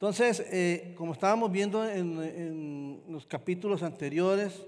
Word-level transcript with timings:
Entonces, 0.00 0.42
eh, 0.50 0.94
como 0.96 1.12
estábamos 1.12 1.52
viendo 1.52 1.86
en, 1.86 3.02
los 3.06 3.26
capítulos 3.26 3.82
anteriores, 3.82 4.64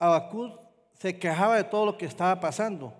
Abacud 0.00 0.50
se 0.98 1.20
quejaba 1.20 1.56
de 1.56 1.62
todo 1.62 1.86
lo 1.86 1.96
que 1.96 2.06
estaba 2.06 2.40
pasando, 2.40 2.94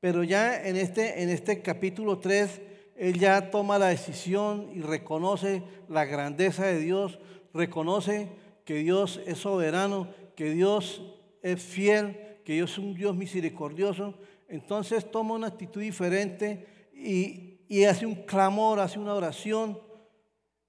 pero 0.00 0.24
ya 0.24 0.66
en 0.66 0.76
este, 0.76 1.22
en 1.22 1.28
este 1.28 1.60
capítulo 1.60 2.20
3, 2.20 2.62
él 2.96 3.18
ya 3.18 3.50
toma 3.50 3.78
la 3.78 3.88
decisión 3.88 4.70
y 4.72 4.80
reconoce 4.80 5.62
la 5.90 6.06
grandeza 6.06 6.64
de 6.64 6.78
Dios, 6.78 7.18
reconoce 7.52 8.30
que 8.64 8.76
Dios 8.76 9.20
es 9.26 9.36
soberano, 9.36 10.08
que 10.34 10.48
Dios 10.52 11.02
es 11.42 11.62
fiel, 11.62 12.38
que 12.46 12.54
Dios 12.54 12.72
es 12.72 12.78
un 12.78 12.94
Dios 12.94 13.14
misericordioso. 13.14 14.14
Entonces 14.48 15.10
toma 15.10 15.34
una 15.34 15.48
actitud 15.48 15.82
diferente 15.82 16.66
y, 16.94 17.45
y 17.68 17.84
hace 17.84 18.06
un 18.06 18.14
clamor, 18.14 18.80
hace 18.80 18.98
una 18.98 19.14
oración. 19.14 19.78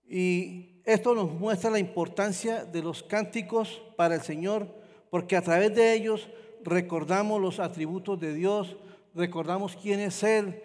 Y 0.07 0.81
esto 0.85 1.13
nos 1.13 1.31
muestra 1.31 1.69
la 1.69 1.79
importancia 1.79 2.65
de 2.65 2.81
los 2.81 3.03
cánticos 3.03 3.81
para 3.95 4.15
el 4.15 4.21
Señor, 4.21 4.67
porque 5.09 5.35
a 5.35 5.41
través 5.41 5.75
de 5.75 5.93
ellos 5.93 6.29
recordamos 6.63 7.41
los 7.41 7.59
atributos 7.59 8.19
de 8.19 8.33
Dios, 8.33 8.77
recordamos 9.13 9.75
quién 9.75 9.99
es 9.99 10.23
Él, 10.23 10.61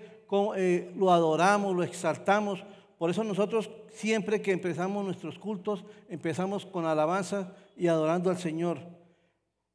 eh, 0.57 0.93
lo 0.97 1.13
adoramos, 1.13 1.75
lo 1.75 1.83
exaltamos. 1.83 2.65
Por 2.99 3.11
eso 3.11 3.25
nosotros 3.25 3.71
siempre 3.91 4.41
que 4.41 4.53
empezamos 4.53 5.05
nuestros 5.05 5.39
cultos, 5.39 5.85
empezamos 6.09 6.65
con 6.65 6.87
alabanza 6.87 7.55
y 7.77 7.89
adorando 7.89 8.31
al 8.31 8.39
Señor. 8.39 8.79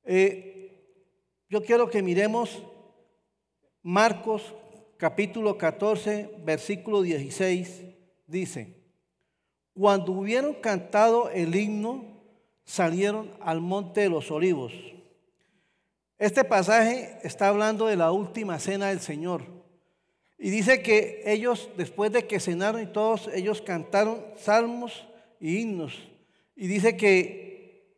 Eh, 0.03 0.57
yo 1.49 1.63
quiero 1.63 1.89
que 1.89 2.01
miremos 2.01 2.63
Marcos 3.83 4.53
capítulo 4.97 5.57
14, 5.57 6.31
versículo 6.43 7.01
16, 7.01 7.83
dice, 8.25 8.75
cuando 9.73 10.11
hubieron 10.11 10.55
cantado 10.55 11.29
el 11.29 11.55
himno, 11.55 12.03
salieron 12.65 13.31
al 13.39 13.61
monte 13.61 14.01
de 14.01 14.09
los 14.09 14.31
olivos. 14.31 14.73
Este 16.17 16.43
pasaje 16.43 17.19
está 17.21 17.49
hablando 17.49 17.85
de 17.85 17.95
la 17.95 18.11
última 18.11 18.57
cena 18.59 18.87
del 18.87 18.99
Señor. 18.99 19.43
Y 20.39 20.49
dice 20.49 20.81
que 20.81 21.21
ellos, 21.25 21.69
después 21.77 22.11
de 22.11 22.25
que 22.25 22.39
cenaron 22.39 22.81
y 22.81 22.87
todos, 22.87 23.29
ellos 23.33 23.61
cantaron 23.61 24.23
salmos 24.35 25.07
y 25.39 25.59
himnos. 25.59 25.93
Y 26.55 26.67
dice 26.67 26.97
que 26.97 27.93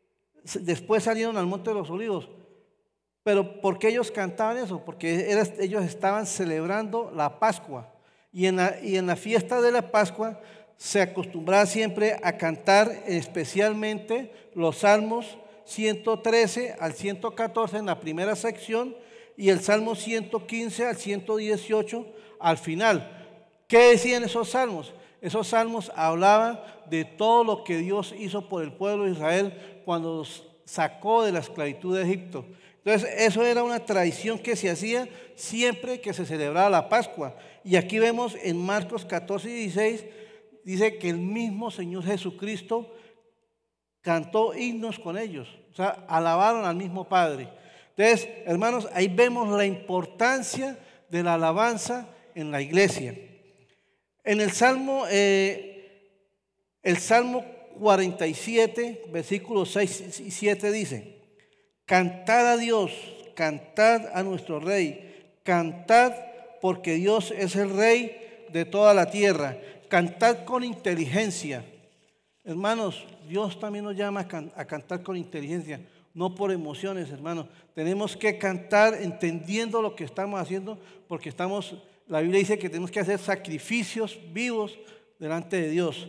después 0.61 1.03
salieron 1.03 1.38
al 1.38 1.47
Monte 1.47 1.70
de 1.70 1.75
los 1.75 1.89
Olivos. 1.89 2.30
Pero 3.30 3.62
¿por 3.62 3.78
qué 3.78 3.90
ellos 3.90 4.10
cantaban 4.10 4.58
eso? 4.58 4.84
Porque 4.84 5.38
ellos 5.60 5.84
estaban 5.84 6.26
celebrando 6.26 7.12
la 7.16 7.38
Pascua. 7.38 7.88
Y 8.34 8.48
en 8.48 8.56
la, 8.56 8.80
y 8.82 8.98
en 8.98 9.06
la 9.06 9.16
fiesta 9.16 9.62
de 9.62 9.72
la 9.72 9.92
Pascua 9.92 10.42
se 10.78 11.00
acostumbraba 11.00 11.68
siempre 11.68 12.20
a 12.24 12.38
cantar 12.38 12.92
especialmente 13.06 14.34
los 14.56 14.80
salmos 14.80 15.38
113 15.66 16.78
al 16.80 16.94
114 16.94 17.78
en 17.78 17.86
la 17.86 18.00
primera 18.00 18.36
sección 18.36 18.96
y 19.38 19.50
el 19.50 19.60
Salmo 19.60 19.94
115 19.94 20.88
al 20.88 20.96
118 20.96 22.08
al 22.40 22.58
final. 22.58 23.28
¿Qué 23.68 23.90
decían 23.90 24.24
esos 24.24 24.50
salmos? 24.50 24.92
Esos 25.22 25.50
salmos 25.50 25.92
hablaban 25.96 26.60
de 26.90 27.06
todo 27.06 27.44
lo 27.44 27.64
que 27.64 27.78
Dios 27.78 28.12
hizo 28.18 28.50
por 28.50 28.64
el 28.64 28.74
pueblo 28.74 29.04
de 29.04 29.12
Israel 29.12 29.82
cuando 29.86 30.18
los 30.18 30.50
sacó 30.66 31.24
de 31.24 31.32
la 31.32 31.40
esclavitud 31.40 31.96
de 31.96 32.04
Egipto. 32.04 32.44
Entonces, 32.84 33.10
eso 33.18 33.46
era 33.46 33.64
una 33.64 33.86
tradición 33.86 34.40
que 34.40 34.56
se 34.56 34.70
hacía 34.70 35.08
siempre 35.36 36.00
que 36.00 36.14
se 36.14 36.26
celebraba 36.26 36.70
la 36.70 36.90
Pascua. 36.90 37.36
Y 37.64 37.76
aquí 37.76 38.00
vemos 38.00 38.36
en 38.42 38.58
Marcos 38.58 39.06
14 39.06 39.50
y 39.50 39.54
16, 39.54 40.06
dice 40.64 40.98
que 40.98 41.10
el 41.10 41.18
mismo 41.18 41.72
Señor 41.72 42.04
Jesucristo 42.06 42.95
cantó 44.02 44.56
himnos 44.56 44.98
con 44.98 45.18
ellos. 45.18 45.50
O 45.72 45.76
sea, 45.76 46.06
alabaron 46.08 46.66
al 46.66 46.76
mismo 46.76 47.08
Padre. 47.08 47.50
Entonces, 47.95 48.30
hermanos, 48.45 48.88
ahí 48.94 49.10
vemos 49.10 49.50
la 49.58 49.66
importancia 49.66 50.80
de 51.10 51.22
la 51.22 51.34
alabanza 51.34 52.08
en 52.34 52.50
la 52.50 52.62
iglesia. 52.62 53.16
En 54.23 54.39
el 54.39 54.52
Salmo, 54.52 55.04
eh, 55.10 56.16
el 56.82 56.98
Salmo 56.98 57.44
47, 57.80 59.04
versículos 59.12 59.72
6 59.73 60.22
y 60.22 60.32
7 60.32 60.72
dice, 60.72 61.19
cantad 61.89 62.52
a 62.52 62.58
Dios, 62.58 62.92
cantad 63.33 64.11
a 64.14 64.22
nuestro 64.22 64.60
Rey, 64.60 65.26
cantad 65.42 66.14
porque 66.61 66.94
Dios 66.94 67.33
es 67.36 67.55
el 67.55 67.72
Rey 67.72 68.45
de 68.50 68.64
toda 68.64 68.94
la 68.94 69.10
tierra, 69.10 69.58
cantad 69.88 70.45
con 70.45 70.64
inteligencia. 70.64 71.66
Hermanos, 72.44 73.08
Dios 73.27 73.60
también 73.60 73.86
nos 73.86 73.95
llama 73.95 74.20
a, 74.55 74.66
cantar 74.66 75.02
con 75.02 75.17
inteligencia, 75.17 75.82
no 76.14 76.36
por 76.36 76.52
emociones, 76.52 77.10
hermanos. 77.10 77.48
Tenemos 77.73 78.16
que 78.16 78.38
cantar 78.38 78.94
entendiendo 79.02 79.82
lo 79.82 79.95
que 79.95 80.04
estamos 80.04 80.39
haciendo, 80.39 80.77
porque 81.08 81.30
estamos, 81.30 81.73
la 82.08 82.21
Biblia 82.21 82.38
dice 82.38 82.60
que 82.60 82.70
tenemos 82.70 82.92
que 82.92 83.00
hacer 83.00 83.17
sacrificios 83.17 84.20
vivos 84.32 84.77
delante 85.17 85.60
de 85.60 85.71
Dios. 85.71 86.08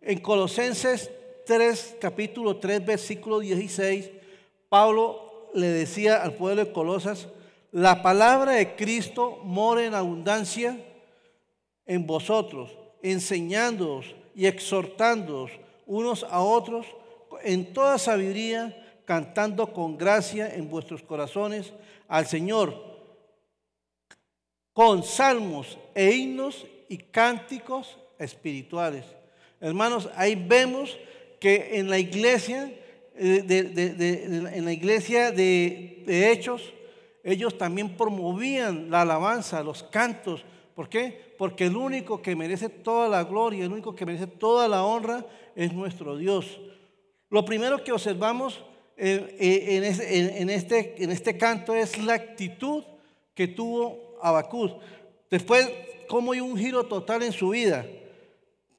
En 0.00 0.20
Colosenses 0.20 1.10
3, 1.44 1.96
capítulo 2.00 2.56
3, 2.56 2.86
versículo 2.86 3.40
16, 3.40 4.12
Pablo 4.68 5.50
le 5.54 5.68
decía 5.68 6.22
al 6.22 6.34
pueblo 6.34 6.64
de 6.64 6.72
Colosas, 6.72 7.28
la 7.72 8.02
palabra 8.02 8.52
de 8.52 8.76
Cristo 8.76 9.40
mora 9.44 9.84
en 9.84 9.94
abundancia 9.94 10.78
en 11.86 12.06
vosotros, 12.06 12.70
enseñándoos 13.02 14.14
y 14.34 14.46
exhortándoos 14.46 15.50
unos 15.86 16.24
a 16.24 16.40
otros 16.40 16.86
en 17.42 17.72
toda 17.72 17.98
sabiduría, 17.98 19.00
cantando 19.04 19.72
con 19.72 19.96
gracia 19.96 20.54
en 20.54 20.68
vuestros 20.68 21.02
corazones 21.02 21.72
al 22.08 22.26
Señor, 22.26 22.74
con 24.72 25.02
salmos 25.02 25.78
e 25.94 26.12
himnos 26.12 26.66
y 26.88 26.98
cánticos 26.98 27.98
espirituales. 28.18 29.04
Hermanos, 29.60 30.08
ahí 30.14 30.34
vemos 30.34 30.98
que 31.40 31.78
en 31.78 31.88
la 31.88 31.98
iglesia, 31.98 32.72
eh, 33.18 34.50
en 34.54 34.64
la 34.64 34.72
iglesia 34.72 35.32
de, 35.32 36.04
Hechos, 36.06 36.72
ellos 37.24 37.58
también 37.58 37.96
promovían 37.96 38.90
la 38.90 39.02
alabanza, 39.02 39.62
los 39.62 39.82
cantos. 39.82 40.44
¿Por 40.74 40.88
qué? 40.88 41.34
Porque 41.36 41.66
el 41.66 41.76
único 41.76 42.22
que 42.22 42.36
merece 42.36 42.68
toda 42.68 43.08
la 43.08 43.24
gloria, 43.24 43.64
el 43.64 43.72
único 43.72 43.94
que 43.94 44.06
merece 44.06 44.26
toda 44.26 44.68
la 44.68 44.84
honra 44.84 45.26
es 45.54 45.72
nuestro 45.72 46.16
Dios. 46.16 46.60
Lo 47.28 47.44
primero 47.44 47.82
que 47.82 47.92
observamos 47.92 48.64
eh, 48.96 49.36
eh, 49.38 50.36
en, 50.38 50.50
este, 50.50 51.02
en 51.02 51.10
este 51.10 51.36
canto 51.36 51.74
es 51.74 51.98
la 52.02 52.14
actitud 52.14 52.84
que 53.34 53.48
tuvo 53.48 54.16
Abacud. 54.22 54.72
Después, 55.30 55.70
cómo 56.08 56.32
hay 56.32 56.40
un 56.40 56.56
giro 56.56 56.84
total 56.84 57.22
en 57.22 57.32
su 57.32 57.50
vida. 57.50 57.86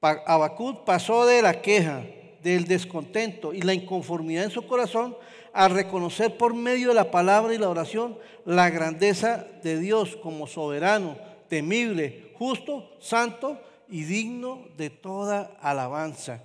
Abacud 0.01 0.77
pasó 0.85 1.25
de 1.25 1.41
la 1.41 1.61
queja, 1.61 2.05
del 2.43 2.65
descontento 2.65 3.53
y 3.53 3.61
la 3.61 3.73
inconformidad 3.73 4.45
en 4.45 4.51
su 4.51 4.65
corazón 4.65 5.15
a 5.53 5.67
reconocer 5.67 6.37
por 6.37 6.53
medio 6.53 6.89
de 6.89 6.93
la 6.93 7.11
palabra 7.11 7.53
y 7.53 7.57
la 7.57 7.69
oración 7.69 8.17
la 8.45 8.69
grandeza 8.69 9.45
de 9.63 9.79
Dios 9.79 10.15
como 10.17 10.47
soberano, 10.47 11.17
temible, 11.47 12.31
justo, 12.37 12.89
santo 12.99 13.59
y 13.87 14.03
digno 14.03 14.65
de 14.77 14.89
toda 14.89 15.57
alabanza. 15.61 16.43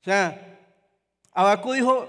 O 0.00 0.04
sea, 0.04 0.58
Abacú 1.32 1.72
dijo, 1.72 2.08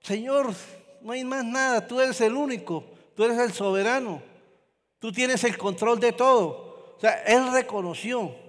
Señor, 0.00 0.52
no 1.00 1.12
hay 1.12 1.24
más 1.24 1.44
nada, 1.44 1.86
tú 1.86 2.00
eres 2.00 2.20
el 2.20 2.34
único, 2.34 2.84
tú 3.14 3.24
eres 3.24 3.38
el 3.38 3.52
soberano, 3.52 4.22
tú 4.98 5.10
tienes 5.10 5.42
el 5.44 5.56
control 5.56 5.98
de 5.98 6.12
todo. 6.12 6.94
O 6.96 7.00
sea, 7.00 7.22
él 7.24 7.52
reconoció. 7.52 8.45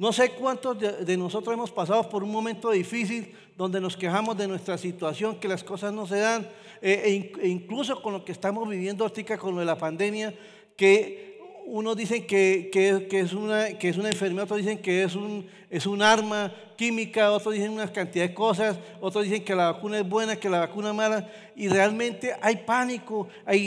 No 0.00 0.14
sé 0.14 0.30
cuántos 0.30 0.78
de, 0.78 1.16
nosotros 1.18 1.52
hemos 1.52 1.70
pasado 1.70 2.08
por 2.08 2.24
un 2.24 2.32
momento 2.32 2.70
difícil 2.70 3.34
donde 3.54 3.82
nos 3.82 3.98
quejamos 3.98 4.34
de 4.34 4.48
nuestra 4.48 4.78
situación, 4.78 5.36
que 5.38 5.46
las 5.46 5.62
cosas 5.62 5.92
no 5.92 6.06
se 6.06 6.16
dan, 6.16 6.48
eh, 6.80 7.30
e, 7.42 7.48
incluso 7.48 8.00
con 8.00 8.14
lo 8.14 8.24
que 8.24 8.32
estamos 8.32 8.66
viviendo 8.66 9.04
ahorita 9.04 9.36
con 9.36 9.52
lo 9.52 9.60
de 9.60 9.66
la 9.66 9.76
pandemia, 9.76 10.34
que 10.74 11.38
unos 11.66 11.98
dicen 11.98 12.26
que, 12.26 12.70
es 12.72 13.34
una, 13.34 13.76
que 13.76 13.90
es 13.90 13.98
una 13.98 14.08
enfermedad, 14.08 14.44
otros 14.44 14.60
dicen 14.60 14.78
que 14.78 15.02
es 15.02 15.14
un, 15.14 15.46
es 15.68 15.84
un 15.84 16.00
arma 16.00 16.50
química, 16.78 17.30
otros 17.30 17.52
dicen 17.52 17.70
una 17.70 17.92
cantidad 17.92 18.26
de 18.26 18.32
cosas, 18.32 18.78
otros 19.02 19.24
dicen 19.24 19.44
que 19.44 19.54
la 19.54 19.70
vacuna 19.70 19.98
es 19.98 20.08
buena, 20.08 20.36
que 20.36 20.48
la 20.48 20.60
vacuna 20.60 20.88
es 20.88 20.94
mala, 20.94 21.30
y 21.54 21.68
realmente 21.68 22.34
hay 22.40 22.56
pánico, 22.56 23.28
hay 23.44 23.66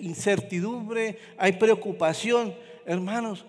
incertidumbre, 0.00 1.18
hay 1.36 1.50
preocupación, 1.50 2.54
hermanos, 2.86 3.44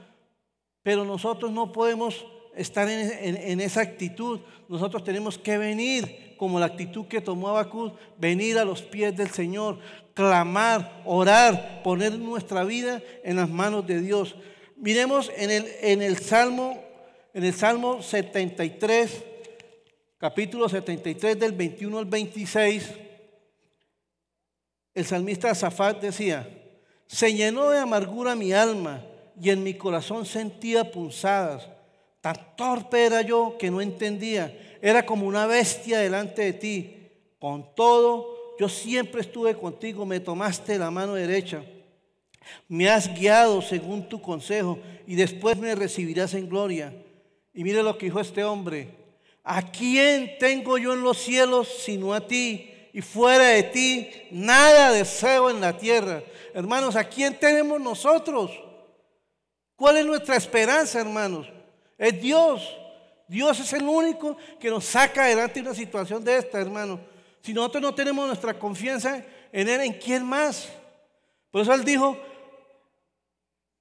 pero 0.84 1.06
nosotros 1.06 1.52
no 1.52 1.72
podemos 1.72 2.26
estar 2.56 2.88
en, 2.88 3.62
esa 3.62 3.82
actitud, 3.82 4.42
nosotros 4.68 5.04
tenemos 5.04 5.38
que 5.38 5.58
venir 5.58 6.36
como 6.38 6.60
la 6.60 6.68
actitud 6.68 7.08
que 7.08 7.22
tomó 7.22 7.50
Abacud, 7.50 7.94
venir 8.18 8.60
a 8.60 8.66
los 8.66 8.82
pies 8.82 9.16
del 9.16 9.30
Señor, 9.30 9.80
clamar, 10.14 11.02
orar, 11.06 11.82
poner 11.84 12.20
nuestra 12.20 12.64
vida 12.64 13.02
en 13.24 13.38
las 13.38 13.50
manos 13.50 13.88
de 13.88 14.02
Dios. 14.02 14.36
Miremos 14.76 15.32
en 15.38 15.50
el, 15.50 15.66
en 15.82 16.02
el 16.02 16.18
Salmo, 16.18 16.84
en 17.34 17.46
el 17.46 17.54
Salmo 17.54 18.02
73, 18.02 19.24
capítulo 20.18 20.68
73 20.68 21.40
del 21.40 21.54
21 21.54 21.98
al 21.98 22.06
26, 22.06 22.92
el 24.94 25.06
salmista 25.06 25.56
Zafat 25.56 26.02
decía, 26.02 26.48
se 27.08 27.34
llenó 27.34 27.70
de 27.72 27.80
amargura 27.80 28.36
mi 28.36 28.54
alma 28.54 29.04
y 29.42 29.50
en 29.50 29.64
mi 29.64 29.74
corazón 29.74 30.26
sentía 30.26 30.92
punzadas. 30.92 31.68
Tan 32.22 32.56
torpe 32.56 33.06
era 33.06 33.22
yo 33.22 33.58
que 33.60 33.70
no 33.70 33.82
entendía. 33.82 34.58
Era 34.82 35.06
como 35.06 35.28
una 35.28 35.46
bestia 35.46 36.00
delante 36.00 36.44
de 36.44 36.54
ti. 36.54 36.96
Con 37.40 37.76
todo, 37.76 38.56
yo 38.60 38.70
siempre 38.70 39.22
estuve 39.22 39.56
contigo, 39.56 40.06
me 40.06 40.20
tomaste 40.20 40.78
la 40.78 40.90
mano 40.90 41.16
derecha. 41.16 41.64
Me 42.68 42.90
has 42.90 43.14
guiado 43.14 43.62
según 43.62 44.08
tu 44.08 44.22
consejo 44.22 44.80
y 45.08 45.16
después 45.16 45.58
me 45.58 45.76
recibirás 45.76 46.34
en 46.34 46.48
gloria. 46.48 46.94
Y 47.54 47.64
mire 47.64 47.84
lo 47.84 47.98
que 47.98 48.06
dijo 48.06 48.20
este 48.20 48.44
hombre. 48.44 48.90
¿A 49.44 49.62
quién 49.62 50.38
tengo 50.40 50.78
yo 50.78 50.94
en 50.94 51.04
los 51.04 51.18
cielos 51.18 51.68
sino 51.84 52.14
a 52.14 52.26
ti? 52.26 52.70
Y 52.94 53.02
fuera 53.02 53.48
de 53.48 53.64
ti 53.64 54.10
nada 54.32 54.92
deseo 54.92 55.50
en 55.50 55.60
la 55.60 55.78
tierra. 55.78 56.24
Hermanos, 56.54 56.96
¿a 56.96 57.04
quién 57.04 57.38
tenemos 57.38 57.82
nosotros? 57.82 58.52
¿Cuál 59.76 59.98
es 59.98 60.06
nuestra 60.06 60.36
esperanza, 60.36 61.00
hermanos? 61.00 61.48
Es 61.98 62.22
Dios. 62.22 62.78
Dios 63.28 63.60
es 63.60 63.74
el 63.74 63.84
único 63.84 64.38
que 64.60 64.70
nos 64.70 64.86
saca 64.86 65.24
adelante 65.24 65.62
una 65.62 65.74
situación 65.74 66.24
de 66.24 66.38
esta, 66.38 66.60
hermanos. 66.60 67.00
Si 67.42 67.54
nosotros 67.54 67.82
no 67.82 67.96
tenemos 67.96 68.28
nuestra 68.28 68.58
confianza 68.58 69.24
en 69.52 69.68
Él, 69.68 69.82
¿en 69.82 69.94
quién 69.94 70.24
más? 70.24 70.70
Por 71.52 71.62
eso 71.62 71.74
Él 71.74 71.84
dijo, 71.84 72.18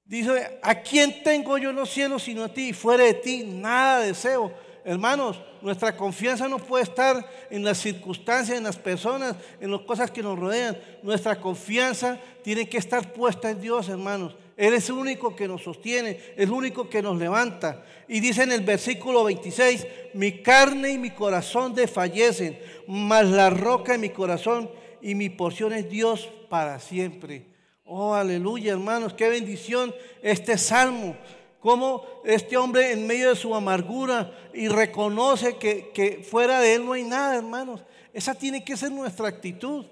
dice, 0.05 0.59
¿a 0.62 0.75
quién 0.81 1.23
tengo 1.23 1.59
yo 1.59 1.71
en 1.71 1.77
los 1.77 1.91
cielos 1.91 2.23
sino 2.23 2.44
a 2.44 2.49
ti? 2.49 2.71
Y 2.71 2.73
fuera 2.73 3.05
de 3.05 3.15
ti 3.15 3.44
nada 3.44 4.00
deseo. 4.00 4.53
Hermanos, 4.85 5.41
nuestra 5.61 5.97
confianza 5.97 6.49
no 6.49 6.59
puede 6.59 6.85
estar 6.85 7.25
en 7.50 7.62
las 7.62 7.79
circunstancias, 7.79 8.59
en 8.59 8.65
las 8.65 8.77
personas, 8.77 9.37
en 9.61 9.71
las 9.71 9.83
cosas 9.83 10.11
que 10.11 10.23
nos 10.23 10.39
rodean. 10.39 10.77
Nuestra 11.03 11.41
confianza 11.41 12.19
tiene 12.43 12.69
que 12.69 12.79
estar 12.79 13.12
puesta 13.12 13.49
en 13.50 13.61
Dios, 13.61 13.89
hermanos. 13.89 14.35
Él 14.56 14.75
es 14.75 14.88
el 14.88 14.96
único 14.96 15.34
que 15.34 15.49
nos 15.49 15.62
sostiene, 15.62 16.19
el 16.37 16.50
único 16.50 16.88
que 16.88 17.02
nos 17.02 17.19
levanta. 17.19 17.84
Y 18.08 18.20
dice 18.20 18.43
en 18.43 18.52
el 18.52 18.60
versículo 18.60 19.25
26, 19.25 19.87
mi 20.14 20.43
carne 20.43 20.90
y 20.93 20.99
mi 20.99 21.10
corazón 21.10 21.75
desfallecen, 21.75 22.58
mas 22.87 23.26
la 23.28 23.50
roca 23.50 23.94
en 23.94 24.02
mi 24.02 24.10
corazón 24.10 24.70
y 25.00 25.14
mi 25.14 25.31
porción 25.31 25.72
es 25.72 25.88
Dios 25.88 26.28
para 26.49 26.78
siempre. 26.78 27.46
Oh, 27.84 28.14
aleluya, 28.14 28.72
hermanos, 28.72 29.14
qué 29.14 29.28
bendición 29.28 29.94
este 30.22 30.56
salmo. 30.58 31.16
Cómo 31.60 32.05
este 32.25 32.56
hombre 32.56 32.93
en 32.93 33.06
medio 33.06 33.31
de 33.31 33.37
su 33.37 33.55
amargura 33.55 34.37
y 34.52 34.66
reconoce 34.66 35.56
que, 35.58 35.90
que 35.94 36.25
fuera 36.28 36.60
de 36.60 36.75
él 36.75 36.84
no 36.84 36.94
hay 36.94 37.05
nada, 37.05 37.37
hermanos. 37.37 37.84
Esa 38.12 38.34
tiene 38.34 38.64
que 38.64 38.76
ser 38.76 38.90
nuestra 38.90 39.28
actitud. 39.28 39.87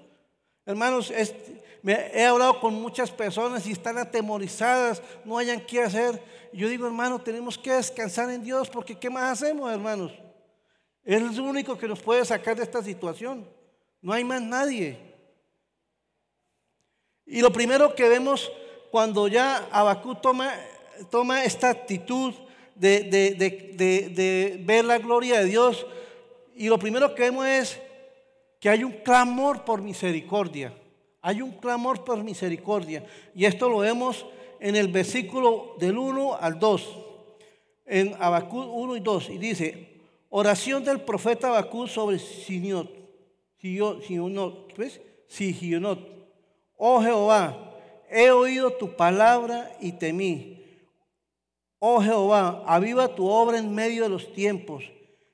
Hermanos, 0.65 1.11
me 1.81 1.93
he 2.13 2.25
hablado 2.25 2.59
con 2.59 2.73
muchas 2.75 3.09
personas 3.11 3.65
y 3.65 3.71
están 3.71 3.97
atemorizadas, 3.97 5.01
no 5.25 5.37
hayan 5.37 5.59
qué 5.61 5.81
hacer. 5.81 6.21
Yo 6.53 6.67
digo, 6.67 6.85
hermano, 6.85 7.19
tenemos 7.19 7.57
que 7.57 7.71
descansar 7.71 8.29
en 8.29 8.43
Dios 8.43 8.69
porque 8.69 8.97
¿qué 8.97 9.09
más 9.09 9.31
hacemos, 9.31 9.71
hermanos? 9.71 10.11
Él 11.03 11.27
es 11.31 11.37
el 11.37 11.41
único 11.41 11.77
que 11.77 11.87
nos 11.87 11.99
puede 11.99 12.23
sacar 12.25 12.55
de 12.55 12.63
esta 12.63 12.83
situación. 12.83 13.47
No 14.01 14.13
hay 14.13 14.23
más 14.23 14.41
nadie. 14.41 14.99
Y 17.25 17.41
lo 17.41 17.51
primero 17.51 17.95
que 17.95 18.07
vemos 18.07 18.51
cuando 18.91 19.27
ya 19.27 19.67
Abacú 19.71 20.15
toma 20.15 20.53
toma 21.09 21.43
esta 21.43 21.69
actitud 21.69 22.33
de, 22.75 24.61
ver 24.63 24.85
la 24.85 24.97
gloria 24.97 25.39
de 25.39 25.45
Dios 25.45 25.85
y 26.55 26.67
lo 26.67 26.77
primero 26.77 27.13
que 27.15 27.23
vemos 27.23 27.45
es 27.45 27.79
que 28.59 28.69
hay 28.69 28.83
un 28.83 28.91
clamor 28.91 29.63
por 29.63 29.81
misericordia. 29.81 30.73
Hay 31.21 31.41
un 31.41 31.51
clamor 31.51 32.03
por 32.03 32.23
misericordia. 32.23 33.05
Y 33.35 33.45
esto 33.45 33.69
lo 33.69 33.79
vemos 33.79 34.25
en 34.59 34.75
el 34.75 34.87
versículo 34.87 35.75
del 35.79 35.97
1 35.97 36.35
al 36.35 36.59
2. 36.59 36.97
En 37.85 38.15
Habacuc 38.19 38.67
1 38.73 38.97
y 38.97 38.99
2. 38.99 39.29
Y 39.29 39.37
dice, 39.37 40.01
oración 40.29 40.83
del 40.83 41.01
profeta 41.01 41.49
Habacuc 41.49 41.87
sobre 41.87 42.19
Siniot. 42.19 43.01
Sigionot. 45.27 45.99
Oh 46.77 47.01
Jehová, 47.01 47.71
he 48.09 48.31
oído 48.31 48.73
tu 48.73 48.95
palabra 48.95 49.71
y 49.79 49.91
temí. 49.91 50.65
Oh 51.77 52.01
Jehová, 52.01 52.63
aviva 52.65 53.15
tu 53.15 53.27
obra 53.27 53.57
en 53.59 53.73
medio 53.73 54.03
de 54.03 54.09
los 54.09 54.33
tiempos, 54.33 54.83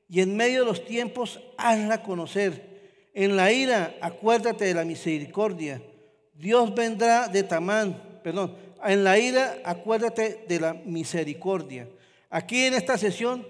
y 0.09 0.21
en 0.21 0.37
medio 0.37 0.61
de 0.61 0.65
los 0.65 0.85
tiempos 0.85 1.39
hazla 1.57 2.03
conocer. 2.03 2.66
En 3.19 3.35
la 3.35 3.51
ira, 3.51 3.97
acuérdate 3.99 4.65
de 4.65 4.75
la 4.75 4.85
misericordia. 4.85 5.81
Dios 6.35 6.75
vendrá 6.75 7.27
de 7.27 7.41
Tamán, 7.41 7.99
perdón, 8.23 8.55
en 8.85 9.03
la 9.03 9.17
ira, 9.17 9.57
acuérdate 9.65 10.45
de 10.47 10.59
la 10.59 10.75
misericordia. 10.75 11.89
Aquí 12.29 12.65
en 12.65 12.75
esta 12.75 12.95
sesión 12.95 13.43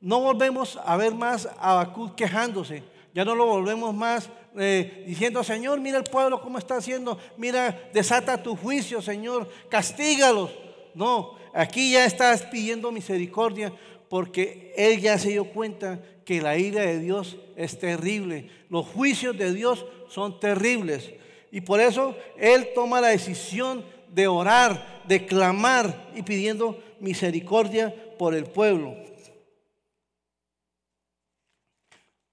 no 0.00 0.18
volvemos 0.18 0.76
a 0.84 0.96
ver 0.96 1.14
más 1.14 1.46
a 1.46 1.70
Habacuc 1.70 2.16
quejándose, 2.16 2.82
ya 3.14 3.24
no 3.24 3.36
lo 3.36 3.46
volvemos 3.46 3.94
más 3.94 4.28
eh, 4.58 5.04
diciendo, 5.06 5.44
Señor, 5.44 5.78
mira 5.78 5.98
el 5.98 6.04
pueblo 6.04 6.42
cómo 6.42 6.58
está 6.58 6.78
haciendo, 6.78 7.16
mira, 7.36 7.80
desata 7.94 8.42
tu 8.42 8.56
juicio, 8.56 9.00
Señor, 9.00 9.48
castígalos. 9.68 10.50
No, 10.94 11.36
aquí 11.54 11.92
ya 11.92 12.06
estás 12.06 12.42
pidiendo 12.42 12.90
misericordia 12.90 13.72
porque 14.12 14.74
él 14.76 15.00
ya 15.00 15.16
se 15.16 15.30
dio 15.30 15.46
cuenta 15.46 15.98
que 16.26 16.42
la 16.42 16.58
ira 16.58 16.82
de 16.82 16.98
Dios 16.98 17.38
es 17.56 17.78
terrible. 17.78 18.50
Los 18.68 18.84
juicios 18.84 19.38
de 19.38 19.54
Dios 19.54 19.86
son 20.06 20.38
terribles. 20.38 21.14
Y 21.50 21.62
por 21.62 21.80
eso 21.80 22.14
él 22.36 22.68
toma 22.74 23.00
la 23.00 23.08
decisión 23.08 23.82
de 24.10 24.26
orar, 24.28 25.02
de 25.08 25.24
clamar 25.24 26.10
y 26.14 26.20
pidiendo 26.20 26.78
misericordia 27.00 27.94
por 28.18 28.34
el 28.34 28.44
pueblo. 28.44 28.94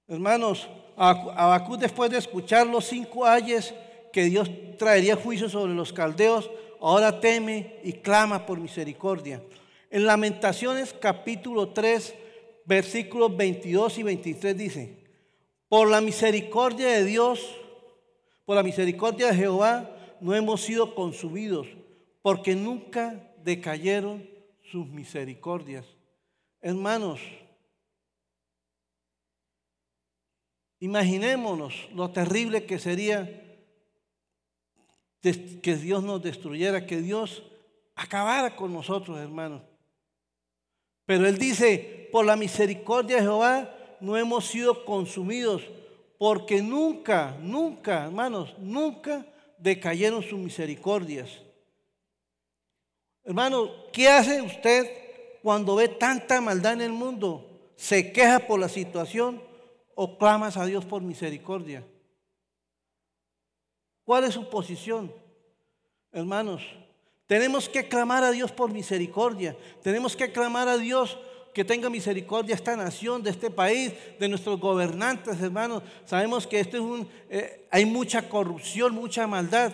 Hermanos, 0.10 0.68
Habacuc 0.98 1.80
después 1.80 2.12
de 2.12 2.18
escuchar 2.18 2.68
los 2.68 2.88
cinco 2.88 3.26
ayes 3.26 3.74
que 4.12 4.24
Dios 4.24 4.52
traería 4.78 5.16
juicio 5.16 5.48
sobre 5.48 5.74
los 5.74 5.94
caldeos, 5.94 6.52
ahora 6.82 7.22
teme 7.22 7.80
y 7.86 7.94
clama 7.94 8.46
por 8.46 8.60
misericordia. 8.60 9.42
En 9.92 10.06
Lamentaciones 10.06 10.94
capítulo 10.94 11.70
3, 11.70 12.14
versículos 12.66 13.36
22 13.36 13.98
y 13.98 14.04
23 14.04 14.58
dice, 14.58 15.04
por 15.68 15.90
la 15.90 16.00
misericordia 16.00 16.90
de 16.90 17.06
Dios, 17.06 17.56
por 18.46 18.56
la 18.56 18.64
misericordia 18.64 19.28
de 19.28 19.36
Jehová, 19.36 19.90
no 20.22 20.36
hemos 20.36 20.62
sido 20.62 20.94
consumidos, 20.94 21.68
porque 22.22 22.56
nunca 22.56 23.34
decayeron 23.44 24.30
sus 24.72 24.88
misericordias. 24.88 25.86
Hermanos, 26.62 27.20
imaginémonos 30.80 31.90
lo 31.96 32.12
terrible 32.12 32.66
que 32.66 32.78
sería 32.78 33.58
que 35.22 35.76
Dios 35.76 36.04
nos 36.04 36.22
destruyera, 36.22 36.86
que 36.86 37.02
Dios 37.02 37.44
acabara 37.96 38.56
con 38.56 38.72
nosotros, 38.72 39.18
hermanos. 39.18 39.69
Pero 41.10 41.26
Él 41.26 41.40
dice, 41.40 42.08
por 42.12 42.24
la 42.24 42.36
misericordia 42.36 43.16
de 43.16 43.24
Jehová 43.24 43.76
no 44.00 44.16
hemos 44.16 44.46
sido 44.46 44.86
consumidos, 44.86 45.64
porque 46.20 46.62
nunca, 46.62 47.36
nunca, 47.42 48.06
hermanos, 48.06 48.54
nunca 48.60 49.26
decayeron 49.58 50.22
sus 50.22 50.38
misericordias. 50.38 51.42
Hermano, 53.24 53.72
¿qué 53.92 54.08
hace 54.08 54.40
usted 54.40 54.86
cuando 55.42 55.78
ve 55.78 55.88
tanta 55.88 56.40
maldad 56.42 56.74
en 56.74 56.82
el 56.82 56.92
mundo? 56.92 57.72
¿Se 57.76 58.12
queja 58.12 58.46
por 58.46 58.60
la 58.60 58.70
situación 58.70 59.42
o 59.96 60.16
clamas 60.16 60.58
a 60.58 60.66
Dios 60.68 60.86
por 60.86 61.02
misericordia? 61.02 61.84
¿Cuál 64.04 64.26
es 64.26 64.36
su 64.36 64.48
posición? 64.48 65.12
Hermanos, 66.12 66.62
tenemos 67.30 67.70
que 67.70 67.88
clamar 67.88 68.24
a 68.24 68.32
Dios 68.32 68.52
por 68.52 68.72
misericordia. 68.72 69.56
Tenemos 69.84 70.16
que 70.16 70.32
clamar 70.32 70.68
a 70.68 70.80
Dios 70.80 71.16
que 71.54 71.64
tenga 71.64 71.88
misericordia 71.88 72.56
esta 72.56 72.76
nación, 72.76 73.22
de 73.22 73.30
este 73.30 73.52
país, 73.52 73.94
de 74.20 74.28
nuestros 74.28 74.60
gobernantes, 74.60 75.40
hermanos. 75.40 75.84
Sabemos 76.06 76.48
que 76.48 76.60
esto 76.60 76.78
es 76.78 76.82
un, 76.82 77.08
eh, 77.30 77.68
hay 77.70 77.86
mucha 77.86 78.28
corrupción, 78.28 78.96
mucha 78.96 79.28
maldad. 79.28 79.74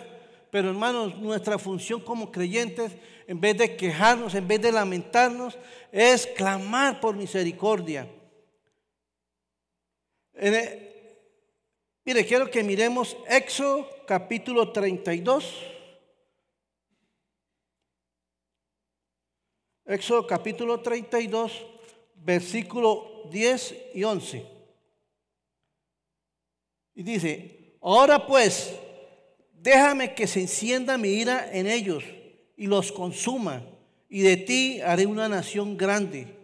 Pero 0.50 0.68
hermanos, 0.68 1.16
nuestra 1.16 1.58
función 1.58 2.02
como 2.02 2.30
creyentes, 2.30 2.92
en 3.26 3.40
vez 3.40 3.56
de 3.56 3.74
quejarnos, 3.74 4.34
en 4.34 4.46
vez 4.46 4.60
de 4.60 4.70
lamentarnos, 4.70 5.56
es 5.92 6.26
clamar 6.26 7.00
por 7.00 7.16
misericordia. 7.16 8.06
Mire, 12.04 12.26
quiero 12.26 12.50
que 12.50 12.62
miremos 12.62 13.16
Éxodo 13.26 13.88
capítulo 14.06 14.72
32. 14.72 15.75
Éxodo 19.86 20.26
capítulo 20.26 20.80
32, 20.80 21.64
versículo 22.16 23.22
10 23.30 23.74
y 23.94 24.02
11. 24.02 24.44
Y 26.96 27.02
dice, 27.04 27.76
ahora 27.80 28.26
pues, 28.26 28.74
déjame 29.62 30.12
que 30.12 30.26
se 30.26 30.40
encienda 30.40 30.98
mi 30.98 31.10
ira 31.10 31.48
en 31.52 31.68
ellos 31.68 32.02
y 32.56 32.66
los 32.66 32.90
consuma, 32.90 33.62
y 34.08 34.22
de 34.22 34.36
ti 34.36 34.80
haré 34.80 35.06
una 35.06 35.28
nación 35.28 35.76
grande. 35.76 36.34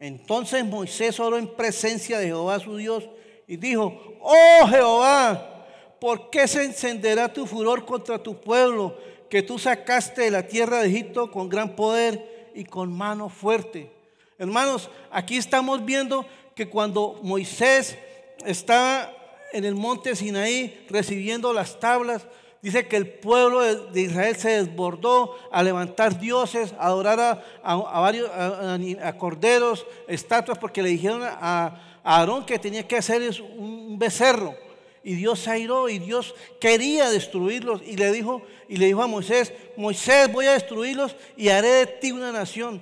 Entonces 0.00 0.64
Moisés 0.64 1.20
oró 1.20 1.38
en 1.38 1.46
presencia 1.46 2.18
de 2.18 2.26
Jehová 2.26 2.58
su 2.58 2.76
Dios 2.76 3.08
y 3.46 3.56
dijo, 3.56 4.18
oh 4.20 4.66
Jehová, 4.66 5.64
¿por 6.00 6.28
qué 6.30 6.48
se 6.48 6.64
encenderá 6.64 7.32
tu 7.32 7.46
furor 7.46 7.84
contra 7.84 8.20
tu 8.20 8.40
pueblo 8.40 8.96
que 9.28 9.42
tú 9.42 9.60
sacaste 9.60 10.22
de 10.22 10.30
la 10.32 10.48
tierra 10.48 10.80
de 10.80 10.88
Egipto 10.88 11.30
con 11.30 11.48
gran 11.48 11.76
poder 11.76 12.39
y 12.54 12.64
con 12.64 12.92
mano 12.92 13.28
fuerte? 13.28 13.90
Hermanos, 14.38 14.88
aquí 15.10 15.36
estamos 15.36 15.84
viendo 15.84 16.24
que 16.54 16.68
cuando 16.68 17.18
Moisés 17.22 17.98
estaba 18.44 19.12
en 19.52 19.64
el 19.64 19.74
monte 19.74 20.16
Sinaí 20.16 20.86
recibiendo 20.88 21.52
las 21.52 21.78
tablas, 21.78 22.26
dice 22.62 22.86
que 22.86 22.96
el 22.96 23.08
pueblo 23.08 23.60
de 23.60 24.00
Israel 24.00 24.36
se 24.36 24.50
desbordó 24.50 25.36
a 25.50 25.62
levantar 25.62 26.18
dioses, 26.18 26.74
a 26.78 26.86
adorar 26.86 27.42
a, 27.62 28.00
varios 28.00 28.30
a, 28.30 29.12
corderos, 29.16 29.86
estatuas, 30.08 30.58
porque 30.58 30.82
le 30.82 30.90
dijeron 30.90 31.22
a, 31.22 31.86
Aarón 32.02 32.46
que 32.46 32.58
tenía 32.58 32.88
que 32.88 32.96
hacer 32.96 33.22
un 33.58 33.98
becerro. 33.98 34.54
Y 35.02 35.14
Dios 35.14 35.40
se 35.40 35.50
airó 35.50 35.88
y 35.88 35.98
Dios 35.98 36.34
quería 36.60 37.10
destruirlos. 37.10 37.82
Y 37.86 37.96
le 37.96 38.12
dijo, 38.12 38.42
y 38.70 38.76
le 38.76 38.86
dijo 38.86 39.02
a 39.02 39.08
Moisés, 39.08 39.52
Moisés, 39.76 40.30
voy 40.30 40.46
a 40.46 40.52
destruirlos 40.52 41.16
y 41.36 41.48
haré 41.48 41.68
de 41.68 41.86
ti 41.86 42.12
una 42.12 42.30
nación. 42.30 42.80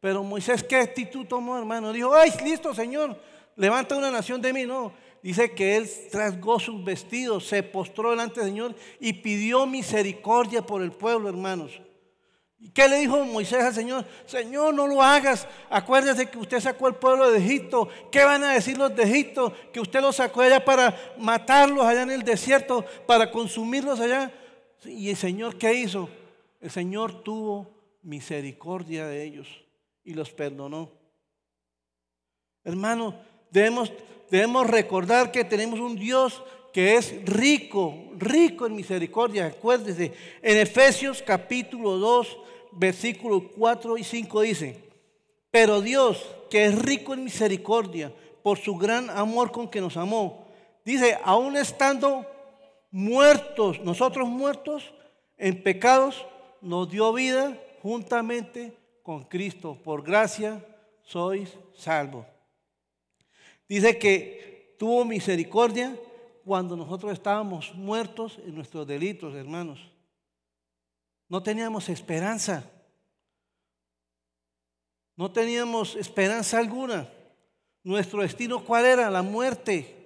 Pero 0.00 0.24
Moisés, 0.24 0.64
¿qué 0.64 0.74
actitud 0.74 1.26
tomó, 1.26 1.56
hermano? 1.56 1.92
Dijo, 1.92 2.12
ay, 2.12 2.32
listo, 2.44 2.74
Señor, 2.74 3.16
levanta 3.54 3.96
una 3.96 4.10
nación 4.10 4.42
de 4.42 4.52
mí. 4.52 4.66
No, 4.66 4.92
dice 5.22 5.52
que 5.52 5.76
él 5.76 5.88
trasgó 6.10 6.58
sus 6.58 6.84
vestidos, 6.84 7.46
se 7.46 7.62
postró 7.62 8.10
delante 8.10 8.40
del 8.40 8.48
Señor 8.48 8.74
y 8.98 9.12
pidió 9.12 9.64
misericordia 9.64 10.66
por 10.66 10.82
el 10.82 10.90
pueblo, 10.90 11.28
hermanos. 11.28 11.80
¿Y 12.58 12.70
qué 12.70 12.88
le 12.88 12.98
dijo 12.98 13.24
Moisés 13.24 13.62
al 13.62 13.74
Señor? 13.74 14.04
Señor, 14.26 14.74
no 14.74 14.88
lo 14.88 15.00
hagas. 15.00 15.46
Acuérdese 15.70 16.28
que 16.28 16.38
usted 16.38 16.58
sacó 16.58 16.88
al 16.88 16.96
pueblo 16.96 17.30
de 17.30 17.38
Egipto. 17.38 17.88
¿Qué 18.10 18.24
van 18.24 18.42
a 18.42 18.54
decir 18.54 18.76
los 18.76 18.92
de 18.96 19.04
Egipto? 19.04 19.54
Que 19.72 19.78
usted 19.78 20.00
los 20.00 20.16
sacó 20.16 20.40
allá 20.40 20.64
para 20.64 20.98
matarlos 21.16 21.86
allá 21.86 22.02
en 22.02 22.10
el 22.10 22.24
desierto, 22.24 22.84
para 23.06 23.30
consumirlos 23.30 24.00
allá. 24.00 24.32
¿Y 24.84 25.10
el 25.10 25.16
Señor 25.16 25.56
qué 25.56 25.74
hizo? 25.74 26.08
El 26.60 26.70
Señor 26.70 27.22
tuvo 27.22 27.68
misericordia 28.02 29.06
de 29.06 29.24
ellos 29.24 29.48
y 30.04 30.14
los 30.14 30.30
perdonó. 30.30 30.90
Hermano, 32.64 33.14
debemos 33.50 33.92
debemos 34.30 34.66
recordar 34.66 35.30
que 35.30 35.44
tenemos 35.44 35.80
un 35.80 35.96
Dios 35.96 36.42
que 36.72 36.96
es 36.96 37.14
rico, 37.24 37.94
rico 38.16 38.66
en 38.66 38.76
misericordia. 38.76 39.46
Acuérdese, 39.46 40.12
en 40.42 40.56
Efesios 40.58 41.22
capítulo 41.22 41.96
2, 41.96 42.38
versículos 42.72 43.44
4 43.56 43.98
y 43.98 44.04
5 44.04 44.40
dice, 44.42 44.76
pero 45.50 45.80
Dios, 45.80 46.24
que 46.50 46.66
es 46.66 46.78
rico 46.78 47.14
en 47.14 47.24
misericordia, 47.24 48.12
por 48.42 48.58
su 48.58 48.76
gran 48.76 49.10
amor 49.10 49.50
con 49.50 49.68
que 49.68 49.80
nos 49.80 49.96
amó, 49.96 50.46
dice, 50.84 51.18
aún 51.24 51.56
estando 51.56 52.26
muertos, 52.90 53.80
nosotros 53.80 54.28
muertos 54.28 54.92
en 55.36 55.62
pecados, 55.62 56.26
nos 56.60 56.90
dio 56.90 57.12
vida 57.12 57.56
juntamente 57.82 58.76
con 59.02 59.24
Cristo. 59.24 59.78
Por 59.82 60.02
gracia 60.02 60.64
sois 61.02 61.56
salvos. 61.74 62.26
Dice 63.68 63.98
que 63.98 64.76
tuvo 64.78 65.04
misericordia 65.04 65.96
cuando 66.44 66.76
nosotros 66.76 67.12
estábamos 67.12 67.74
muertos 67.74 68.38
en 68.44 68.54
nuestros 68.54 68.86
delitos, 68.86 69.34
hermanos. 69.34 69.78
No 71.28 71.42
teníamos 71.42 71.88
esperanza. 71.88 72.64
No 75.14 75.30
teníamos 75.30 75.94
esperanza 75.96 76.58
alguna. 76.58 77.08
Nuestro 77.82 78.22
destino, 78.22 78.64
¿cuál 78.64 78.86
era? 78.86 79.10
La 79.10 79.22
muerte. 79.22 79.97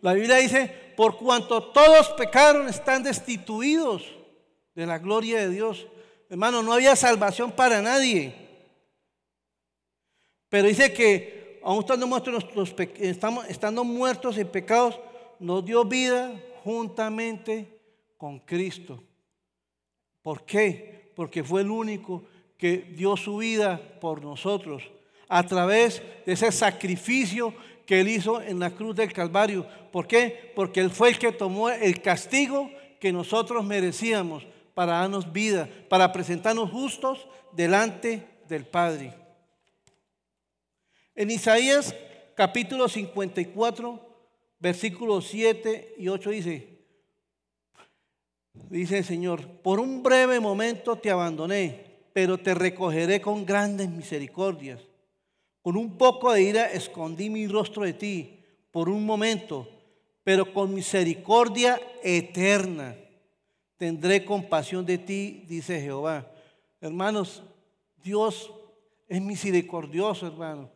La 0.00 0.14
Biblia 0.14 0.36
dice, 0.36 0.94
por 0.96 1.16
cuanto 1.18 1.62
todos 1.72 2.08
pecaron, 2.10 2.68
están 2.68 3.02
destituidos 3.02 4.04
de 4.74 4.86
la 4.86 4.98
gloria 4.98 5.40
de 5.40 5.50
Dios. 5.50 5.86
Hermano, 6.30 6.62
no 6.62 6.72
había 6.72 6.96
salvación 6.96 7.52
para 7.52 7.82
nadie. 7.82 8.34
Pero 10.48 10.68
dice 10.68 10.92
que 10.92 11.60
aún 11.62 11.80
estando 11.80 12.06
muertos, 12.06 12.46
estamos, 12.98 13.46
estando 13.48 13.84
muertos 13.84 14.38
en 14.38 14.48
pecados, 14.48 14.98
nos 15.38 15.64
dio 15.64 15.84
vida 15.84 16.34
juntamente 16.64 17.80
con 18.16 18.38
Cristo. 18.40 19.02
¿Por 20.22 20.44
qué? 20.44 21.12
Porque 21.14 21.42
fue 21.42 21.62
el 21.62 21.70
único 21.70 22.24
que 22.56 22.76
dio 22.76 23.16
su 23.16 23.38
vida 23.38 23.80
por 24.00 24.22
nosotros 24.22 24.82
a 25.28 25.42
través 25.44 26.02
de 26.24 26.32
ese 26.32 26.52
sacrificio 26.52 27.54
que 27.86 28.00
él 28.00 28.08
hizo 28.08 28.40
en 28.40 28.58
la 28.58 28.70
cruz 28.70 28.96
del 28.96 29.12
Calvario. 29.12 29.66
¿Por 29.90 30.06
qué? 30.06 30.52
Porque 30.54 30.80
él 30.80 30.90
fue 30.90 31.10
el 31.10 31.18
que 31.18 31.32
tomó 31.32 31.70
el 31.70 32.00
castigo 32.00 32.70
que 33.00 33.12
nosotros 33.12 33.64
merecíamos 33.64 34.46
para 34.74 34.92
darnos 34.92 35.32
vida, 35.32 35.68
para 35.88 36.12
presentarnos 36.12 36.70
justos 36.70 37.26
delante 37.52 38.26
del 38.48 38.64
Padre. 38.64 39.14
En 41.14 41.30
Isaías 41.30 41.94
capítulo 42.34 42.88
54, 42.88 44.00
versículos 44.58 45.26
7 45.26 45.96
y 45.98 46.08
8 46.08 46.30
dice, 46.30 46.78
dice 48.70 48.98
el 48.98 49.04
Señor, 49.04 49.46
por 49.62 49.80
un 49.80 50.02
breve 50.02 50.40
momento 50.40 50.96
te 50.96 51.10
abandoné, 51.10 51.84
pero 52.12 52.38
te 52.38 52.54
recogeré 52.54 53.20
con 53.20 53.44
grandes 53.44 53.90
misericordias. 53.90 54.80
Con 55.62 55.76
un 55.76 55.96
poco 55.96 56.32
de 56.32 56.42
ira 56.42 56.70
escondí 56.72 57.30
mi 57.30 57.46
rostro 57.46 57.84
de 57.84 57.92
ti 57.92 58.40
por 58.70 58.88
un 58.88 59.06
momento, 59.06 59.68
pero 60.24 60.52
con 60.52 60.74
misericordia 60.74 61.80
eterna 62.02 62.96
tendré 63.76 64.24
compasión 64.24 64.84
de 64.84 64.98
ti, 64.98 65.44
dice 65.48 65.80
Jehová. 65.80 66.26
Hermanos, 66.80 67.42
Dios 68.02 68.52
es 69.08 69.20
misericordioso, 69.20 70.26
hermano. 70.26 70.68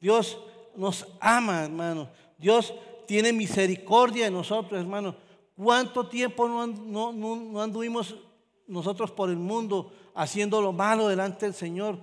Dios 0.00 0.38
nos 0.76 1.06
ama, 1.20 1.64
hermano. 1.64 2.08
Dios 2.36 2.72
tiene 3.06 3.32
misericordia 3.32 4.26
de 4.26 4.30
nosotros, 4.30 4.78
hermano. 4.80 5.16
¿Cuánto 5.56 6.06
tiempo 6.06 6.48
no, 6.48 7.60
anduvimos 7.60 8.14
nosotros 8.66 9.10
por 9.10 9.30
el 9.30 9.36
mundo 9.36 9.92
haciendo 10.14 10.60
lo 10.60 10.72
malo 10.72 11.08
delante 11.08 11.46
del 11.46 11.54
Señor? 11.54 11.98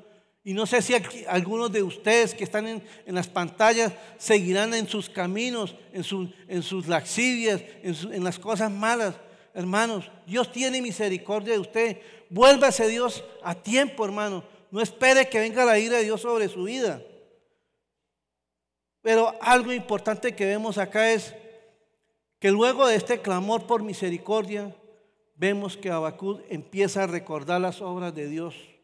Y 0.48 0.54
no 0.54 0.68
sé 0.68 0.84
si 0.84 0.94
algunos 1.28 1.72
de 1.72 1.82
ustedes 1.82 2.36
que 2.36 2.44
están 2.44 2.68
en, 2.68 2.84
las 3.08 3.28
pantallas 3.28 3.92
seguirán 4.20 4.76
en 4.76 4.88
sus 4.88 5.10
caminos, 5.10 5.76
en, 5.92 6.06
en 6.48 6.62
sus 6.62 6.88
laxivias, 6.88 7.64
en, 7.82 8.14
en, 8.14 8.24
las 8.24 8.38
cosas 8.38 8.70
malas. 8.72 9.16
Hermanos, 9.56 10.12
Dios 10.28 10.52
tiene 10.52 10.84
misericordia 10.84 11.54
de 11.54 11.60
usted. 11.60 12.02
Vuélvase 12.30 12.88
Dios 12.88 13.24
a 13.42 13.56
tiempo, 13.56 14.06
hermano. 14.06 14.44
No 14.70 14.82
espere 14.82 15.28
que 15.28 15.40
venga 15.40 15.66
la 15.66 15.80
ira 15.80 15.98
de 15.98 16.04
Dios 16.04 16.22
sobre 16.22 16.48
su 16.48 16.66
vida. 16.66 17.02
Pero 19.02 19.36
algo 19.42 19.74
importante 19.74 20.36
que 20.36 20.46
vemos 20.46 20.78
acá 20.78 21.12
es 21.12 21.34
que 22.38 22.52
luego 22.52 22.86
de 22.86 22.98
este 22.98 23.20
clamor 23.20 23.66
por 23.66 23.82
misericordia, 23.82 24.76
vemos 25.36 25.76
que 25.76 25.90
Abacud 25.90 26.42
empieza 26.50 27.02
a 27.02 27.08
recordar 27.08 27.60
las 27.62 27.82
obras 27.82 28.14
de 28.14 28.30
Dios 28.30 28.75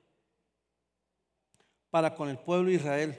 para 1.92 2.16
con 2.16 2.30
el 2.30 2.40
pueblo 2.40 2.70
de 2.70 2.76
Israel. 2.76 3.16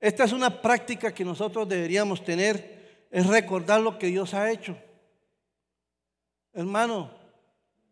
Esta 0.00 0.24
es 0.24 0.32
una 0.32 0.60
práctica 0.60 1.14
que 1.14 1.24
nosotros 1.24 1.68
deberíamos 1.68 2.24
tener, 2.24 3.06
es 3.10 3.26
recordar 3.26 3.80
lo 3.80 3.98
que 3.98 4.08
Dios 4.08 4.34
ha 4.34 4.50
hecho. 4.50 4.76
Hermano, 6.52 7.10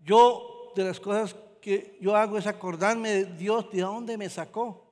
yo 0.02 0.72
de 0.74 0.84
las 0.84 0.98
cosas 0.98 1.36
que 1.60 1.96
yo 2.00 2.16
hago 2.16 2.36
es 2.38 2.46
acordarme 2.46 3.10
de 3.10 3.24
Dios, 3.24 3.70
de 3.70 3.82
dónde 3.82 4.18
me 4.18 4.28
sacó. 4.28 4.82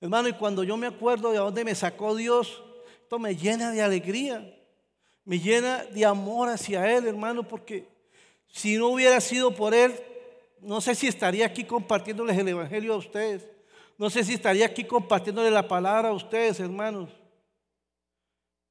Hermano, 0.00 0.28
y 0.28 0.32
cuando 0.34 0.62
yo 0.62 0.76
me 0.76 0.86
acuerdo 0.86 1.30
de 1.30 1.38
dónde 1.38 1.64
me 1.64 1.74
sacó 1.74 2.14
Dios, 2.14 2.62
esto 3.02 3.18
me 3.18 3.36
llena 3.36 3.72
de 3.72 3.82
alegría, 3.82 4.56
me 5.24 5.38
llena 5.38 5.84
de 5.84 6.04
amor 6.06 6.48
hacia 6.48 6.90
Él, 6.90 7.06
hermano, 7.06 7.46
porque 7.46 7.88
si 8.46 8.76
no 8.76 8.88
hubiera 8.88 9.20
sido 9.20 9.54
por 9.54 9.74
Él, 9.74 9.98
no 10.62 10.80
sé 10.80 10.94
si 10.94 11.06
estaría 11.06 11.46
aquí 11.46 11.64
compartiéndoles 11.64 12.36
el 12.38 12.48
Evangelio 12.48 12.94
a 12.94 12.98
ustedes. 12.98 13.48
No 13.98 14.08
sé 14.10 14.24
si 14.24 14.34
estaría 14.34 14.66
aquí 14.66 14.84
compartiéndoles 14.84 15.52
la 15.52 15.68
palabra 15.68 16.08
a 16.08 16.12
ustedes, 16.12 16.60
hermanos. 16.60 17.10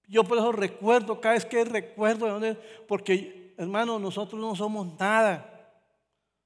Yo 0.08 0.24
por 0.24 0.40
eso 0.40 0.52
recuerdo, 0.52 1.22
cada 1.22 1.36
vez 1.36 1.46
que 1.46 1.64
recuerdo 1.64 2.40
porque 2.88 3.54
hermano, 3.60 4.00
nosotros 4.00 4.40
no 4.40 4.56
somos 4.56 4.98
nada. 4.98 5.76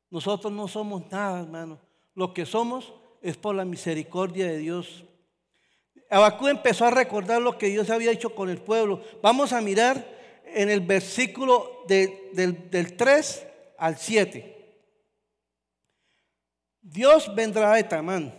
Nosotros 0.10 0.52
no 0.52 0.68
somos 0.68 1.10
nada, 1.12 1.42
hermano. 1.42 1.80
Lo 2.16 2.34
que 2.34 2.46
somos 2.46 2.92
es 3.22 3.38
por 3.38 3.56
la 3.56 3.66
misericordia 3.66 4.48
de 4.48 4.58
Dios. 4.58 5.04
Abacú 6.10 6.48
empezó 6.48 6.86
a 6.86 6.92
recordar 6.92 7.42
lo 7.42 7.58
que 7.58 7.68
Dios 7.68 7.90
había 7.90 8.12
hecho 8.12 8.34
con 8.34 8.50
el 8.50 8.58
pueblo. 8.58 9.02
Vamos 9.22 9.54
a 9.54 9.62
mirar 9.62 10.06
en 10.46 10.70
el 10.70 10.82
versículo 10.82 11.84
del, 11.88 12.32
del 12.34 12.98
3 12.98 13.48
al 13.78 13.98
7. 13.98 14.53
Dios 16.84 17.34
vendrá 17.34 17.74
de 17.74 17.84
Tamán 17.84 18.34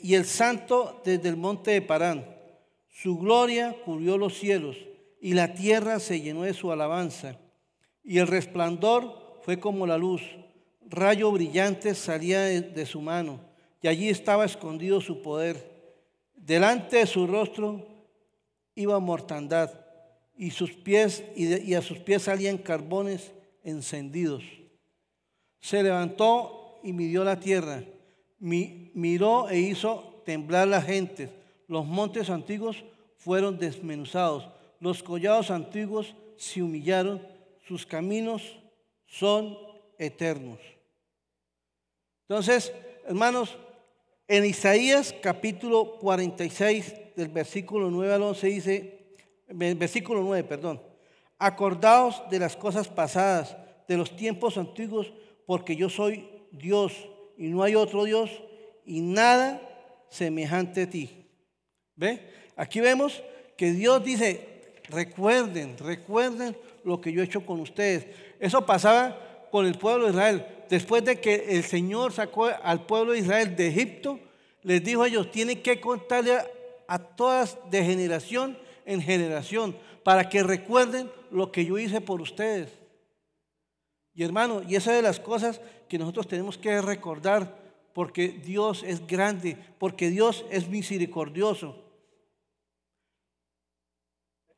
y 0.00 0.14
el 0.14 0.24
santo 0.24 1.02
desde 1.04 1.28
el 1.28 1.36
monte 1.36 1.72
de 1.72 1.82
Parán. 1.82 2.24
Su 2.88 3.18
gloria 3.18 3.76
cubrió 3.84 4.16
los 4.16 4.38
cielos 4.38 4.76
y 5.20 5.34
la 5.34 5.52
tierra 5.52 6.00
se 6.00 6.20
llenó 6.20 6.42
de 6.42 6.54
su 6.54 6.72
alabanza. 6.72 7.38
Y 8.02 8.18
el 8.18 8.26
resplandor 8.26 9.40
fue 9.42 9.60
como 9.60 9.86
la 9.86 9.98
luz. 9.98 10.22
Rayo 10.88 11.30
brillante 11.30 11.94
salía 11.94 12.40
de, 12.40 12.86
su 12.86 13.00
mano 13.02 13.40
y 13.82 13.88
allí 13.88 14.08
estaba 14.08 14.46
escondido 14.46 15.00
su 15.02 15.20
poder. 15.20 15.70
Delante 16.34 16.96
de 16.96 17.06
su 17.06 17.26
rostro 17.26 17.86
iba 18.74 18.98
mortandad 18.98 19.70
y 20.34 20.50
sus 20.50 20.72
pies 20.72 21.22
y, 21.36 21.74
a 21.74 21.82
sus 21.82 21.98
pies 21.98 22.22
salían 22.22 22.56
carbones 22.56 23.32
encendidos. 23.62 24.42
Se 25.60 25.82
levantó 25.82 26.61
y 26.82 26.92
midió 26.92 27.24
la 27.24 27.38
tierra, 27.38 27.84
miró 28.38 29.48
e 29.48 29.58
hizo 29.58 30.22
temblar 30.24 30.68
la 30.68 30.82
gente. 30.82 31.30
Los 31.68 31.86
montes 31.86 32.30
antiguos 32.30 32.84
fueron 33.16 33.58
desmenuzados, 33.58 34.48
los 34.80 35.02
collados 35.02 35.50
antiguos 35.50 36.14
se 36.36 36.62
humillaron, 36.62 37.26
sus 37.66 37.86
caminos 37.86 38.58
son 39.06 39.56
eternos. 39.98 40.58
Entonces, 42.28 42.72
hermanos, 43.06 43.56
en 44.26 44.44
Isaías 44.44 45.14
capítulo 45.20 45.98
46 45.98 46.94
del 47.16 47.28
versículo 47.28 47.90
9 47.90 48.14
al 48.14 48.22
11 48.22 48.46
dice, 48.46 48.98
versículo 49.48 50.22
9, 50.22 50.48
perdón, 50.48 50.82
acordaos 51.38 52.22
de 52.30 52.38
las 52.38 52.56
cosas 52.56 52.88
pasadas, 52.88 53.56
de 53.86 53.96
los 53.96 54.16
tiempos 54.16 54.56
antiguos, 54.56 55.12
porque 55.44 55.76
yo 55.76 55.90
soy 55.90 56.28
Dios 56.52 56.92
y 57.36 57.48
no 57.48 57.62
hay 57.62 57.74
otro 57.74 58.04
Dios 58.04 58.30
y 58.84 59.00
nada 59.00 59.60
semejante 60.08 60.82
a 60.82 60.90
ti. 60.90 61.26
¿Ve? 61.96 62.20
Aquí 62.56 62.80
vemos 62.80 63.22
que 63.56 63.72
Dios 63.72 64.04
dice, 64.04 64.46
recuerden, 64.88 65.76
recuerden 65.78 66.56
lo 66.84 67.00
que 67.00 67.12
yo 67.12 67.22
he 67.22 67.24
hecho 67.24 67.44
con 67.44 67.60
ustedes. 67.60 68.06
Eso 68.38 68.64
pasaba 68.64 69.48
con 69.50 69.66
el 69.66 69.76
pueblo 69.76 70.06
de 70.06 70.12
Israel. 70.12 70.46
Después 70.68 71.04
de 71.04 71.20
que 71.20 71.46
el 71.48 71.64
Señor 71.64 72.12
sacó 72.12 72.46
al 72.46 72.86
pueblo 72.86 73.12
de 73.12 73.18
Israel 73.18 73.56
de 73.56 73.68
Egipto, 73.68 74.18
les 74.62 74.82
dijo 74.82 75.02
a 75.02 75.08
ellos, 75.08 75.30
tienen 75.30 75.62
que 75.62 75.80
contarle 75.80 76.38
a 76.86 76.98
todas 76.98 77.58
de 77.70 77.84
generación 77.84 78.56
en 78.84 79.02
generación 79.02 79.76
para 80.02 80.28
que 80.28 80.42
recuerden 80.42 81.10
lo 81.30 81.52
que 81.52 81.64
yo 81.64 81.78
hice 81.78 82.00
por 82.00 82.20
ustedes. 82.20 82.70
Y 84.14 84.24
hermano, 84.24 84.62
y 84.66 84.76
esa 84.76 84.90
es 84.90 84.96
de 84.96 85.02
las 85.02 85.20
cosas 85.20 85.60
que 85.92 85.98
nosotros 85.98 86.26
tenemos 86.26 86.56
que 86.56 86.80
recordar, 86.80 87.54
porque 87.92 88.28
Dios 88.28 88.82
es 88.82 89.06
grande, 89.06 89.58
porque 89.78 90.08
Dios 90.08 90.42
es 90.50 90.66
misericordioso. 90.66 91.76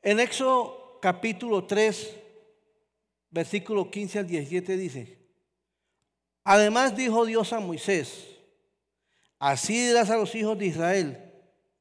En 0.01 0.21
Éxodo 0.21 0.97
capítulo 1.01 1.65
3, 1.65 2.15
versículo 3.31 3.91
15 3.91 4.19
al 4.19 4.27
17 4.27 4.77
dice, 4.77 5.17
además 6.45 6.95
dijo 6.95 7.25
Dios 7.25 7.51
a 7.51 7.59
Moisés, 7.59 8.29
así 9.37 9.87
dirás 9.87 10.09
a 10.09 10.15
los 10.15 10.33
hijos 10.35 10.57
de 10.57 10.67
Israel, 10.67 11.33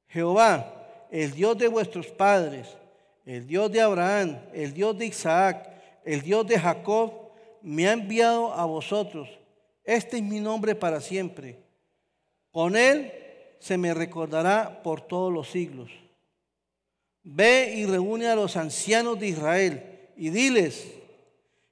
Jehová, 0.09 1.07
el 1.13 1.31
Dios 1.31 1.57
de 1.59 1.69
vuestros 1.69 2.09
padres, 2.09 2.77
el 3.25 3.47
Dios 3.47 3.71
de 3.71 3.83
Abraham, 3.83 4.37
el 4.53 4.75
Dios 4.75 4.99
de 4.99 5.07
Isaac, 5.07 5.71
el 6.05 6.23
Dios 6.23 6.45
de 6.45 6.59
Jacob, 6.59 7.31
me 7.63 7.87
ha 7.87 7.93
enviado 7.93 8.53
a 8.53 8.65
vosotros. 8.65 9.44
Este 9.85 10.17
es 10.17 10.23
mi 10.23 10.41
nombre 10.41 10.75
para 10.75 11.01
siempre. 11.01 11.59
Con 12.51 12.77
él 12.77 13.13
se 13.61 13.77
me 13.77 13.93
recordará 13.95 14.83
por 14.83 15.03
todos 15.03 15.33
los 15.33 15.51
siglos. 15.51 15.91
Ve 17.23 17.75
y 17.77 17.87
reúne 17.87 18.29
a 18.29 18.37
los 18.37 18.57
ancianos 18.57 19.19
de 19.19 19.29
Israel 19.29 19.83
y 20.17 20.31
diles, 20.31 20.87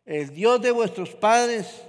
el 0.04 0.34
Dios 0.34 0.60
de 0.60 0.70
vuestros 0.70 1.10
padres, 1.10 1.82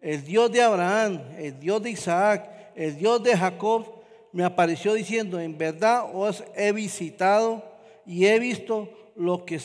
el 0.00 0.24
Dios 0.24 0.50
de 0.52 0.62
Abraham, 0.62 1.20
el 1.38 1.58
Dios 1.58 1.82
de 1.82 1.90
Isaac, 1.90 2.48
el 2.74 2.96
Dios 2.96 3.22
de 3.22 3.36
Jacob, 3.36 4.00
me 4.32 4.44
apareció 4.44 4.94
diciendo, 4.94 5.40
en 5.40 5.58
verdad 5.58 6.04
os 6.12 6.44
he 6.54 6.72
visitado 6.72 7.64
y 8.06 8.26
he 8.26 8.38
visto 8.38 8.88
lo 9.16 9.44
que 9.44 9.60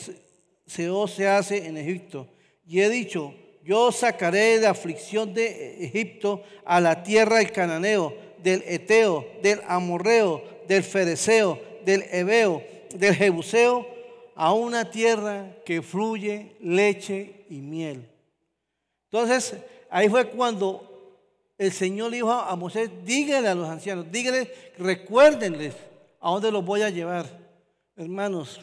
se 0.66 0.90
os 0.90 1.20
hace 1.20 1.68
en 1.68 1.78
Egipto. 1.78 2.28
Y 2.68 2.82
he 2.82 2.90
dicho, 2.90 3.34
yo 3.66 3.92
sacaré 3.92 4.60
de 4.60 4.68
aflicción 4.68 5.34
de 5.34 5.84
Egipto 5.84 6.44
a 6.64 6.80
la 6.80 7.02
tierra 7.02 7.38
del 7.38 7.52
cananeo, 7.52 8.16
del 8.44 8.64
eteo, 8.68 9.28
del 9.42 9.60
amorreo, 9.68 10.44
del 10.68 10.84
fereceo, 10.84 11.60
del 11.84 12.04
ebeo 12.12 12.62
del 12.94 13.16
Jebuseo 13.16 13.88
a 14.36 14.54
una 14.54 14.90
tierra 14.90 15.56
que 15.66 15.82
fluye 15.82 16.56
leche 16.62 17.46
y 17.50 17.56
miel. 17.56 18.08
Entonces, 19.12 19.56
ahí 19.90 20.10
fue 20.10 20.30
cuando 20.30 21.18
el 21.58 21.72
Señor 21.72 22.12
le 22.12 22.18
dijo 22.18 22.32
a 22.32 22.56
Moisés, 22.56 22.92
dígale 23.04 23.48
a 23.48 23.56
los 23.56 23.68
ancianos, 23.68 24.12
dígale, 24.12 24.54
recuérdenles 24.78 25.74
a 26.20 26.30
dónde 26.30 26.52
los 26.52 26.64
voy 26.64 26.84
a 26.84 26.90
llevar. 26.90 27.26
Hermanos, 27.96 28.62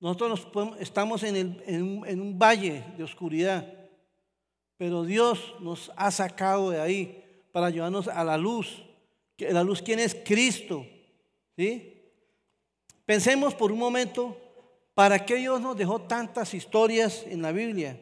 nosotros 0.00 0.46
estamos 0.78 1.22
en 1.22 2.20
un 2.20 2.38
valle 2.38 2.84
de 2.96 3.04
oscuridad, 3.04 3.77
pero 4.78 5.02
Dios 5.02 5.54
nos 5.60 5.90
ha 5.96 6.10
sacado 6.10 6.70
de 6.70 6.80
ahí 6.80 7.24
para 7.52 7.68
llevarnos 7.68 8.06
a 8.06 8.24
la 8.24 8.38
luz. 8.38 8.84
La 9.36 9.64
luz, 9.64 9.82
¿quién 9.82 9.98
es? 9.98 10.16
Cristo. 10.24 10.86
¿Sí? 11.56 12.00
Pensemos 13.04 13.54
por 13.54 13.72
un 13.72 13.78
momento, 13.78 14.40
¿para 14.94 15.26
qué 15.26 15.34
Dios 15.34 15.60
nos 15.60 15.76
dejó 15.76 16.00
tantas 16.02 16.54
historias 16.54 17.24
en 17.26 17.42
la 17.42 17.50
Biblia? 17.50 17.98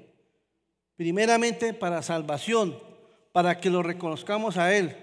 Primeramente 0.97 1.73
para 1.73 2.03
salvación, 2.03 2.79
para 3.33 3.59
que 3.59 3.71
lo 3.71 3.83
reconozcamos 3.83 4.59
a 4.59 4.75
Él, 4.75 4.95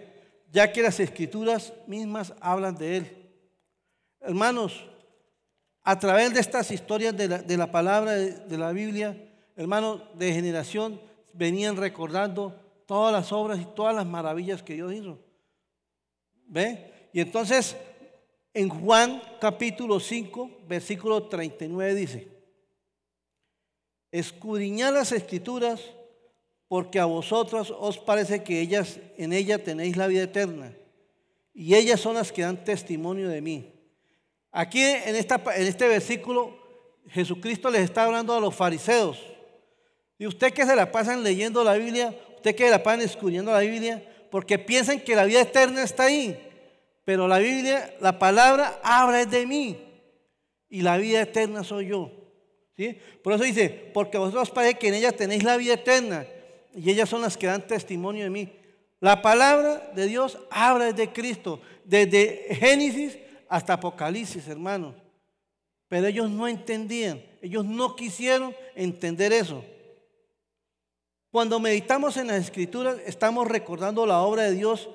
ya 0.51 0.71
que 0.71 0.83
las 0.83 0.99
escrituras 0.99 1.73
mismas 1.87 2.33
hablan 2.39 2.75
de 2.75 2.97
Él. 2.97 3.31
Hermanos, 4.21 4.85
a 5.83 5.97
través 5.97 6.33
de 6.33 6.39
estas 6.39 6.69
historias 6.69 7.17
de 7.17 7.57
la, 7.57 7.71
palabra 7.71 8.11
de, 8.11 8.31
de, 8.31 8.57
la 8.57 8.71
Biblia, 8.71 9.17
hermanos, 9.55 10.01
de 10.15 10.33
generación 10.33 10.99
venían 11.33 11.77
recordando 11.77 12.55
todas 12.85 13.11
las 13.11 13.31
obras 13.31 13.59
y 13.59 13.65
todas 13.65 13.95
las 13.95 14.05
maravillas 14.05 14.63
que 14.63 14.75
Dios 14.75 14.93
hizo. 14.93 15.19
¿Ve? 16.45 17.09
Y 17.13 17.21
entonces 17.21 17.75
en 18.53 18.69
Juan 18.69 19.21
capítulo 19.41 19.99
5, 19.99 20.61
versículo 20.67 21.23
39 21.23 21.95
dice, 21.95 22.27
escudriñad 24.11 24.93
las 24.93 25.11
escrituras 25.11 25.81
porque 26.67 26.99
a 26.99 27.05
vosotros 27.05 27.73
os 27.75 27.97
parece 27.97 28.43
que 28.43 28.61
ellas 28.61 28.99
en 29.17 29.33
ellas 29.33 29.63
tenéis 29.63 29.97
la 29.97 30.07
vida 30.07 30.23
eterna 30.23 30.75
y 31.53 31.75
ellas 31.75 31.99
son 31.99 32.15
las 32.15 32.31
que 32.31 32.43
dan 32.43 32.63
testimonio 32.63 33.29
de 33.29 33.41
mí. 33.41 33.73
Aquí 34.51 34.81
en, 34.81 35.15
esta, 35.15 35.41
en 35.55 35.67
este 35.67 35.87
versículo 35.87 36.55
Jesucristo 37.09 37.69
les 37.69 37.81
está 37.81 38.03
hablando 38.03 38.35
a 38.35 38.39
los 38.39 38.55
fariseos. 38.55 39.32
Y 40.23 40.25
usted 40.25 40.53
que 40.53 40.65
se 40.65 40.73
la 40.73 40.89
pasan 40.89 41.21
leyendo 41.21 41.65
la 41.65 41.73
Biblia, 41.73 42.15
usted 42.37 42.55
que 42.55 42.63
se 42.63 42.69
la 42.69 42.81
pasan 42.81 43.01
escudriñando 43.01 43.51
la 43.51 43.59
Biblia, 43.59 44.01
porque 44.31 44.57
piensan 44.57 45.01
que 45.01 45.17
la 45.17 45.25
vida 45.25 45.41
eterna 45.41 45.83
está 45.83 46.03
ahí. 46.03 46.39
Pero 47.03 47.27
la 47.27 47.39
Biblia, 47.39 47.93
la 47.99 48.17
palabra 48.17 48.79
habla 48.83 49.25
de 49.25 49.45
mí 49.45 49.77
y 50.69 50.79
la 50.79 50.95
vida 50.95 51.19
eterna 51.19 51.65
soy 51.65 51.87
yo. 51.87 52.09
¿sí? 52.77 52.97
Por 53.21 53.33
eso 53.33 53.43
dice, 53.43 53.67
porque 53.93 54.17
vosotros 54.17 54.49
parece 54.49 54.79
que 54.79 54.87
en 54.87 54.93
ellas 54.93 55.13
tenéis 55.13 55.43
la 55.43 55.57
vida 55.57 55.73
eterna 55.73 56.25
y 56.73 56.89
ellas 56.89 57.09
son 57.09 57.21
las 57.21 57.35
que 57.35 57.47
dan 57.47 57.67
testimonio 57.67 58.23
de 58.23 58.29
mí. 58.29 58.49
La 59.01 59.21
palabra 59.21 59.91
de 59.93 60.07
Dios 60.07 60.37
habla 60.49 60.93
de 60.93 61.11
Cristo, 61.11 61.59
desde 61.83 62.47
Génesis 62.51 63.17
hasta 63.49 63.73
Apocalipsis, 63.73 64.47
hermanos. 64.47 64.95
Pero 65.89 66.07
ellos 66.07 66.29
no 66.29 66.47
entendían, 66.47 67.21
ellos 67.41 67.65
no 67.65 67.97
quisieron 67.97 68.55
entender 68.73 69.33
eso. 69.33 69.65
Cuando 71.33 71.59
meditamos 71.59 72.15
en 72.17 72.27
las 72.27 72.39
escrituras, 72.39 72.97
estamos 73.07 73.47
recordando 73.47 74.05
la 74.05 74.21
obra 74.21 74.43
de 74.43 74.51
Dios 74.51 74.87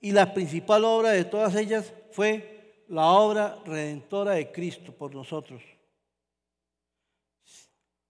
y 0.00 0.12
la 0.12 0.32
principal 0.32 0.84
obra 0.84 1.10
de 1.10 1.24
todas 1.24 1.56
ellas 1.56 1.92
fue 2.12 2.84
la 2.86 3.06
obra 3.06 3.58
redentora 3.64 4.34
de 4.34 4.52
Cristo 4.52 4.92
por 4.92 5.12
nosotros. 5.12 5.60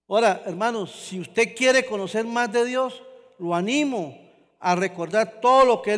Ahora, 0.07 0.43
hermanos, 0.45 0.91
si 0.91 1.19
usted 1.19 1.55
quiere 1.55 1.83
conocer 1.83 2.27
más 2.27 2.53
de 2.53 2.63
Dios, 2.63 3.01
lo 3.39 3.55
animo 3.55 4.19
a 4.59 4.75
recordar 4.75 5.41
todo 5.41 5.65
lo 5.65 5.81
que 5.81 5.95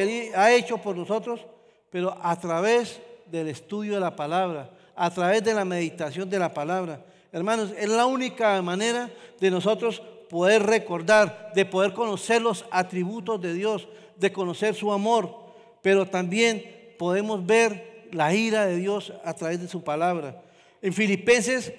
él, 0.00 0.32
ha 0.34 0.50
hecho 0.54 0.78
por 0.78 0.96
nosotros, 0.96 1.44
pero 1.90 2.16
a 2.18 2.34
través 2.40 2.98
del 3.26 3.48
estudio 3.48 3.92
de 3.92 4.00
la 4.00 4.16
palabra, 4.16 4.70
a 4.96 5.10
través 5.10 5.44
de 5.44 5.52
la 5.52 5.66
meditación 5.66 6.30
de 6.30 6.38
la 6.38 6.54
palabra. 6.54 7.04
Hermanos, 7.30 7.74
es 7.76 7.90
la 7.90 8.06
única 8.06 8.62
manera 8.62 9.10
de 9.38 9.50
nosotros 9.50 10.00
poder 10.28 10.62
recordar, 10.62 11.52
de 11.54 11.64
poder 11.64 11.92
conocer 11.92 12.42
los 12.42 12.64
atributos 12.70 13.40
de 13.40 13.54
Dios, 13.54 13.88
de 14.16 14.32
conocer 14.32 14.74
su 14.74 14.92
amor, 14.92 15.34
pero 15.82 16.06
también 16.06 16.94
podemos 16.98 17.44
ver 17.44 18.08
la 18.12 18.34
ira 18.34 18.66
de 18.66 18.76
Dios 18.76 19.12
a 19.24 19.34
través 19.34 19.60
de 19.60 19.68
su 19.68 19.82
palabra. 19.82 20.42
En 20.82 20.92
Filipenses 20.92 21.72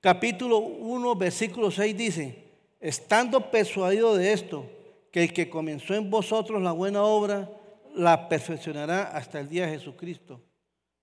capítulo 0.00 0.58
1, 0.58 1.16
versículo 1.16 1.70
6 1.70 1.96
dice, 1.96 2.44
estando 2.80 3.50
persuadido 3.50 4.16
de 4.16 4.32
esto, 4.32 4.66
que 5.10 5.24
el 5.24 5.32
que 5.32 5.48
comenzó 5.48 5.94
en 5.94 6.10
vosotros 6.10 6.62
la 6.62 6.72
buena 6.72 7.02
obra, 7.02 7.50
la 7.94 8.28
perfeccionará 8.28 9.04
hasta 9.04 9.40
el 9.40 9.48
día 9.48 9.66
de 9.66 9.78
Jesucristo. 9.78 10.40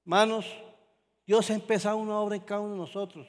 Hermanos, 0.05 0.45
Dios 1.25 1.49
ha 1.49 1.55
empezado 1.55 1.97
una 1.97 2.19
obra 2.19 2.35
en 2.35 2.43
cada 2.43 2.61
uno 2.61 2.73
de 2.73 2.79
nosotros. 2.79 3.27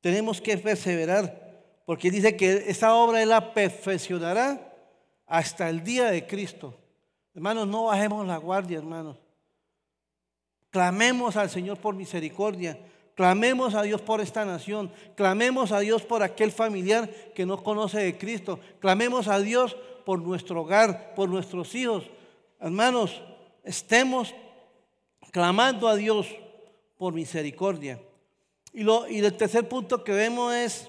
Tenemos 0.00 0.40
que 0.40 0.56
perseverar, 0.58 1.41
porque 1.84 2.10
dice 2.10 2.36
que 2.36 2.64
esa 2.68 2.94
obra 2.94 3.22
Él 3.22 3.30
la 3.30 3.54
perfeccionará 3.54 4.72
hasta 5.26 5.68
el 5.68 5.82
día 5.82 6.10
de 6.10 6.26
Cristo. 6.26 6.74
Hermanos, 7.34 7.66
no 7.66 7.84
bajemos 7.84 8.26
la 8.26 8.36
guardia, 8.36 8.78
hermanos. 8.78 9.16
Clamemos 10.70 11.36
al 11.36 11.50
Señor 11.50 11.78
por 11.78 11.94
misericordia. 11.94 12.78
Clamemos 13.14 13.74
a 13.74 13.82
Dios 13.82 14.00
por 14.00 14.20
esta 14.20 14.44
nación. 14.44 14.90
Clamemos 15.14 15.72
a 15.72 15.80
Dios 15.80 16.02
por 16.02 16.22
aquel 16.22 16.52
familiar 16.52 17.10
que 17.34 17.46
no 17.46 17.62
conoce 17.62 17.98
de 17.98 18.16
Cristo. 18.16 18.58
Clamemos 18.80 19.28
a 19.28 19.38
Dios 19.40 19.76
por 20.04 20.20
nuestro 20.20 20.62
hogar, 20.62 21.14
por 21.14 21.28
nuestros 21.28 21.74
hijos. 21.74 22.04
Hermanos, 22.60 23.22
estemos 23.64 24.34
clamando 25.30 25.88
a 25.88 25.96
Dios 25.96 26.28
por 26.96 27.12
misericordia. 27.12 28.00
Y, 28.72 28.82
lo, 28.82 29.08
y 29.08 29.18
el 29.18 29.36
tercer 29.36 29.68
punto 29.68 30.02
que 30.04 30.12
vemos 30.12 30.54
es 30.54 30.88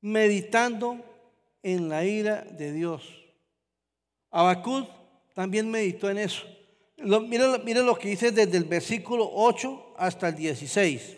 meditando 0.00 0.98
en 1.62 1.88
la 1.88 2.04
ira 2.04 2.42
de 2.42 2.72
Dios. 2.72 3.02
Abacud 4.30 4.84
también 5.34 5.70
meditó 5.70 6.08
en 6.08 6.18
eso. 6.18 6.46
Miren, 6.96 7.86
lo 7.86 7.98
que 7.98 8.08
dice 8.08 8.30
desde 8.30 8.56
el 8.56 8.64
versículo 8.64 9.30
8 9.32 9.94
hasta 9.96 10.28
el 10.28 10.36
16. 10.36 11.16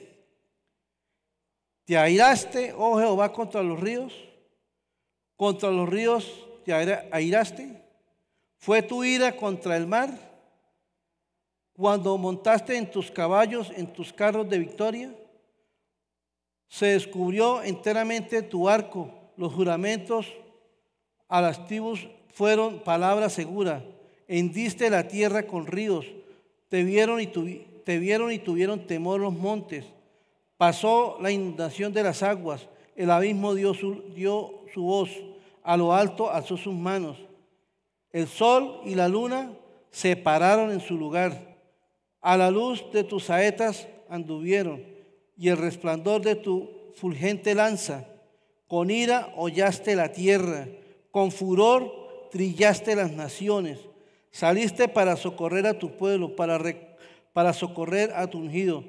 ¿Te 1.84 1.96
airaste, 1.98 2.72
oh 2.76 2.98
Jehová, 2.98 3.32
contra 3.32 3.62
los 3.62 3.80
ríos? 3.80 4.14
¿Contra 5.36 5.70
los 5.70 5.88
ríos 5.88 6.46
te 6.64 6.72
airaste? 6.72 7.82
¿Fue 8.58 8.82
tu 8.82 9.02
ira 9.02 9.34
contra 9.36 9.76
el 9.76 9.88
mar? 9.88 10.10
Cuando 11.74 12.16
montaste 12.16 12.76
en 12.76 12.88
tus 12.88 13.10
caballos, 13.10 13.72
en 13.74 13.92
tus 13.92 14.12
carros 14.12 14.48
de 14.48 14.58
victoria, 14.58 15.12
se 16.72 16.86
descubrió 16.86 17.62
enteramente 17.62 18.40
tu 18.40 18.66
arco, 18.66 19.10
los 19.36 19.52
juramentos 19.52 20.26
a 21.28 21.42
las 21.42 21.66
tribus 21.66 22.08
fueron 22.32 22.80
palabra 22.80 23.28
segura 23.28 23.84
hendiste 24.26 24.88
la 24.88 25.08
tierra 25.08 25.42
con 25.42 25.66
ríos, 25.66 26.06
te 26.70 26.84
vieron 26.84 27.20
y, 27.20 27.26
te 27.26 27.98
vieron 27.98 28.32
y 28.32 28.38
tuvieron 28.38 28.86
temor 28.86 29.20
los 29.20 29.34
montes. 29.34 29.84
Pasó 30.56 31.18
la 31.20 31.30
inundación 31.30 31.92
de 31.92 32.02
las 32.02 32.22
aguas, 32.22 32.66
el 32.96 33.10
abismo 33.10 33.54
dio 33.54 33.74
su, 33.74 34.02
dio 34.14 34.62
su 34.72 34.84
voz, 34.84 35.10
a 35.62 35.76
lo 35.76 35.92
alto 35.92 36.30
alzó 36.30 36.56
sus 36.56 36.72
manos. 36.72 37.18
El 38.10 38.26
sol 38.26 38.80
y 38.86 38.94
la 38.94 39.06
luna 39.06 39.52
se 39.90 40.16
pararon 40.16 40.70
en 40.70 40.80
su 40.80 40.96
lugar. 40.96 41.58
A 42.22 42.38
la 42.38 42.50
luz 42.50 42.82
de 42.90 43.04
tus 43.04 43.24
saetas 43.24 43.86
anduvieron 44.08 44.91
y 45.42 45.48
el 45.48 45.56
resplandor 45.56 46.22
de 46.22 46.36
tu 46.36 46.70
fulgente 46.94 47.56
lanza. 47.56 48.06
Con 48.68 48.92
ira 48.92 49.32
hollaste 49.36 49.96
la 49.96 50.12
tierra, 50.12 50.68
con 51.10 51.32
furor 51.32 52.28
trillaste 52.30 52.94
las 52.94 53.10
naciones. 53.10 53.80
Saliste 54.30 54.86
para 54.86 55.16
socorrer 55.16 55.66
a 55.66 55.80
tu 55.80 55.96
pueblo, 55.96 56.36
para, 56.36 56.60
para 57.32 57.52
socorrer 57.54 58.12
a 58.14 58.28
tu 58.28 58.38
ungido. 58.38 58.84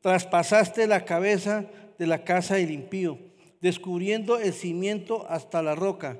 Traspasaste 0.00 0.86
la 0.86 1.04
cabeza 1.04 1.66
de 1.98 2.06
la 2.06 2.24
casa 2.24 2.54
del 2.54 2.70
impío, 2.70 3.18
descubriendo 3.60 4.38
el 4.38 4.54
cimiento 4.54 5.26
hasta 5.28 5.60
la 5.60 5.74
roca. 5.74 6.16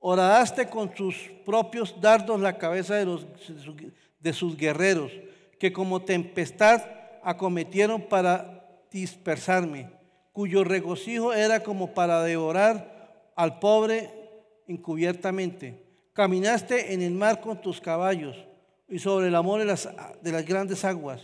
Horadaste 0.00 0.68
con 0.68 0.92
tus 0.92 1.14
propios 1.46 1.94
dardos 2.00 2.40
la 2.40 2.58
cabeza 2.58 2.96
de, 2.96 3.04
los, 3.04 3.28
de 4.18 4.32
sus 4.32 4.56
guerreros, 4.56 5.12
que 5.60 5.72
como 5.72 6.02
tempestad 6.02 6.82
acometieron 7.22 8.02
para 8.02 8.53
dispersarme, 9.00 9.90
cuyo 10.32 10.62
regocijo 10.62 11.34
era 11.34 11.62
como 11.62 11.94
para 11.94 12.22
devorar 12.22 13.32
al 13.34 13.58
pobre 13.58 14.10
encubiertamente. 14.68 15.82
Caminaste 16.12 16.94
en 16.94 17.02
el 17.02 17.12
mar 17.12 17.40
con 17.40 17.60
tus 17.60 17.80
caballos 17.80 18.36
y 18.88 19.00
sobre 19.00 19.28
el 19.28 19.34
amor 19.34 19.58
de 19.58 19.66
las, 19.66 19.88
de 20.22 20.32
las 20.32 20.46
grandes 20.46 20.84
aguas. 20.84 21.20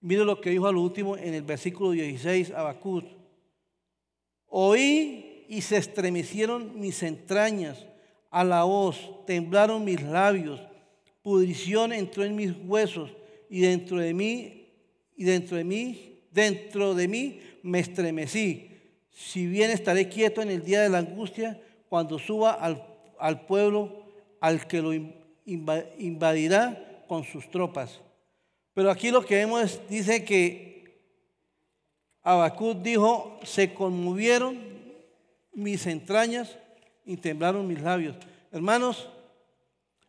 Mire 0.00 0.24
lo 0.24 0.40
que 0.40 0.50
dijo 0.50 0.66
al 0.66 0.76
último 0.76 1.16
en 1.18 1.34
el 1.34 1.42
versículo 1.42 1.90
16, 1.90 2.52
Abacud. 2.52 3.04
Oí 4.48 5.44
y 5.48 5.60
se 5.60 5.76
estremecieron 5.76 6.80
mis 6.80 7.02
entrañas 7.02 7.86
a 8.30 8.42
la 8.42 8.64
voz, 8.64 9.26
temblaron 9.26 9.84
mis 9.84 10.02
labios, 10.02 10.60
pudrición 11.22 11.92
entró 11.92 12.24
en 12.24 12.36
mis 12.36 12.52
huesos 12.64 13.10
y 13.50 13.60
dentro 13.60 13.98
de 13.98 14.14
mí, 14.14 14.72
y 15.14 15.24
dentro 15.24 15.56
de 15.56 15.64
mí, 15.64 16.15
dentro 16.36 16.94
de 16.94 17.08
mí 17.08 17.40
me 17.62 17.80
estremecí. 17.80 18.70
Si 19.10 19.46
bien 19.46 19.70
estaré 19.70 20.08
quieto 20.08 20.42
en 20.42 20.50
el 20.50 20.62
día 20.62 20.82
de 20.82 20.90
la 20.90 20.98
angustia, 20.98 21.60
cuando 21.88 22.18
suba 22.18 22.52
al, 22.52 22.86
al 23.18 23.46
pueblo 23.46 24.04
al 24.40 24.66
que 24.68 24.82
lo 24.82 24.92
invadirá 25.46 27.02
con 27.08 27.24
sus 27.24 27.50
tropas. 27.50 28.00
Pero 28.74 28.90
aquí 28.90 29.10
lo 29.10 29.24
que 29.24 29.36
vemos 29.36 29.80
dice 29.88 30.24
que 30.24 31.00
Abacud 32.22 32.76
dijo, 32.76 33.40
se 33.42 33.72
conmovieron 33.72 34.60
mis 35.54 35.86
entrañas 35.86 36.58
y 37.06 37.16
temblaron 37.16 37.66
mis 37.66 37.80
labios. 37.80 38.16
Hermanos, 38.52 39.08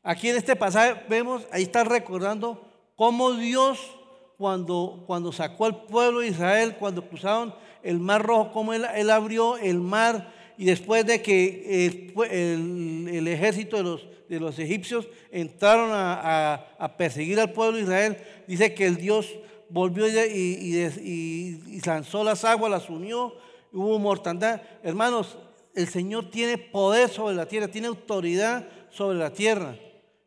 aquí 0.03 0.29
en 0.29 0.35
este 0.35 0.55
pasaje 0.55 1.01
vemos, 1.07 1.47
ahí 1.51 1.63
está 1.63 1.85
recordando 1.85 2.69
cómo 2.95 3.33
Dios 3.33 3.96
cuando, 4.37 5.03
cuando 5.07 5.31
sacó 5.31 5.65
al 5.65 5.83
pueblo 5.85 6.19
de 6.19 6.27
Israel, 6.27 6.75
cuando 6.79 7.07
cruzaron 7.07 7.53
el 7.83 7.99
mar 7.99 8.23
rojo, 8.23 8.51
cómo 8.51 8.73
él, 8.73 9.09
abrió 9.09 9.57
el 9.57 9.79
mar 9.79 10.31
y 10.57 10.65
después 10.65 11.05
de 11.05 11.21
que 11.21 11.85
el, 11.85 13.27
ejército 13.27 13.77
de 13.77 13.83
los, 13.83 14.07
de 14.29 14.39
los, 14.39 14.59
egipcios 14.59 15.07
entraron 15.31 15.89
a, 15.93 16.95
perseguir 16.97 17.39
al 17.39 17.51
pueblo 17.51 17.77
de 17.77 17.83
Israel, 17.83 18.17
dice 18.47 18.73
que 18.73 18.85
el 18.85 18.97
Dios 18.97 19.33
volvió 19.69 20.07
y, 20.07 21.81
lanzó 21.85 22.23
las 22.23 22.43
aguas, 22.43 22.71
las 22.71 22.89
unió, 22.89 23.35
hubo 23.71 23.99
mortandad. 23.99 24.61
Hermanos, 24.83 25.37
el 25.75 25.87
Señor 25.87 26.29
tiene 26.31 26.57
poder 26.57 27.09
sobre 27.09 27.35
la 27.35 27.47
tierra, 27.47 27.67
tiene 27.67 27.87
autoridad 27.87 28.67
sobre 28.89 29.17
la 29.17 29.31
tierra. 29.31 29.75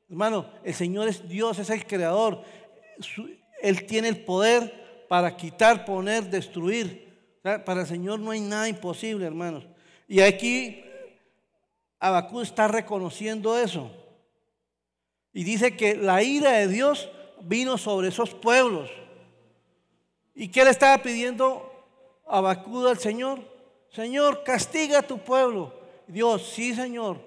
Hermano, 0.09 0.47
el 0.65 0.75
Señor 0.75 1.09
es 1.09 1.29
Dios, 1.29 1.59
es 1.59 1.71
el 1.71 1.87
creador. 1.87 2.43
Él 3.63 3.87
tiene 3.87 4.09
el 4.09 4.25
poder 4.25 5.07
para 5.09 5.37
quitar, 5.37 5.85
poner, 5.85 6.25
destruir. 6.25 7.09
Para 7.43 7.83
el 7.83 7.87
Señor 7.87 8.21
no 8.21 8.31
hay 8.31 8.41
nada 8.41 8.69
imposible, 8.69 9.27
hermanos. 9.27 9.65
Y 10.07 10.21
aquí 10.21 10.85
Abacú 11.99 12.41
está 12.41 12.69
reconociendo 12.69 13.59
eso. 13.59 13.91
Y 15.33 15.45
dice 15.45 15.77
que 15.77 15.95
la 15.95 16.23
ira 16.23 16.53
de 16.53 16.69
Dios 16.69 17.09
vino 17.43 17.79
sobre 17.79 18.09
esos 18.09 18.35
pueblos. 18.35 18.91
¿Y 20.35 20.49
qué 20.49 20.65
le 20.65 20.71
estaba 20.71 21.03
pidiendo 21.03 21.71
Abacú 22.27 22.87
al 22.87 22.99
Señor? 22.99 23.41
Señor, 23.91 24.43
castiga 24.45 25.01
a 25.01 25.07
tu 25.07 25.19
pueblo. 25.19 25.75
Dios, 26.07 26.51
sí, 26.55 26.75
Señor, 26.75 27.19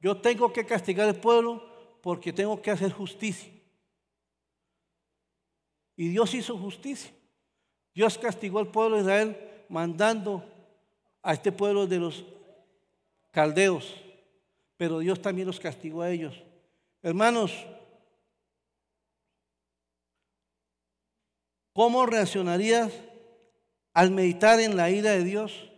yo 0.00 0.16
tengo 0.16 0.52
que 0.52 0.64
castigar 0.64 1.08
al 1.08 1.16
pueblo 1.16 1.64
porque 2.02 2.32
tengo 2.32 2.60
que 2.60 2.70
hacer 2.70 2.92
justicia. 2.92 3.53
Y 5.96 6.08
Dios 6.08 6.34
hizo 6.34 6.58
justicia. 6.58 7.12
Dios 7.94 8.18
castigó 8.18 8.58
al 8.58 8.68
pueblo 8.68 8.96
de 8.96 9.02
Israel 9.02 9.50
mandando 9.68 10.44
a 11.22 11.32
este 11.32 11.52
pueblo 11.52 11.86
de 11.86 11.98
los 11.98 12.24
caldeos, 13.30 13.94
pero 14.76 14.98
Dios 14.98 15.20
también 15.22 15.46
los 15.46 15.60
castigó 15.60 16.02
a 16.02 16.10
ellos. 16.10 16.34
Hermanos, 17.02 17.52
¿cómo 21.72 22.06
reaccionarías 22.06 22.92
al 23.92 24.10
meditar 24.10 24.60
en 24.60 24.76
la 24.76 24.90
ira 24.90 25.12
de 25.12 25.24
Dios? 25.24 25.70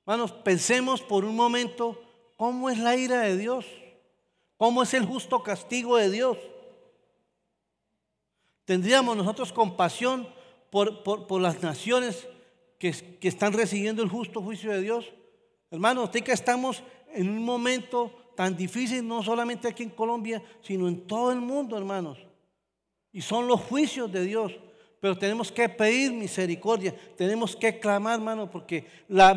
Hermanos, 0.00 0.32
pensemos 0.32 1.00
por 1.00 1.24
un 1.24 1.36
momento 1.36 2.02
cómo 2.36 2.70
es 2.70 2.78
la 2.78 2.96
ira 2.96 3.20
de 3.20 3.36
Dios, 3.36 3.66
cómo 4.56 4.82
es 4.82 4.92
el 4.94 5.06
justo 5.06 5.42
castigo 5.42 5.96
de 5.96 6.10
Dios. 6.10 6.38
¿Tendríamos 8.64 9.16
nosotros 9.16 9.52
compasión 9.52 10.28
por, 10.70 11.02
por, 11.02 11.40
las 11.40 11.62
naciones 11.62 12.28
que, 12.78 12.92
que, 12.92 13.28
están 13.28 13.52
recibiendo 13.52 14.02
el 14.02 14.08
justo 14.08 14.40
juicio 14.40 14.70
de 14.70 14.82
Dios? 14.82 15.12
Hermanos, 15.70 16.04
usted 16.04 16.22
que 16.22 16.32
estamos 16.32 16.82
en 17.12 17.28
un 17.28 17.44
momento 17.44 18.12
tan 18.36 18.56
difícil, 18.56 19.06
no 19.06 19.22
solamente 19.22 19.68
aquí 19.68 19.82
en 19.82 19.90
Colombia, 19.90 20.42
sino 20.62 20.88
en 20.88 21.06
todo 21.06 21.32
el 21.32 21.40
mundo, 21.40 21.76
hermanos. 21.76 22.18
Y 23.12 23.20
son 23.20 23.46
los 23.46 23.60
juicios 23.60 24.10
de 24.10 24.24
Dios. 24.24 24.52
Pero 25.02 25.18
tenemos 25.18 25.50
que 25.50 25.68
pedir 25.68 26.12
misericordia, 26.12 26.94
tenemos 27.16 27.56
que 27.56 27.80
clamar, 27.80 28.20
hermano, 28.20 28.48
porque 28.48 28.86
la, 29.08 29.34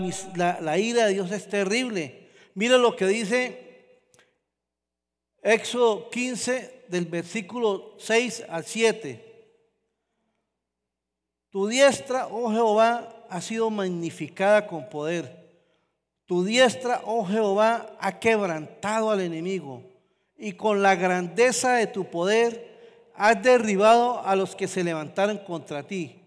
ira 0.78 1.08
de 1.08 1.14
Dios 1.14 1.32
es 1.32 1.50
terrible. 1.50 2.30
Mira 2.54 2.78
lo 2.78 2.96
que 2.96 3.08
dice 3.08 3.65
Éxodo 5.46 6.10
15 6.10 6.86
del 6.88 7.06
versículo 7.06 7.94
6 8.00 8.46
al 8.50 8.66
7. 8.66 9.24
Tu 11.52 11.68
diestra, 11.68 12.28
oh 12.32 12.50
Jehová, 12.52 13.28
ha 13.30 13.42
sido 13.42 13.70
magnificada 13.70 14.66
con 14.66 14.90
poder. 14.90 15.46
Tu 16.26 16.44
diestra, 16.44 17.02
oh 17.06 17.24
Jehová, 17.24 17.96
ha 18.00 18.20
quebrantado 18.20 19.12
al 19.12 19.22
enemigo. 19.22 19.84
Y 20.36 20.54
con 20.54 20.82
la 20.82 20.96
grandeza 20.96 21.76
de 21.76 21.86
tu 21.86 22.06
poder 22.06 23.12
has 23.14 23.40
derribado 23.44 24.26
a 24.26 24.36
los 24.36 24.56
que 24.56 24.68
se 24.68 24.84
levantaron 24.84 25.38
contra 25.38 25.84
ti. 25.84 26.24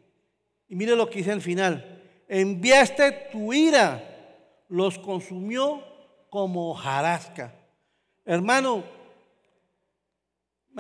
Y 0.69 0.77
mire 0.77 0.95
lo 0.95 1.11
que 1.11 1.19
dice 1.19 1.33
al 1.33 1.43
final. 1.43 2.05
Enviaste 2.29 3.11
tu 3.33 3.53
ira, 3.53 4.01
los 4.69 4.97
consumió 4.97 5.83
como 6.31 6.71
hojarasca. 6.71 7.53
Hermano, 8.25 8.85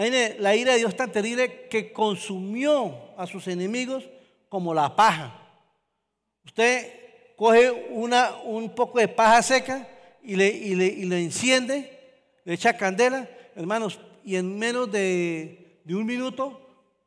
imagine 0.06 0.37
la 0.38 0.54
ira 0.54 0.72
de 0.72 0.78
Dios 0.78 0.96
tan 0.96 1.11
terrible 1.11 1.68
que 1.68 1.92
consumió 1.92 2.94
a 3.16 3.26
sus 3.26 3.46
enemigos 3.48 4.08
como 4.48 4.72
la 4.72 4.94
paja. 4.94 5.34
Usted 6.44 7.34
coge 7.37 7.70
una, 7.90 8.37
un 8.44 8.74
poco 8.74 8.98
de 8.98 9.08
paja 9.08 9.42
seca 9.42 9.88
y 10.22 10.37
le, 10.37 10.48
y 10.48 10.74
le, 10.74 10.87
y 10.87 11.04
le 11.04 11.22
enciende, 11.22 12.40
le 12.44 12.54
echa 12.54 12.76
candela, 12.76 13.28
hermanos, 13.54 13.98
y 14.24 14.37
en 14.37 14.58
menos 14.58 14.90
de 14.90 15.68
de 15.88 15.94
un 15.94 16.04
minuto 16.04 16.61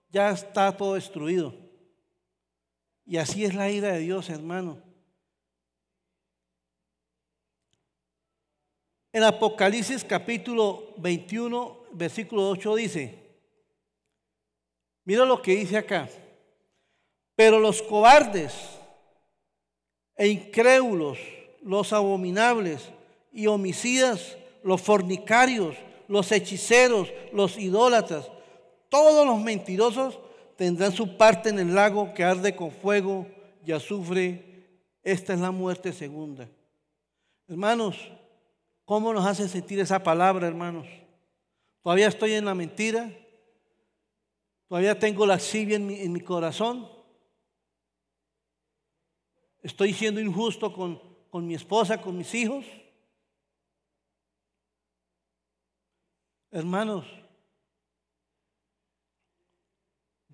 ya 0.10 0.32
está 0.32 0.76
todo 0.76 0.96
destruido. 0.96 1.54
Y 3.06 3.18
así 3.18 3.46
es 3.46 3.54
la 3.54 3.70
ira 3.70 3.92
de 3.92 4.00
Dios, 4.00 4.28
hermano. 4.28 4.82
En 9.14 9.22
Apocalipsis 9.22 10.04
capítulo 10.04 10.96
21, 10.98 11.81
versículo 11.94 12.50
8 12.50 12.76
dice, 12.76 13.20
mira 15.06 15.26
lo 15.26 15.42
que 15.42 15.56
dice 15.56 15.78
acá, 15.78 16.10
pero 17.36 17.60
los 17.60 17.82
cobardes 17.82 18.54
e 20.16 20.28
incrédulos, 20.28 21.18
los 21.62 21.94
abominables 21.94 22.92
y 23.32 23.48
homicidas, 23.48 24.38
los 24.64 24.82
fornicarios, 24.82 25.76
los 26.08 26.32
hechiceros, 26.32 27.12
los 27.34 27.58
idólatras, 27.58 28.30
todos 28.90 29.26
los 29.26 29.40
mentirosos 29.40 30.20
tendrán 30.58 30.92
su 30.92 31.18
parte 31.18 31.50
en 31.50 31.60
el 31.60 31.74
lago 31.74 32.14
que 32.14 32.24
arde 32.24 32.56
con 32.56 32.72
fuego 32.72 33.26
y 33.66 33.72
azufre. 33.72 34.68
Esta 35.02 35.34
es 35.34 35.40
la 35.40 35.50
muerte 35.50 35.94
segunda. 35.94 36.48
Hermanos, 37.48 37.98
¿cómo 38.86 39.14
nos 39.14 39.26
hace 39.26 39.48
sentir 39.48 39.80
esa 39.80 40.04
palabra, 40.04 40.48
hermanos? 40.48 40.86
Todavía 41.82 42.08
estoy 42.08 42.34
en 42.34 42.46
la 42.46 42.56
mentira. 42.56 43.12
Todavía 44.68 44.98
tengo 44.98 45.26
la 45.26 45.36
lascivia 45.36 45.76
en 45.76 45.88
mi, 45.88 46.00
en 46.00 46.12
mi 46.12 46.22
corazón. 46.22 46.90
Estoy 49.62 49.94
siendo 49.94 50.22
injusto 50.22 50.72
con, 50.74 51.02
con 51.30 51.46
mi 51.46 51.56
esposa, 51.56 52.02
con 52.02 52.18
mis 52.18 52.34
hijos. 52.34 52.66
Hermanos, 56.52 57.06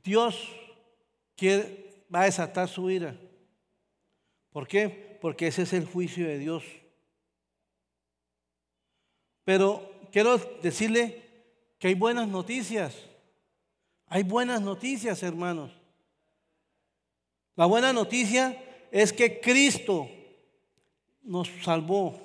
Dios 0.04 0.50
quiere, 1.36 2.06
va 2.14 2.22
a 2.22 2.26
desatar 2.26 2.68
su 2.68 2.90
ira. 2.90 3.20
¿Por 4.52 4.68
qué? 4.68 5.18
Porque 5.22 5.48
ese 5.48 5.64
es 5.64 5.74
el 5.74 5.86
juicio 5.86 6.28
de 6.28 6.40
Dios. 6.40 6.64
Pero 9.44 9.92
quiero 10.12 10.38
decirle 10.62 11.27
que 11.80 11.90
hay 11.90 11.94
buenas 11.94 12.28
noticias. 12.28 12.96
Hay 14.08 14.24
buenas 14.24 14.62
noticias, 14.62 15.22
hermanos. 15.24 15.72
La 17.56 17.66
buena 17.66 17.92
noticia 17.92 18.58
es 18.92 19.12
que 19.12 19.40
Cristo 19.40 20.08
nos 21.24 21.50
salvó. 21.64 22.20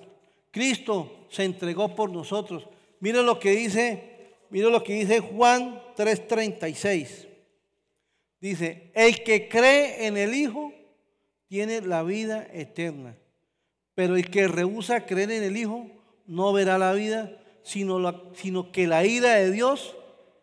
Cristo 0.51 1.27
se 1.31 1.45
entregó 1.45 1.95
por 1.95 2.11
nosotros. 2.11 2.69
Mire 3.01 3.23
lo 3.23 3.41
que 3.41 3.51
dice, 3.51 4.37
mire 4.51 4.71
lo 4.71 4.85
que 4.85 4.95
dice 4.95 5.21
Juan 5.21 5.83
3:36. 5.97 7.29
Dice, 8.41 8.91
el 8.95 9.23
que 9.23 9.49
cree 9.49 10.07
en 10.07 10.17
el 10.17 10.35
Hijo 10.35 10.73
tiene 11.47 11.81
la 11.81 12.03
vida 12.03 12.47
eterna. 12.53 13.17
Pero 13.95 14.17
el 14.17 14.31
que 14.31 14.49
rehúsa 14.49 15.07
creer 15.07 15.31
en 15.31 15.45
el 15.45 15.57
Hijo 15.57 15.87
no 16.27 16.53
verá 16.53 16.79
la 16.79 16.93
vida, 16.93 17.42
sino, 17.63 18.33
sino 18.35 18.73
que 18.73 18.87
la 18.87 19.05
ira 19.05 19.35
de 19.35 19.51
Dios 19.51 19.95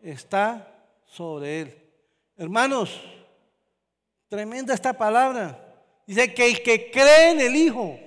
está 0.02 0.72
sobre 1.06 1.60
él. 1.60 1.76
Hermanos, 2.36 3.00
tremenda 4.28 4.74
esta 4.74 4.92
palabra. 4.92 5.58
Dice 6.06 6.32
que 6.32 6.48
el 6.48 6.62
que 6.62 6.90
cree 6.90 7.30
en 7.30 7.40
el 7.40 7.56
Hijo, 7.56 7.98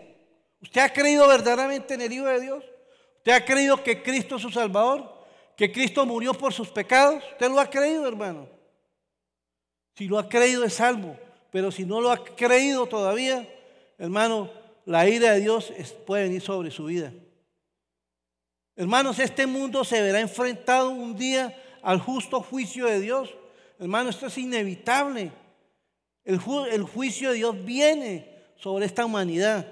¿usted 0.62 0.82
ha 0.82 0.90
creído 0.92 1.28
verdaderamente 1.28 1.94
en 1.94 2.02
el 2.02 2.12
Hijo 2.12 2.26
de 2.26 2.42
Dios? 2.42 2.64
¿Usted 3.18 3.32
ha 3.32 3.46
creído 3.46 3.82
que 3.82 4.02
Cristo 4.02 4.36
es 4.38 4.42
su 4.42 4.50
Salvador? 4.50 5.14
¿Que 5.56 5.72
Cristo 5.72 6.06
murió 6.06 6.34
por 6.34 6.52
sus 6.52 6.70
pecados? 6.70 7.24
¿Usted 7.32 7.50
lo 7.50 7.60
ha 7.60 7.70
creído, 7.70 8.08
hermano? 8.08 8.50
Si 9.96 10.08
lo 10.08 10.18
ha 10.18 10.28
creído 10.28 10.64
es 10.64 10.74
salvo, 10.74 11.16
pero 11.52 11.72
si 11.72 11.86
no 11.86 12.02
lo 12.02 12.12
ha 12.12 12.24
creído 12.26 12.88
todavía, 12.88 13.48
hermano, 14.00 14.50
la 14.86 15.08
ira 15.08 15.34
de 15.34 15.42
Dios 15.42 15.72
puede 16.06 16.24
venir 16.24 16.42
sobre 16.42 16.72
su 16.72 16.86
vida. 16.86 17.14
Hermanos, 18.76 19.20
este 19.20 19.46
mundo 19.46 19.84
se 19.84 20.02
verá 20.02 20.20
enfrentado 20.20 20.90
un 20.90 21.16
día 21.16 21.56
al 21.84 22.00
justo 22.00 22.42
juicio 22.42 22.88
de 22.88 23.00
Dios. 23.00 23.30
Hermano, 23.80 24.10
esto 24.10 24.28
es 24.28 24.38
inevitable. 24.38 25.32
El, 26.24 26.40
juicio 26.40 27.30
de 27.30 27.36
Dios 27.36 27.64
viene 27.64 28.30
sobre 28.56 28.86
esta 28.86 29.06
humanidad. 29.06 29.68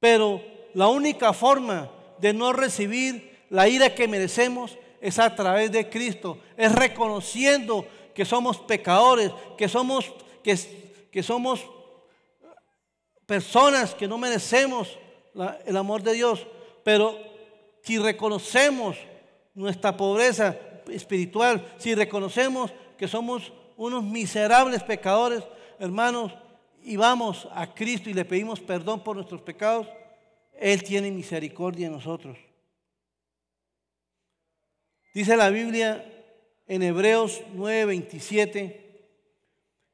Pero 0.00 0.40
la 0.72 0.88
única 0.88 1.32
forma 1.32 1.90
de 2.18 2.32
no 2.32 2.52
recibir 2.52 3.44
la 3.50 3.68
ira 3.68 3.94
que 3.94 4.08
merecemos 4.08 4.78
es 5.00 5.18
a 5.18 5.34
través 5.34 5.70
de 5.72 5.90
Cristo, 5.90 6.38
es 6.56 6.72
reconociendo 6.72 7.86
que 8.14 8.24
somos 8.24 8.58
pecadores, 8.58 9.30
que 9.58 9.68
somos, 9.68 10.12
que 10.42 11.22
somos 11.22 11.66
personas 13.26 13.94
que 13.94 14.08
no 14.08 14.16
merecemos 14.16 14.98
el 15.66 15.76
amor 15.76 16.02
de 16.02 16.14
Dios. 16.14 16.46
Pero 16.86 17.18
si 17.82 17.98
reconocemos 17.98 18.96
nuestra 19.54 19.96
pobreza 19.96 20.56
espiritual, 20.86 21.74
si 21.78 21.96
reconocemos 21.96 22.72
que 22.96 23.08
somos 23.08 23.52
unos 23.76 24.04
miserables 24.04 24.84
pecadores, 24.84 25.42
hermanos, 25.80 26.32
y 26.84 26.94
vamos 26.94 27.48
a 27.50 27.74
Cristo 27.74 28.08
y 28.08 28.14
le 28.14 28.24
pedimos 28.24 28.60
perdón 28.60 29.02
por 29.02 29.16
nuestros 29.16 29.42
pecados, 29.42 29.88
Él 30.52 30.84
tiene 30.84 31.10
misericordia 31.10 31.88
en 31.88 31.94
nosotros. 31.94 32.38
Dice 35.12 35.36
la 35.36 35.50
Biblia 35.50 36.04
en 36.68 36.84
Hebreos 36.84 37.42
9:27, 37.52 38.80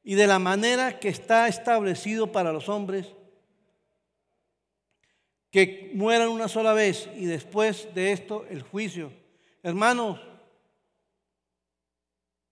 y 0.03 0.13
de 0.13 0.27
la 0.27 0.37
manera 0.37 0.99
que 0.99 1.09
está 1.09 1.47
establecido 1.47 2.31
para 2.31 2.53
los 2.53 2.69
hombres, 2.69 3.07
que 5.53 5.91
mueran 5.93 6.29
una 6.29 6.47
sola 6.47 6.73
vez 6.73 7.07
y 7.15 7.25
después 7.25 7.87
de 7.93 8.11
esto 8.11 8.43
el 8.49 8.63
juicio. 8.63 9.13
Hermanos, 9.61 10.19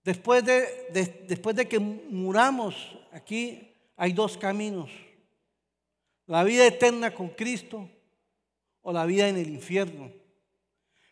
después 0.03 0.45
de, 0.45 1.25
después 1.27 1.55
de 1.55 1.67
que 1.67 1.79
muramos 1.79 2.95
aquí 3.11 3.75
hay 3.97 4.13
dos 4.13 4.37
caminos. 4.37 4.91
La 6.27 6.43
vida 6.43 6.63
eterna 6.63 7.11
con 7.11 7.29
Cristo 7.29 7.89
o 8.83 8.93
la 8.93 9.07
vida 9.07 9.27
en 9.27 9.37
el 9.37 9.49
infierno. 9.49 10.11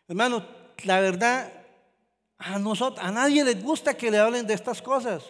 Hermanos, 0.06 0.44
la 0.84 1.00
verdad 1.00 1.52
a, 2.38 2.60
nosotros, 2.60 3.04
a 3.04 3.10
nadie 3.10 3.42
les 3.42 3.60
gusta 3.60 3.96
que 3.96 4.12
le 4.12 4.18
hablen 4.18 4.46
de 4.46 4.54
estas 4.54 4.80
cosas. 4.80 5.24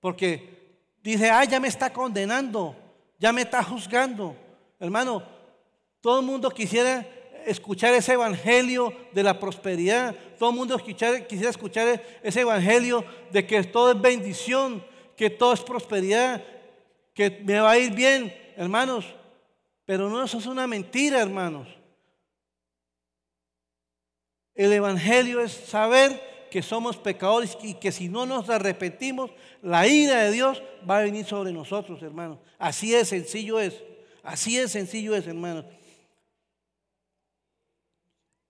Porque 0.00 0.78
dice, 1.02 1.28
ah, 1.28 1.44
ya 1.44 1.60
me 1.60 1.68
está 1.68 1.92
condenando. 1.92 2.74
ya 3.18 3.30
me 3.30 3.42
está 3.42 3.62
juzgando. 3.62 4.34
Hermano, 4.80 5.35
todo 6.06 6.20
el 6.20 6.26
mundo 6.26 6.50
quisiera 6.50 7.04
escuchar 7.46 7.92
ese 7.92 8.12
evangelio 8.12 8.92
de 9.12 9.24
la 9.24 9.40
prosperidad. 9.40 10.14
Todo 10.38 10.50
el 10.50 10.54
mundo 10.54 10.78
quisiera 10.78 11.50
escuchar 11.50 12.00
ese 12.22 12.42
evangelio 12.42 13.04
de 13.32 13.44
que 13.44 13.64
todo 13.64 13.90
es 13.90 14.00
bendición, 14.00 14.84
que 15.16 15.30
todo 15.30 15.52
es 15.52 15.62
prosperidad, 15.62 16.44
que 17.12 17.42
me 17.44 17.58
va 17.58 17.72
a 17.72 17.78
ir 17.78 17.92
bien, 17.92 18.32
hermanos. 18.56 19.04
Pero 19.84 20.08
no, 20.08 20.22
eso 20.22 20.38
es 20.38 20.46
una 20.46 20.68
mentira, 20.68 21.20
hermanos. 21.20 21.66
El 24.54 24.72
evangelio 24.72 25.40
es 25.40 25.50
saber 25.50 26.46
que 26.52 26.62
somos 26.62 26.96
pecadores 26.96 27.58
y 27.64 27.74
que 27.74 27.90
si 27.90 28.08
no 28.08 28.26
nos 28.26 28.48
arrepentimos, 28.48 29.32
la 29.60 29.88
ira 29.88 30.22
de 30.22 30.30
Dios 30.30 30.62
va 30.88 30.98
a 30.98 31.02
venir 31.02 31.26
sobre 31.26 31.50
nosotros, 31.50 32.00
hermanos. 32.00 32.38
Así 32.60 32.94
es, 32.94 33.08
sencillo 33.08 33.58
es. 33.58 33.82
Así 34.22 34.56
es, 34.56 34.70
sencillo 34.70 35.16
es, 35.16 35.26
hermanos. 35.26 35.64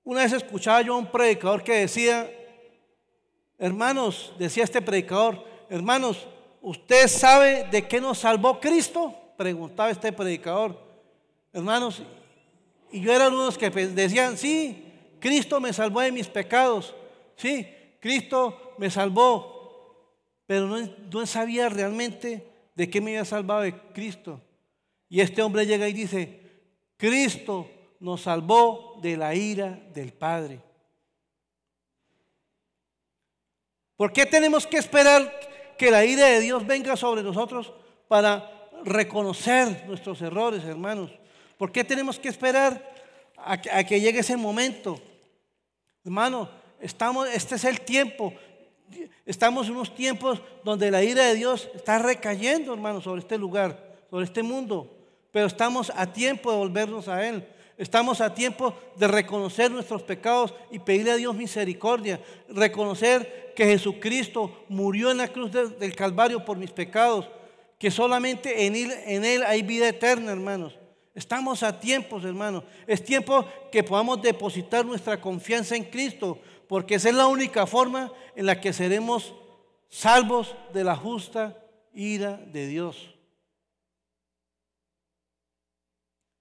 Una 0.07 0.23
vez 0.23 0.35
escuchaba 0.35 0.83
yo 0.83 0.95
a 0.95 0.99
un 0.99 1.11
predicador 1.11 1.65
que 1.65 1.79
decía, 1.79 2.31
hermanos, 3.59 4.33
decía 4.39 4.63
este 4.63 4.81
predicador, 4.81 5.45
hermanos, 5.69 6.29
¿usted 6.63 7.09
sabe 7.09 7.67
de 7.73 7.89
qué 7.89 8.01
nos 8.01 8.19
salvó 8.19 8.61
Cristo? 8.61 9.13
Preguntaba 9.37 9.91
este 9.91 10.13
predicador. 10.13 10.81
Hermanos, 11.53 12.03
y 12.93 13.01
yo 13.01 13.13
era 13.13 13.27
uno 13.27 13.41
de 13.41 13.47
los 13.47 13.59
que 13.59 13.69
decían, 13.69 14.39
sí, 14.39 14.93
Cristo 15.19 15.61
me 15.61 15.73
salvó 15.73 16.01
de 16.03 16.13
mis 16.13 16.29
pecados. 16.29 16.95
Sí, 17.35 17.67
Cristo 17.99 18.75
me 18.79 18.89
salvó. 18.89 20.07
Pero 20.47 20.67
no, 20.67 20.89
no 21.13 21.27
sabía 21.27 21.69
realmente 21.69 22.49
de 22.77 22.89
qué 22.89 23.01
me 23.01 23.11
había 23.11 23.25
salvado 23.25 23.63
de 23.63 23.77
Cristo. 23.93 24.41
Y 25.09 25.21
este 25.21 25.43
hombre 25.43 25.67
llega 25.67 25.89
y 25.89 25.93
dice, 25.93 26.43
Cristo 26.97 27.69
nos 28.01 28.23
salvó 28.23 28.99
de 29.03 29.17
la 29.17 29.35
ira 29.35 29.79
del 29.93 30.13
Padre. 30.13 30.61
¿Por 33.97 34.13
qué 34.13 34.27
tenemos 34.27 34.67
que 34.67 34.77
esperar 34.77 35.33
que 35.79 35.91
la 35.91 36.05
ira 36.05 36.27
de 36.27 36.41
Dios 36.41 36.67
venga 36.67 36.97
sobre 36.97 37.23
nosotros 37.23 37.73
para 38.09 38.51
reconocer 38.85 39.85
nuestros 39.87 40.21
errores, 40.21 40.65
hermanos? 40.65 41.11
¿Por 41.57 41.73
qué 41.73 41.85
tenemos 41.85 42.19
que 42.19 42.29
esperar 42.29 42.95
a 43.37 43.85
que, 43.85 44.01
llegue 44.01 44.21
ese 44.21 44.37
momento? 44.37 45.01
Hermano, 46.05 46.51
estamos, 46.81 47.29
este 47.29 47.55
es 47.55 47.65
el 47.65 47.81
tiempo. 47.81 48.35
Estamos 49.25 49.67
en 49.67 49.73
unos 49.73 49.95
tiempos 49.95 50.43
donde 50.63 50.91
la 50.91 51.03
ira 51.03 51.25
de 51.25 51.35
Dios 51.35 51.69
está 51.75 51.99
recayendo, 51.99 52.75
hermano, 52.75 53.01
sobre 53.01 53.21
este 53.21 53.39
lugar, 53.39 53.97
sobre 54.11 54.27
este 54.27 54.43
mundo. 54.43 54.95
Pero 55.33 55.47
estamos 55.47 55.91
a 55.97 56.13
tiempo 56.13 56.51
de 56.51 56.59
volvernos 56.59 57.09
a 57.09 57.27
Él. 57.27 57.47
Estamos 57.79 58.23
a 58.23 58.35
tiempo 58.35 58.75
de 58.97 59.07
reconocer 59.07 59.71
nuestros 59.71 60.03
pecados 60.03 60.55
y 60.71 60.79
pedirle 60.79 61.13
a 61.13 61.17
Dios 61.17 61.35
misericordia. 61.35 62.21
Reconocer 62.49 63.53
que 63.55 63.67
Jesucristo 63.67 64.65
murió 64.69 65.11
en 65.11 65.19
la 65.19 65.29
cruz 65.29 65.51
del 65.53 65.95
Calvario 65.95 66.45
por 66.45 66.57
mis 66.57 66.73
pecados. 66.73 67.29
Que 67.79 67.91
solamente 67.91 68.67
en 68.67 69.25
él, 69.25 69.45
hay 69.45 69.63
vida 69.63 69.89
eterna, 69.89 70.33
hermanos. 70.33 70.79
Estamos 71.15 71.63
a 71.63 71.79
tiempos, 71.79 72.25
hermanos. 72.25 72.65
Es 72.87 73.05
tiempo 73.05 73.47
que 73.71 73.85
podamos 73.85 74.23
depositar 74.23 74.87
nuestra 74.87 75.21
confianza 75.21 75.77
en 75.77 75.85
Cristo. 75.85 76.39
Porque 76.69 76.95
esa 76.95 77.11
es 77.11 77.15
la 77.15 77.27
única 77.27 77.67
forma 77.67 78.11
en 78.35 78.47
la 78.47 78.59
que 78.59 78.73
seremos 78.73 79.35
salvos 79.91 80.55
de 80.73 80.83
la 80.83 80.97
justa 80.97 81.63
ira 81.93 82.39
de 82.39 82.69
Dios. 82.69 83.15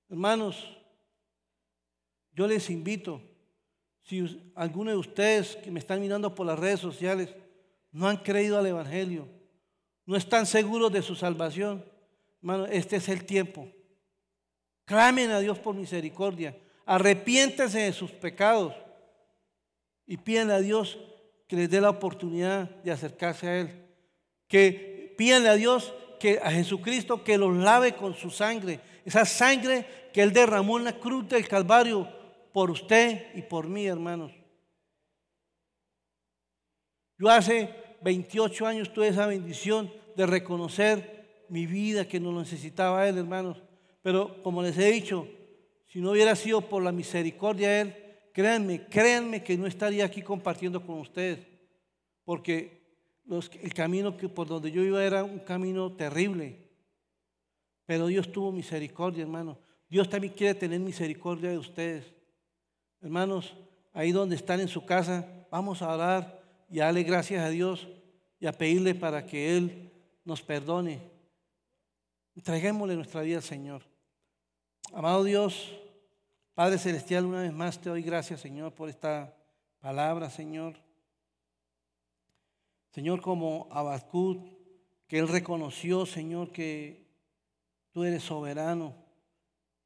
Hermanos, 0.09 0.75
yo 2.35 2.47
les 2.47 2.69
invito, 2.69 3.21
si 4.03 4.51
alguno 4.55 4.91
de 4.91 4.97
ustedes 4.97 5.55
que 5.55 5.71
me 5.71 5.79
están 5.79 6.01
mirando 6.01 6.35
por 6.35 6.45
las 6.45 6.59
redes 6.59 6.79
sociales 6.79 7.33
no 7.91 8.07
han 8.07 8.17
creído 8.17 8.59
al 8.59 8.65
Evangelio, 8.67 9.27
no 10.05 10.15
están 10.15 10.45
seguros 10.45 10.91
de 10.91 11.01
su 11.01 11.15
salvación, 11.15 11.83
hermano, 12.41 12.65
este 12.67 12.97
es 12.97 13.09
el 13.09 13.25
tiempo. 13.25 13.67
Clamen 14.83 15.31
a 15.31 15.39
Dios 15.39 15.57
por 15.57 15.73
misericordia, 15.75 16.55
arrepiéntense 16.85 17.79
de 17.79 17.93
sus 17.93 18.11
pecados 18.11 18.73
y 20.05 20.17
piden 20.17 20.51
a 20.51 20.59
Dios 20.59 20.99
que 21.47 21.55
les 21.55 21.69
dé 21.69 21.81
la 21.81 21.89
oportunidad 21.89 22.69
de 22.83 22.91
acercarse 22.91 23.47
a 23.47 23.59
Él. 23.61 23.85
Que 24.47 25.15
pídanle 25.17 25.49
a 25.49 25.55
Dios 25.55 25.93
que 26.19 26.39
a 26.43 26.51
Jesucristo 26.51 27.23
que 27.23 27.37
los 27.37 27.55
lave 27.55 27.93
con 27.93 28.13
su 28.13 28.29
sangre, 28.29 28.79
esa 29.05 29.25
sangre 29.25 29.87
que 30.13 30.21
Él 30.21 30.33
derramó 30.33 30.77
en 30.77 30.85
la 30.85 30.99
cruz 30.99 31.27
del 31.27 31.47
Calvario 31.47 32.07
por 32.55 32.71
usted 32.71 33.35
y 33.35 33.41
por 33.41 33.67
mí, 33.67 33.85
hermanos. 33.85 34.31
Yo 37.17 37.29
hace 37.29 37.69
28 38.01 38.65
años 38.65 38.93
tuve 38.93 39.09
esa 39.09 39.27
bendición 39.27 39.91
de 40.15 40.25
reconocer 40.25 41.43
mi 41.49 41.65
vida 41.65 42.07
que 42.07 42.17
no 42.17 42.31
necesitaba 42.31 43.09
Él, 43.09 43.17
hermanos. 43.17 43.61
Pero 44.01 44.41
como 44.41 44.63
les 44.63 44.77
he 44.77 44.89
dicho, 44.89 45.27
si 45.87 45.99
no 45.99 46.11
hubiera 46.11 46.33
sido 46.33 46.61
por 46.61 46.81
la 46.81 46.93
misericordia 46.93 47.67
de 47.71 47.81
Él, 47.81 47.95
créanme, 48.31 48.85
créanme 48.87 49.43
que 49.43 49.57
no 49.57 49.67
estaría 49.67 50.05
aquí 50.05 50.21
compartiendo 50.21 50.81
con 50.81 50.99
ustedes. 51.01 51.45
Porque 52.23 52.85
el 53.61 53.73
camino 53.73 54.15
que, 54.15 54.29
por 54.29 54.47
donde 54.47 54.71
yo 54.71 54.81
iba 54.81 55.03
era 55.03 55.25
un 55.25 55.39
camino 55.39 55.91
terrible. 55.91 56.69
Pero 57.85 58.07
Dios 58.07 58.31
tuvo 58.31 58.53
misericordia, 58.53 59.23
hermano. 59.23 59.59
Dios 59.89 60.09
también 60.09 60.31
quiere 60.31 60.55
tener 60.55 60.79
misericordia 60.79 61.49
de 61.49 61.57
ustedes. 61.57 62.14
Hermanos, 63.05 63.53
ahí 63.93 64.11
donde 64.11 64.35
están 64.35 64.59
en 64.59 64.67
su 64.67 64.83
casa, 64.83 65.27
vamos 65.51 65.83
a 65.83 65.93
orar 65.93 66.41
y 66.71 66.79
a 66.79 66.85
darle 66.85 67.03
gracias 67.03 67.45
a 67.45 67.49
Dios 67.49 67.87
y 68.39 68.47
a 68.47 68.51
pedirle 68.51 68.95
para 68.95 69.27
que 69.27 69.55
Él 69.55 69.91
nos 70.23 70.41
perdone. 70.41 71.11
Entreguémosle 72.35 72.95
nuestra 72.95 73.21
vida 73.21 73.37
al 73.37 73.43
Señor. 73.43 73.83
Amado 74.91 75.23
Dios, 75.23 75.71
Padre 76.55 76.79
Celestial, 76.79 77.27
una 77.27 77.43
vez 77.43 77.53
más 77.53 77.79
te 77.79 77.91
doy 77.91 78.01
gracias, 78.01 78.41
Señor, 78.41 78.73
por 78.73 78.89
esta 78.89 79.37
palabra, 79.79 80.31
Señor. 80.31 80.73
Señor, 82.89 83.21
como 83.21 83.67
Abacud, 83.69 84.37
que 85.07 85.19
Él 85.19 85.27
reconoció, 85.27 86.07
Señor, 86.07 86.51
que 86.51 87.05
tú 87.91 88.03
eres 88.03 88.23
soberano, 88.23 88.95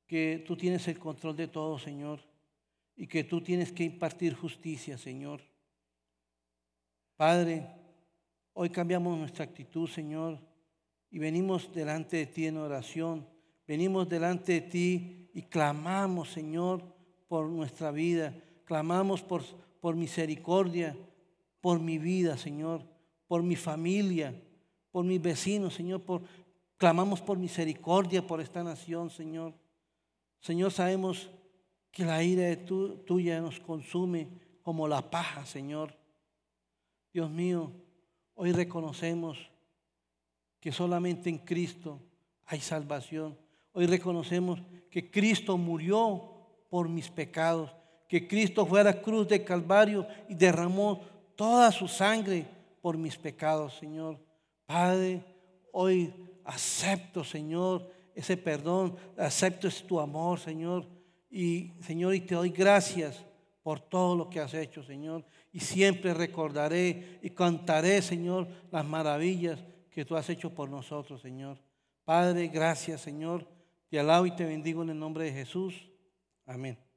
que 0.08 0.42
tú 0.48 0.56
tienes 0.56 0.88
el 0.88 0.98
control 0.98 1.36
de 1.36 1.50
todo, 1.50 1.78
Señor 1.78 2.29
y 3.00 3.08
que 3.08 3.24
tú 3.24 3.40
tienes 3.40 3.72
que 3.72 3.86
impartir 3.86 4.36
justicia, 4.36 4.98
Señor. 4.98 5.40
Padre, 7.16 7.66
hoy 8.52 8.70
cambiamos 8.70 9.18
nuestra 9.18 9.46
actitud, 9.46 9.88
Señor, 9.88 10.38
y 11.10 11.18
venimos 11.18 11.74
delante 11.74 12.18
de 12.18 12.26
ti 12.26 12.48
en 12.48 12.58
oración. 12.58 13.26
Venimos 13.66 14.10
delante 14.10 14.52
de 14.52 14.62
ti 14.62 15.30
y 15.34 15.44
clamamos, 15.44 16.30
Señor, 16.34 16.84
por 17.30 17.48
nuestra 17.48 17.90
vida. 17.92 18.36
Clamamos 18.66 19.22
por, 19.22 19.46
por 19.80 19.96
misericordia, 19.96 20.94
por 21.62 21.80
mi 21.80 22.00
vida, 22.00 22.38
Señor, 22.38 22.84
por 23.30 23.44
mi 23.44 23.56
familia, 23.56 24.36
por 24.92 25.06
mis 25.06 25.22
vecinos, 25.22 25.74
Señor. 25.74 26.02
Por, 26.02 26.24
clamamos 26.76 27.22
por 27.22 27.38
misericordia 27.38 28.28
por 28.28 28.42
esta 28.42 28.62
nación, 28.62 29.10
Señor. 29.10 29.54
Señor, 30.42 30.74
sabemos 30.74 31.32
que 31.92 32.06
la 32.06 32.24
ira 32.24 32.44
de 32.44 32.58
tuya 32.58 33.42
nos 33.42 33.60
consume 33.60 34.30
como 34.62 34.88
la 34.88 35.10
paja, 35.10 35.46
Señor. 35.46 35.96
Dios 37.12 37.30
mío, 37.30 37.72
hoy 38.36 38.52
reconocemos 38.52 39.38
que 40.60 40.72
solamente 40.72 41.30
en 41.30 41.40
Cristo 41.40 42.00
hay 42.46 42.60
salvación. 42.60 43.38
Hoy 43.74 43.86
reconocemos 43.86 44.62
que 44.92 45.10
Cristo 45.10 45.58
murió 45.58 46.22
por 46.70 46.90
mis 46.90 47.10
pecados, 47.10 47.72
que 48.08 48.28
Cristo 48.28 48.66
fue 48.66 48.82
a 48.82 48.86
la 48.86 49.02
cruz 49.02 49.28
de 49.28 49.44
Calvario 49.44 50.08
y 50.28 50.36
derramó 50.36 51.02
toda 51.36 51.72
su 51.72 51.88
sangre 51.88 52.46
por 52.82 52.98
mis 52.98 53.18
pecados, 53.18 53.76
Señor. 53.76 54.20
Padre, 54.66 55.24
hoy 55.72 56.14
acepto, 56.44 57.24
Señor, 57.24 57.92
ese 58.14 58.38
perdón, 58.38 58.96
acepto 59.18 59.68
tu 59.88 60.00
amor, 60.00 60.40
Señor 60.40 60.99
y 61.30 61.74
Señor, 61.82 62.16
y 62.16 62.22
te 62.22 62.36
doy 62.36 62.50
gracias 62.50 63.24
por 63.62 63.80
todo 63.80 64.16
lo 64.16 64.30
que 64.30 64.40
has 64.40 64.54
hecho, 64.54 64.84
Señor. 64.84 65.26
Y 65.52 65.60
siempre 65.60 66.14
recordaré 66.14 67.20
y 67.22 67.30
cantaré, 67.30 68.02
Señor, 68.02 68.48
las 68.72 68.86
maravillas 68.86 69.64
que 69.92 70.06
tú 70.06 70.16
has 70.16 70.30
hecho 70.30 70.54
por 70.54 70.70
nosotros, 70.70 71.22
Señor. 71.22 71.58
Padre, 72.04 72.48
gracias, 72.48 73.02
Señor. 73.02 73.48
Te 73.90 74.00
alabo 74.00 74.26
y 74.26 74.36
te 74.36 74.46
bendigo 74.46 74.84
en 74.84 74.90
el 74.90 75.00
nombre 75.00 75.26
de 75.26 75.34
Jesús. 75.34 75.90
Amén. 76.46 76.89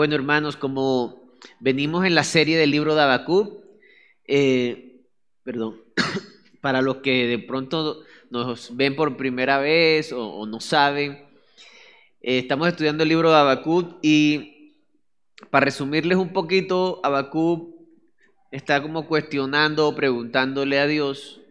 Bueno, 0.00 0.14
hermanos, 0.14 0.56
como 0.56 1.20
venimos 1.58 2.06
en 2.06 2.14
la 2.14 2.24
serie 2.24 2.56
del 2.56 2.70
libro 2.70 2.94
de 2.94 3.02
Habacuc, 3.02 3.62
eh, 4.26 5.02
perdón, 5.44 5.82
para 6.62 6.80
los 6.80 6.96
que 7.02 7.26
de 7.26 7.38
pronto 7.38 8.00
nos 8.30 8.74
ven 8.74 8.96
por 8.96 9.18
primera 9.18 9.58
vez 9.58 10.10
o, 10.14 10.46
no 10.46 10.58
saben, 10.58 11.28
eh, 12.22 12.38
estamos 12.38 12.68
estudiando 12.68 13.02
el 13.02 13.10
libro 13.10 13.28
de 13.28 13.36
Habacuc 13.36 13.98
y 14.00 14.72
para 15.50 15.66
resumirles 15.66 16.16
un 16.16 16.32
poquito, 16.32 17.02
Habacuc 17.02 17.68
está 18.50 18.80
como 18.80 19.06
cuestionando 19.06 19.86
o 19.86 19.94
preguntándole 19.94 20.78
a 20.78 20.86
Dios 20.86 21.42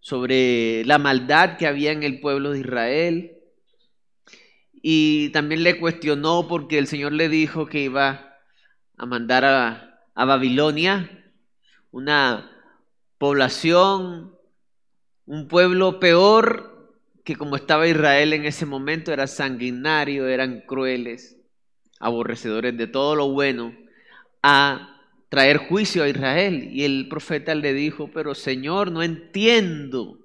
sobre 0.00 0.84
la 0.84 0.98
maldad 0.98 1.56
que 1.56 1.66
había 1.66 1.92
en 1.92 2.02
el 2.02 2.20
pueblo 2.20 2.50
de 2.50 2.60
Israel, 2.60 3.37
y 4.82 5.30
también 5.30 5.62
le 5.62 5.78
cuestionó 5.78 6.46
porque 6.48 6.78
el 6.78 6.86
Señor 6.86 7.12
le 7.12 7.28
dijo 7.28 7.66
que 7.66 7.80
iba 7.80 8.36
a 8.96 9.06
mandar 9.06 9.44
a, 9.44 9.84
Babilonia, 10.14 11.30
una 11.92 12.50
población, 13.18 14.34
un 15.26 15.46
pueblo 15.46 16.00
peor 16.00 16.98
que 17.24 17.36
como 17.36 17.54
estaba 17.54 17.86
Israel 17.86 18.32
en 18.32 18.44
ese 18.44 18.66
momento, 18.66 19.12
era 19.12 19.28
sanguinario, 19.28 20.26
eran 20.26 20.62
crueles, 20.62 21.36
aborrecedores 22.00 22.76
de 22.76 22.88
todo 22.88 23.14
lo 23.14 23.30
bueno, 23.30 23.76
a 24.42 25.00
traer 25.28 25.58
juicio 25.58 26.02
a 26.02 26.08
Israel. 26.08 26.68
Y 26.72 26.84
el 26.84 27.06
profeta 27.08 27.54
le 27.54 27.72
dijo, 27.72 28.10
pero 28.12 28.34
Señor, 28.34 28.90
no 28.90 29.04
entiendo, 29.04 30.18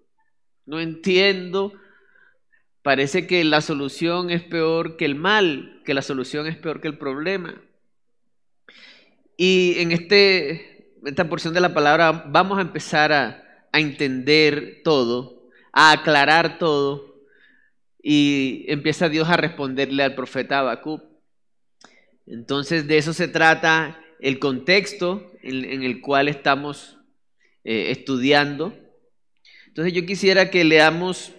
no 0.66 0.80
entiendo 0.80 1.74
Parece 2.84 3.26
que 3.26 3.44
la 3.44 3.62
solución 3.62 4.30
es 4.30 4.44
peor 4.44 4.98
que 4.98 5.06
el 5.06 5.16
mal, 5.16 5.82
que 5.86 5.94
la 5.94 6.02
solución 6.02 6.48
es 6.48 6.58
peor 6.58 6.82
que 6.82 6.90
el 6.90 6.98
problema. 6.98 7.62
Y 9.38 9.76
en 9.78 9.92
este, 9.92 10.94
esta 11.06 11.28
porción 11.28 11.54
de 11.54 11.62
la 11.62 11.74
palabra 11.74 12.26
vamos 12.28 12.60
a 12.60 12.62
empezar 12.62 13.12
a, 13.12 13.68
a 13.72 13.80
entender 13.80 14.82
todo, 14.84 15.50
a 15.72 15.92
aclarar 15.92 16.60
todo, 16.60 17.14
y 18.04 18.66
empieza 18.68 19.08
Dios 19.08 19.30
a 19.30 19.38
responderle 19.38 20.04
al 20.04 20.14
profeta 20.14 20.60
Habacuc. 20.60 21.02
Entonces 22.28 22.86
de 22.86 22.98
eso 22.98 23.14
se 23.14 23.30
trata 23.30 24.00
el 24.20 24.40
contexto 24.40 25.32
en, 25.42 25.84
el 25.84 26.02
cual 26.02 26.28
estamos 26.28 26.98
eh, 27.64 27.92
estudiando. 27.92 28.78
Entonces 29.68 29.94
yo 29.94 30.06
quisiera 30.06 30.52
que 30.52 30.66
leamos 30.66 31.34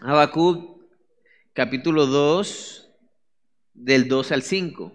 Habacuc 0.00 0.78
capítulo 1.54 2.06
2, 2.06 2.88
del 3.74 4.06
2 4.06 4.30
al 4.32 4.42
5. 4.42 4.92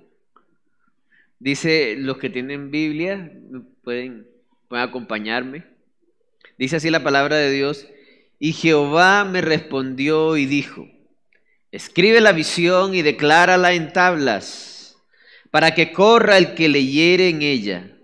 Dice, 1.40 1.96
los 1.98 2.18
que 2.20 2.30
tienen 2.30 2.72
Biblia 2.72 3.30
pueden, 3.84 4.26
pueden 4.70 4.88
acompañarme. 4.88 5.66
Dice 6.58 6.78
así 6.78 6.90
la 6.90 7.04
palabra 7.04 7.36
de 7.36 7.52
Dios. 7.52 7.86
Y 8.40 8.54
Jehová 8.54 9.26
me 9.26 9.42
respondió 9.42 10.38
y 10.38 10.46
dijo, 10.46 10.88
escribe 11.72 12.22
la 12.22 12.32
visión 12.32 12.96
y 12.96 13.02
declárala 13.02 13.74
en 13.74 13.92
tablas, 13.92 14.98
para 15.52 15.76
que 15.76 15.92
corra 15.92 16.38
el 16.38 16.54
que 16.54 16.70
leyere 16.70 17.28
en 17.28 17.42
ella. 17.42 17.98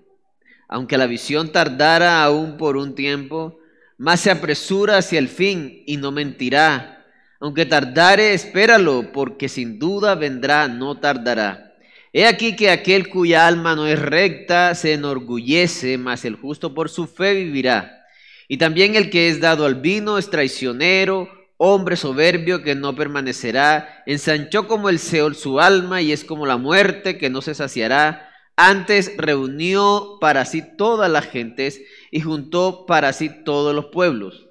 Aunque 0.68 0.98
la 0.98 1.08
visión 1.08 1.54
tardara 1.54 2.22
aún 2.24 2.58
por 2.58 2.76
un 2.76 2.94
tiempo, 2.94 3.59
más 4.00 4.22
se 4.22 4.32
apresura 4.32 4.98
hacia 4.98 5.20
el 5.20 5.28
fin 5.28 5.84
y 5.86 5.98
no 5.98 6.12
mentirá. 6.12 7.06
Aunque 7.42 7.66
tardare, 7.66 8.34
espéralo, 8.34 9.12
porque 9.12 9.50
sin 9.50 9.78
duda 9.78 10.16
vendrá, 10.16 10.70
no 10.70 11.00
tardará. 11.00 11.76
He 12.14 12.26
aquí 12.26 12.56
que 12.56 12.72
aquel 12.72 13.10
cuya 13.10 13.46
alma 13.46 13.76
no 13.76 13.86
es 13.88 14.00
recta 14.00 14.74
se 14.74 14.94
enorgullece, 14.94 15.98
mas 15.98 16.24
el 16.24 16.38
justo 16.38 16.74
por 16.74 16.90
su 16.90 17.08
fe 17.08 17.34
vivirá. 17.34 18.06
Y 18.48 18.58
también 18.58 18.96
el 18.96 19.10
que 19.10 19.28
es 19.28 19.42
dado 19.42 19.66
al 19.66 19.76
vino 19.76 20.18
es 20.18 20.30
traicionero, 20.30 21.30
hombre 21.58 21.98
soberbio 21.98 22.64
que 22.64 22.76
no 22.76 22.96
permanecerá. 22.96 24.04
Ensanchó 24.06 24.66
como 24.66 24.88
el 24.88 25.00
Seol 25.00 25.36
su 25.36 25.60
alma 25.60 26.02
y 26.02 26.14
es 26.14 26.24
como 26.24 26.46
la 26.46 26.56
muerte 26.56 27.18
que 27.18 27.30
no 27.30 27.42
se 27.42 27.54
saciará. 27.54 28.29
Antes 28.62 29.16
reunió 29.16 30.18
para 30.20 30.44
sí 30.44 30.62
todas 30.76 31.10
las 31.10 31.26
gentes 31.28 31.82
y 32.12 32.20
juntó 32.20 32.86
para 32.86 33.14
sí 33.14 33.30
todos 33.46 33.74
los 33.74 33.86
pueblos. 33.86 34.50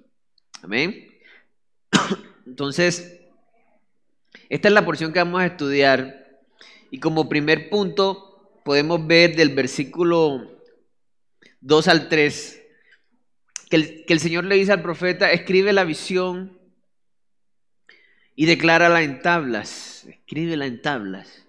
Amén. 0.63 1.11
Entonces, 2.47 3.21
esta 4.49 4.69
es 4.69 4.73
la 4.73 4.87
porción 4.87 5.13
que 5.13 5.19
vamos 5.19 5.43
a 5.43 5.47
estudiar. 5.47 6.41
Y 6.91 7.01
como 7.01 7.29
primer 7.29 7.69
punto, 7.69 8.61
podemos 8.65 9.07
ver 9.07 9.37
del 9.37 9.55
versículo 9.55 10.59
2 11.61 11.89
al 11.89 12.09
3, 12.09 12.63
que 13.69 14.05
el, 14.09 14.21
Señor 14.21 14.45
le 14.45 14.55
dice 14.55 14.73
al 14.73 14.81
profeta, 14.81 15.33
escribe 15.33 15.75
la 15.75 15.85
visión 15.85 16.59
y 18.35 18.47
declárala 18.47 19.03
en 19.03 19.21
tablas, 19.21 20.07
escríbela 20.09 20.65
en 20.65 20.81
tablas. 20.81 21.48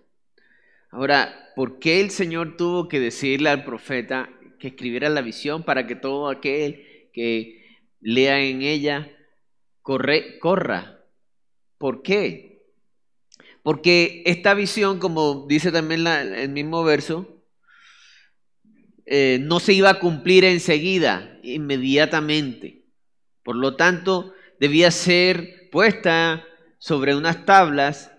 Ahora, 0.91 1.51
¿por 1.55 1.79
qué 1.79 2.01
el 2.01 2.09
Señor 2.09 2.57
tuvo 2.57 2.87
que 2.87 2.99
decirle 2.99 3.49
al 3.49 3.63
profeta 3.63 4.29
que 4.59 4.69
escribiera 4.69 5.09
la 5.09 5.21
visión 5.21 5.63
para 5.63 5.85
que 5.85 5.95
todo 5.95 6.29
aquel 6.29 7.09
que 7.13 7.63
lea 8.01 8.41
en 8.41 8.63
ella 8.63 9.11
corra? 9.81 10.99
¿Por 11.77 12.01
qué? 12.01 12.65
Porque 13.61 14.23
esta 14.25 14.53
visión, 14.53 14.99
como 14.99 15.45
dice 15.47 15.71
también 15.71 16.07
el 16.07 16.49
mismo 16.49 16.83
verso, 16.83 17.43
eh, 19.05 19.39
no 19.41 19.59
se 19.59 19.73
iba 19.73 19.89
a 19.89 19.99
cumplir 19.99 20.43
enseguida, 20.43 21.39
inmediatamente. 21.43 22.85
Por 23.43 23.55
lo 23.55 23.75
tanto, 23.75 24.33
debía 24.59 24.91
ser 24.91 25.69
puesta 25.71 26.45
sobre 26.77 27.15
unas 27.15 27.45
tablas 27.45 28.11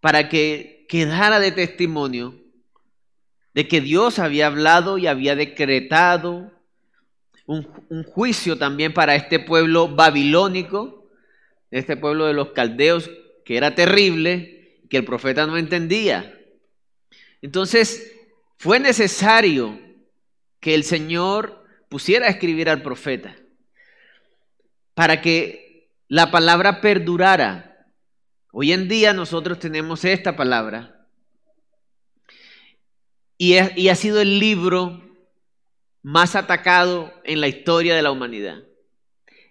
para 0.00 0.28
que 0.28 0.73
quedara 0.94 1.40
de 1.40 1.50
testimonio 1.50 2.40
de 3.52 3.66
que 3.66 3.80
Dios 3.80 4.20
había 4.20 4.46
hablado 4.46 4.96
y 4.96 5.08
había 5.08 5.34
decretado 5.34 6.52
un, 7.46 7.66
juicio 8.04 8.58
también 8.58 8.94
para 8.94 9.16
este 9.16 9.40
pueblo 9.40 9.88
babilónico, 9.88 11.10
este 11.72 11.96
pueblo 11.96 12.26
de 12.26 12.34
los 12.34 12.52
caldeos, 12.52 13.10
que 13.44 13.56
era 13.56 13.74
terrible, 13.74 14.82
que 14.88 14.98
el 14.98 15.04
profeta 15.04 15.48
no 15.48 15.56
entendía. 15.56 16.32
Entonces, 17.42 18.12
fue 18.56 18.78
necesario 18.78 19.76
que 20.60 20.76
el 20.76 20.84
Señor 20.84 21.66
pusiera 21.88 22.26
a 22.26 22.30
escribir 22.30 22.68
al 22.70 22.82
profeta 22.82 23.34
para 24.94 25.20
que 25.20 25.90
la 26.06 26.30
palabra 26.30 26.80
perdurara 26.80 27.73
Hoy 28.56 28.70
en 28.70 28.86
día 28.86 29.12
nosotros 29.12 29.58
tenemos 29.58 30.04
esta 30.04 30.36
palabra 30.36 31.08
y, 33.36 33.56
ha 33.56 33.94
sido 33.96 34.20
el 34.20 34.38
libro 34.38 35.02
más 36.02 36.36
atacado 36.36 37.12
en 37.24 37.40
la 37.40 37.48
historia 37.48 37.96
de 37.96 38.02
la 38.02 38.12
humanidad. 38.12 38.62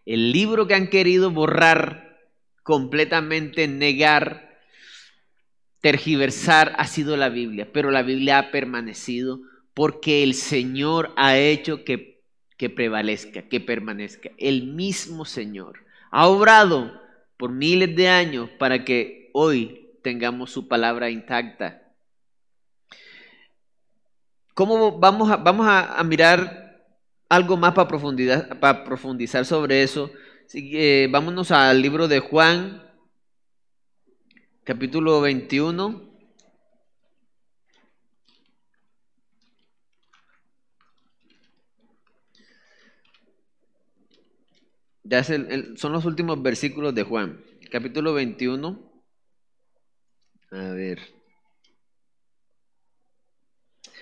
El 0.06 0.32
libro 0.32 0.68
que 0.68 0.76
han 0.76 0.88
querido 0.88 1.32
borrar 1.32 2.18
completamente, 2.64 3.68
negar, 3.68 4.58
tergiversar 5.82 6.74
ha 6.78 6.88
sido 6.88 7.18
la 7.18 7.28
Biblia, 7.28 7.68
pero 7.74 7.92
la 7.92 8.04
Biblia 8.04 8.40
ha 8.40 8.52
permanecido 8.52 9.42
porque 9.74 10.24
el 10.24 10.34
Señor 10.34 11.12
ha 11.18 11.38
hecho 11.38 11.84
que, 11.84 12.24
que 12.56 12.70
prevalezca, 12.70 13.50
que 13.50 13.60
permanezca. 13.60 14.30
El 14.38 14.64
mismo 14.64 15.26
Señor 15.26 15.84
ha 16.10 16.26
obrado 16.28 17.03
por 17.44 17.52
miles 17.52 17.94
de 17.94 18.08
años 18.08 18.50
para 18.58 18.86
que 18.86 19.30
hoy 19.34 19.90
tengamos 20.02 20.50
su 20.50 20.70
palabra 20.70 21.10
intacta. 21.10 21.94
¿Cómo 24.54 24.98
vamos 24.98 25.30
a, 25.30 25.36
vamos 25.36 25.68
a, 25.70 26.02
mirar 26.06 26.88
algo 27.28 27.58
más 27.58 27.74
para, 27.74 27.90
profundidad, 27.90 28.58
para 28.60 28.86
profundizar 28.86 29.44
sobre 29.44 29.84
eso? 29.84 30.10
Eh, 30.54 31.10
vámonos 31.12 31.52
al 31.52 31.82
libro 31.82 32.08
de 32.08 32.20
Juan, 32.20 32.82
capítulo 34.64 35.20
21. 35.20 36.13
Son 45.76 45.92
los 45.92 46.06
últimos 46.06 46.42
versículos 46.42 46.96
de 46.96 47.04
Juan, 47.04 47.44
capítulo 47.70 48.14
21. 48.14 48.92
A 50.52 50.70
ver. 50.70 51.00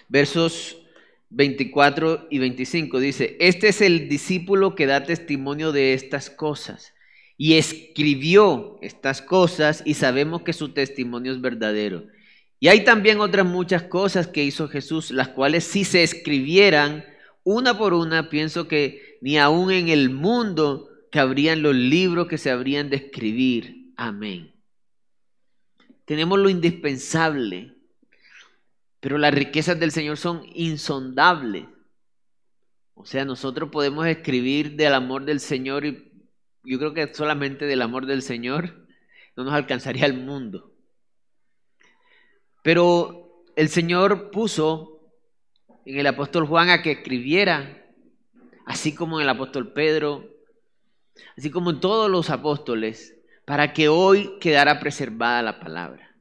Versos 0.08 0.78
24 1.30 2.28
y 2.30 2.38
25 2.40 3.00
dice, 3.00 3.38
este 3.40 3.70
es 3.70 3.82
el 3.82 4.10
discípulo 4.10 4.76
que 4.76 4.86
da 4.86 5.04
testimonio 5.04 5.72
de 5.72 5.94
estas 5.94 6.30
cosas 6.30 6.94
y 7.38 7.54
escribió 7.54 8.78
estas 8.82 9.22
cosas 9.24 9.82
y 9.86 9.96
sabemos 9.96 10.44
que 10.44 10.54
su 10.54 10.74
testimonio 10.74 11.32
es 11.32 11.42
verdadero. 11.42 12.06
Y 12.60 12.68
hay 12.68 12.84
también 12.84 13.22
otras 13.22 13.48
muchas 13.48 13.84
cosas 13.84 14.28
que 14.28 14.44
hizo 14.44 14.68
Jesús, 14.68 15.10
las 15.10 15.30
cuales 15.30 15.64
si 15.64 15.84
se 15.84 16.04
escribieran 16.04 17.04
una 17.44 17.76
por 17.76 17.96
una, 17.96 18.30
pienso 18.30 18.68
que 18.68 19.18
ni 19.22 19.40
aún 19.40 19.72
en 19.72 19.90
el 19.90 20.12
mundo 20.12 20.91
cabrían 21.12 21.62
los 21.62 21.76
libros 21.76 22.28
que 22.28 22.40
se 22.40 22.50
habrían 22.50 22.90
de 22.90 22.96
escribir. 22.96 23.94
Amén. 23.98 24.56
Tenemos 26.06 26.40
lo 26.40 26.50
indispensable, 26.50 27.76
pero 29.00 29.18
las 29.18 29.34
riquezas 29.34 29.80
del 29.80 29.92
Señor 29.92 30.18
son 30.18 30.42
insondables. 30.56 31.66
O 32.96 33.06
sea, 33.06 33.26
nosotros 33.26 33.70
podemos 33.70 34.08
escribir 34.08 34.76
del 34.76 34.94
amor 34.94 35.26
del 35.26 35.40
Señor 35.40 35.86
y 35.86 36.12
yo 36.64 36.80
creo 36.80 36.94
que 36.94 37.14
solamente 37.14 37.66
del 37.66 37.82
amor 37.82 38.06
del 38.06 38.22
Señor 38.22 38.88
no 39.36 39.44
nos 39.44 39.54
alcanzaría 39.54 40.06
el 40.06 40.14
mundo. 40.14 40.72
Pero 42.64 43.44
el 43.56 43.70
Señor 43.70 44.32
puso 44.32 45.12
en 45.86 45.98
el 45.98 46.08
apóstol 46.08 46.46
Juan 46.46 46.70
a 46.70 46.82
que 46.82 46.92
escribiera, 46.92 47.86
así 48.66 48.94
como 48.94 49.20
en 49.20 49.24
el 49.24 49.30
apóstol 49.30 49.74
Pedro, 49.74 50.30
así 51.38 51.50
como 51.50 51.72
en 51.72 51.80
todos 51.80 52.10
los 52.10 52.30
apóstoles, 52.30 53.16
para 53.46 53.74
que 53.74 53.90
hoy 53.90 54.38
quedara 54.40 54.80
preservada 54.80 55.42
la 55.42 55.60
palabra. 55.60 56.16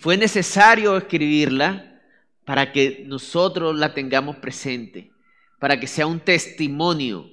Fue 0.00 0.16
necesario 0.16 0.96
escribirla 0.96 2.00
para 2.44 2.72
que 2.72 3.04
nosotros 3.06 3.78
la 3.78 3.94
tengamos 3.94 4.36
presente, 4.36 5.12
para 5.58 5.80
que 5.80 5.86
sea 5.86 6.06
un 6.06 6.20
testimonio. 6.20 7.30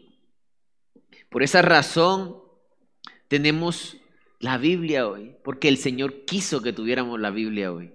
Por 1.29 1.43
esa 1.43 1.61
razón 1.61 2.37
tenemos 3.27 3.97
la 4.39 4.57
Biblia 4.57 5.07
hoy, 5.07 5.35
porque 5.43 5.67
el 5.67 5.77
Señor 5.77 6.25
quiso 6.25 6.61
que 6.61 6.73
tuviéramos 6.73 7.19
la 7.19 7.29
Biblia 7.29 7.71
hoy. 7.71 7.91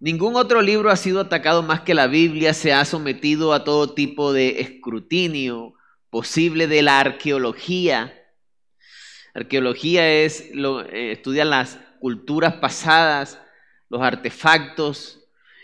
Ningún 0.00 0.36
otro 0.36 0.62
libro 0.62 0.90
ha 0.90 0.96
sido 0.96 1.20
atacado 1.20 1.62
más 1.62 1.80
que 1.80 1.94
la 1.94 2.06
Biblia, 2.06 2.54
se 2.54 2.72
ha 2.72 2.84
sometido 2.84 3.52
a 3.52 3.64
todo 3.64 3.94
tipo 3.94 4.32
de 4.32 4.60
escrutinio 4.60 5.74
posible 6.10 6.66
de 6.66 6.82
la 6.82 7.00
arqueología. 7.00 8.14
Arqueología 9.34 10.22
es, 10.24 10.50
lo, 10.54 10.84
eh, 10.84 11.12
estudia 11.12 11.44
las 11.44 11.78
culturas 12.00 12.54
pasadas, 12.54 13.40
los 13.88 14.02
artefactos 14.02 15.20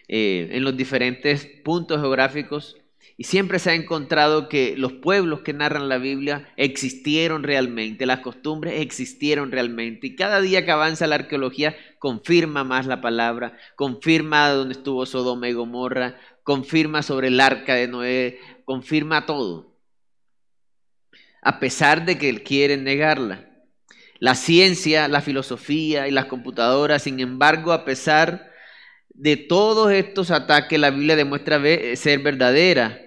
eh, 0.09 0.49
en 0.53 0.65
los 0.65 0.77
diferentes 0.77 1.47
puntos 1.65 2.01
geográficos 2.01 2.77
y 3.17 3.25
siempre 3.25 3.61
se 3.61 3.71
ha 3.71 3.75
encontrado 3.75 4.49
que 4.49 4.75
los 4.77 4.93
pueblos 4.93 5.41
que 5.41 5.53
narran 5.53 5.89
la 5.89 5.99
Biblia 5.99 6.53
existieron 6.57 7.45
realmente, 7.45 8.07
las 8.07 8.21
costumbres 8.21 8.81
existieron 8.81 9.53
realmente. 9.53 10.09
Y 10.09 10.17
cada 10.17 10.41
día 10.41 10.65
que 10.65 10.73
avanza 10.73 11.07
la 11.07 11.15
arqueología 11.15 11.77
confirma 12.01 12.65
más 12.65 12.87
la 12.87 13.01
palabra, 13.01 13.57
confirma 13.77 14.49
dónde 14.51 14.75
estuvo 14.75 15.07
Sodoma 15.07 15.49
y 15.49 15.53
Gomorra, 15.53 16.19
confirma 16.43 17.03
sobre 17.03 17.29
el 17.29 17.41
arca 17.41 17.75
de 17.75 17.87
Noé, 17.87 18.41
confirma 18.65 19.27
todo. 19.27 19.74
A 21.45 21.61
pesar 21.61 22.05
de 22.05 22.19
que 22.19 22.43
quieren 22.43 22.83
negarla. 22.83 23.49
La 24.19 24.35
ciencia, 24.35 25.07
la 25.07 25.21
filosofía 25.21 26.09
y 26.09 26.11
las 26.11 26.25
computadoras, 26.25 27.03
sin 27.03 27.21
embargo, 27.21 27.73
a 27.73 27.85
pesar 27.85 28.51
de 29.11 29.37
todos 29.37 29.93
estos 29.93 30.31
ataques, 30.31 30.81
la 30.81 30.91
Biblia 30.91 31.15
demuestra 31.15 31.61
ser 31.95 32.21
verdadera 32.21 33.05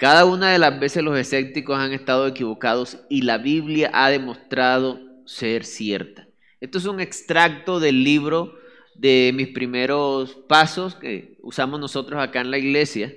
cada 0.00 0.24
una 0.24 0.50
de 0.50 0.58
las 0.58 0.80
veces 0.80 1.02
los 1.02 1.18
escépticos 1.18 1.78
han 1.78 1.92
estado 1.92 2.26
equivocados 2.26 2.96
y 3.10 3.20
la 3.20 3.36
Biblia 3.36 3.90
ha 3.92 4.08
demostrado 4.08 4.98
ser 5.26 5.66
cierta. 5.66 6.26
Esto 6.58 6.78
es 6.78 6.86
un 6.86 7.00
extracto 7.00 7.80
del 7.80 8.02
libro 8.02 8.54
de 8.94 9.30
mis 9.34 9.48
primeros 9.48 10.36
pasos 10.48 10.94
que 10.94 11.36
usamos 11.42 11.78
nosotros 11.78 12.18
acá 12.18 12.40
en 12.40 12.50
la 12.50 12.56
iglesia 12.56 13.14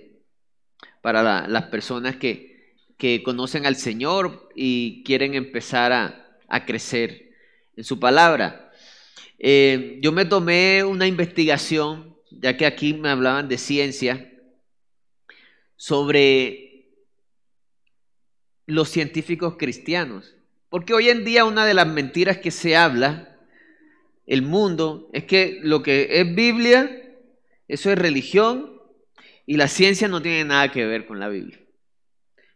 para 1.01 1.47
las 1.47 1.63
personas 1.67 2.17
que, 2.17 2.52
que, 2.97 3.23
conocen 3.23 3.65
al 3.65 3.75
Señor 3.75 4.49
y 4.55 5.03
quieren 5.03 5.33
empezar 5.33 5.91
a, 5.91 6.37
a 6.47 6.65
crecer 6.65 7.31
en 7.75 7.83
su 7.83 7.99
palabra. 7.99 8.71
Eh, 9.39 9.99
yo 10.01 10.11
me 10.11 10.25
tomé 10.25 10.83
una 10.83 11.07
investigación, 11.07 12.17
ya 12.31 12.55
que 12.55 12.65
aquí 12.65 12.93
me 12.93 13.09
hablaban 13.09 13.49
de 13.49 13.57
ciencia, 13.57 14.31
sobre 15.75 16.87
los 18.65 18.89
científicos 18.89 19.55
cristianos. 19.57 20.35
Porque 20.69 20.93
hoy 20.93 21.09
en 21.09 21.25
día 21.25 21.45
una 21.45 21.65
de 21.65 21.73
las 21.73 21.87
mentiras 21.87 22.37
que 22.37 22.51
se 22.51 22.75
habla, 22.75 23.37
el 24.25 24.41
mundo, 24.41 25.09
es 25.13 25.25
que 25.25 25.59
lo 25.61 25.83
que 25.83 26.21
es 26.21 26.35
Biblia, 26.35 26.89
eso 27.67 27.91
es 27.91 27.97
religión 27.97 28.81
y 29.45 29.57
la 29.57 29.67
ciencia 29.67 30.07
no 30.07 30.21
tiene 30.21 30.45
nada 30.45 30.71
que 30.71 30.85
ver 30.85 31.05
con 31.05 31.19
la 31.19 31.27
Biblia. 31.27 31.59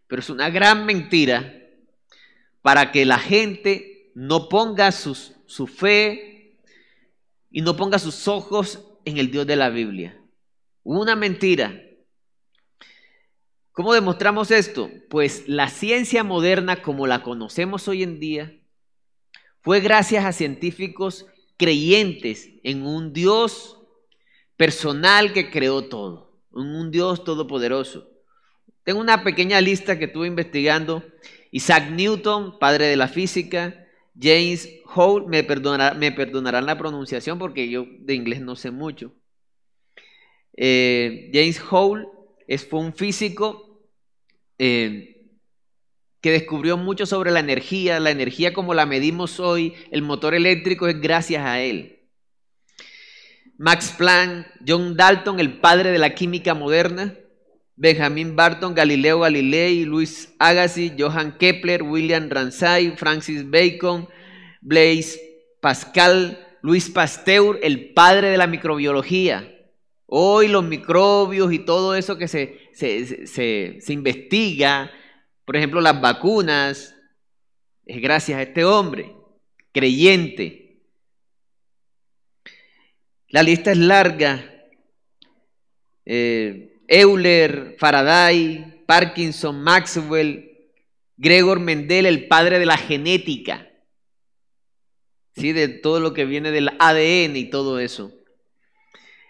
Pero 0.07 0.21
es 0.21 0.29
una 0.29 0.49
gran 0.49 0.85
mentira 0.85 1.53
para 2.61 2.91
que 2.91 3.05
la 3.05 3.19
gente 3.19 4.11
no 4.15 4.49
ponga 4.49 4.91
su 4.91 5.67
fe 5.67 6.57
y 7.51 7.61
no 7.61 7.75
ponga 7.75 7.99
sus 7.99 8.27
ojos 8.27 8.83
en 9.05 9.17
el 9.17 9.31
Dios 9.31 9.45
de 9.45 9.55
la 9.55 9.69
Biblia. 9.69 10.19
Una 10.83 11.15
mentira 11.15 11.83
¿Cómo 13.77 13.93
demostramos 13.93 14.49
esto? 14.49 14.89
Pues 15.07 15.47
la 15.47 15.69
ciencia 15.69 16.23
moderna 16.23 16.81
como 16.81 17.05
la 17.05 17.21
conocemos 17.21 17.87
hoy 17.87 18.01
en 18.01 18.19
día 18.19 18.59
fue 19.61 19.81
gracias 19.81 20.25
a 20.25 20.31
científicos 20.31 21.27
creyentes 21.57 22.49
en 22.63 22.87
un 22.87 23.13
Dios 23.13 23.77
personal 24.55 25.31
que 25.31 25.51
creó 25.51 25.83
todo, 25.89 26.41
en 26.55 26.73
un 26.73 26.89
Dios 26.89 27.23
todopoderoso. 27.23 28.09
Tengo 28.88 29.01
una 29.01 29.21
pequeña 29.21 29.59
lista 29.59 29.99
que 29.99 30.05
estuve 30.05 30.27
investigando. 30.27 31.03
Isaac 31.51 31.89
Newton, 31.91 32.57
padre 32.57 32.85
de 32.85 32.95
la 32.95 33.09
física, 33.09 33.85
James 34.17 34.69
Hall, 34.95 35.27
me, 35.27 35.43
perdonarán 35.43 36.65
la 36.65 36.77
pronunciación 36.77 37.38
porque 37.38 37.67
yo 37.67 37.85
de 37.99 38.13
inglés 38.13 38.39
no 38.39 38.55
sé 38.55 38.71
mucho. 38.71 39.13
Eh, 40.55 41.29
James 41.33 41.61
Hall 41.69 42.07
es, 42.47 42.65
fue 42.65 42.79
un 42.79 42.93
físico 42.93 43.83
eh, 44.57 45.33
que 46.21 46.31
descubrió 46.31 46.77
mucho 46.77 47.05
sobre 47.05 47.31
la 47.31 47.41
energía, 47.41 47.99
la 47.99 48.11
energía 48.11 48.53
como 48.53 48.73
la 48.73 48.85
medimos 48.85 49.41
hoy, 49.41 49.73
el 49.91 50.01
motor 50.01 50.33
eléctrico 50.33 50.88
es 50.88 51.01
gracias 51.01 51.43
a 51.45 51.59
él. 51.59 52.07
Max 53.57 53.93
Planck, 53.97 54.47
John 54.65 54.95
Dalton, 54.95 55.41
el 55.41 55.59
padre 55.59 55.91
de 55.91 55.99
la 55.99 56.15
química 56.15 56.53
moderna, 56.53 57.17
Benjamin 57.78 58.36
Barton, 58.36 58.73
Galileo 58.73 59.19
Galilei, 59.19 59.86
Luis 59.86 60.34
Agassiz, 60.39 60.93
Johann 60.97 61.38
Kepler, 61.38 61.84
William 61.84 62.28
Ramsay, 62.28 62.97
Francis 62.97 63.47
Bacon, 63.47 64.09
Blaise 64.61 65.19
Pascal, 65.61 66.43
Luis 66.63 66.89
Pasteur, 66.89 67.59
el 67.61 67.93
padre 67.93 68.32
de 68.32 68.38
la 68.38 68.47
microbiología. 68.47 69.53
Hoy 70.07 70.47
los 70.47 70.63
microbios 70.63 71.53
y 71.53 71.59
todo 71.59 71.93
eso 71.93 72.17
que 72.17 72.28
se, 72.28 72.71
se, 72.73 73.93
investiga, 73.93 74.89
por 75.45 75.55
ejemplo 75.55 75.80
las 75.80 76.01
vacunas, 76.01 76.95
es 77.86 78.01
gracias 78.01 78.39
a 78.39 78.41
este 78.41 78.65
hombre, 78.65 79.13
creyente. 79.71 80.82
La 83.30 83.43
lista 83.43 83.71
es 83.71 83.78
larga. 83.78 84.51
Eh, 86.05 86.66
Euler, 86.88 87.75
Faraday, 87.77 88.83
Parkinson, 88.85 89.61
Maxwell, 89.61 90.71
Gregor 91.17 91.59
Mendel, 91.59 92.05
el 92.05 92.27
padre 92.27 92.59
de 92.59 92.65
la 92.65 92.77
genética, 92.77 93.69
¿sí? 95.35 95.51
de 95.51 95.67
todo 95.67 95.99
lo 95.99 96.13
que 96.13 96.25
viene 96.25 96.51
del 96.51 96.69
ADN 96.79 97.35
y 97.35 97.45
todo 97.45 97.79
eso. 97.79 98.13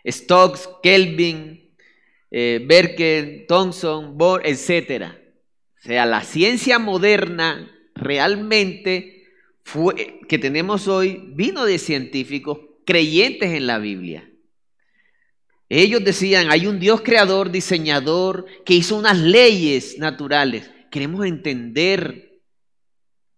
Stokes, 0.05 0.69
Kelvin, 0.83 1.75
eh, 2.31 3.45
Thomson, 3.47 4.17
Bohr, 4.17 4.41
etc. 4.45 5.13
O 5.79 5.87
sea, 5.87 6.05
la 6.05 6.23
ciencia 6.23 6.79
moderna 6.79 7.71
realmente 7.95 9.25
fue, 9.63 10.19
que 10.27 10.37
tenemos 10.37 10.87
hoy 10.87 11.31
vino 11.33 11.65
de 11.65 11.79
científicos 11.79 12.59
creyentes 12.85 13.51
en 13.51 13.67
la 13.67 13.79
Biblia. 13.79 14.29
Ellos 15.69 16.03
decían, 16.03 16.49
hay 16.49 16.65
un 16.67 16.79
Dios 16.79 17.01
creador, 17.01 17.51
diseñador, 17.51 18.45
que 18.65 18.75
hizo 18.75 18.95
unas 18.95 19.17
leyes 19.17 19.97
naturales. 19.99 20.71
Queremos 20.91 21.25
entender 21.25 22.41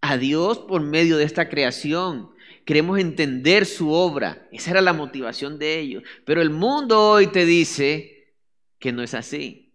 a 0.02 0.18
Dios 0.18 0.60
por 0.60 0.82
medio 0.82 1.18
de 1.18 1.24
esta 1.24 1.50
creación. 1.50 2.30
Queremos 2.66 3.00
entender 3.00 3.66
su 3.66 3.92
obra. 3.92 4.48
Esa 4.52 4.72
era 4.72 4.82
la 4.82 4.94
motivación 4.94 5.58
de 5.58 5.80
ellos. 5.80 6.04
Pero 6.26 6.42
el 6.42 6.52
mundo 6.52 7.02
hoy 7.02 7.28
te 7.28 7.46
dice 7.46 8.36
que 8.78 8.92
no 8.92 9.02
es 9.02 9.16
así. 9.16 9.74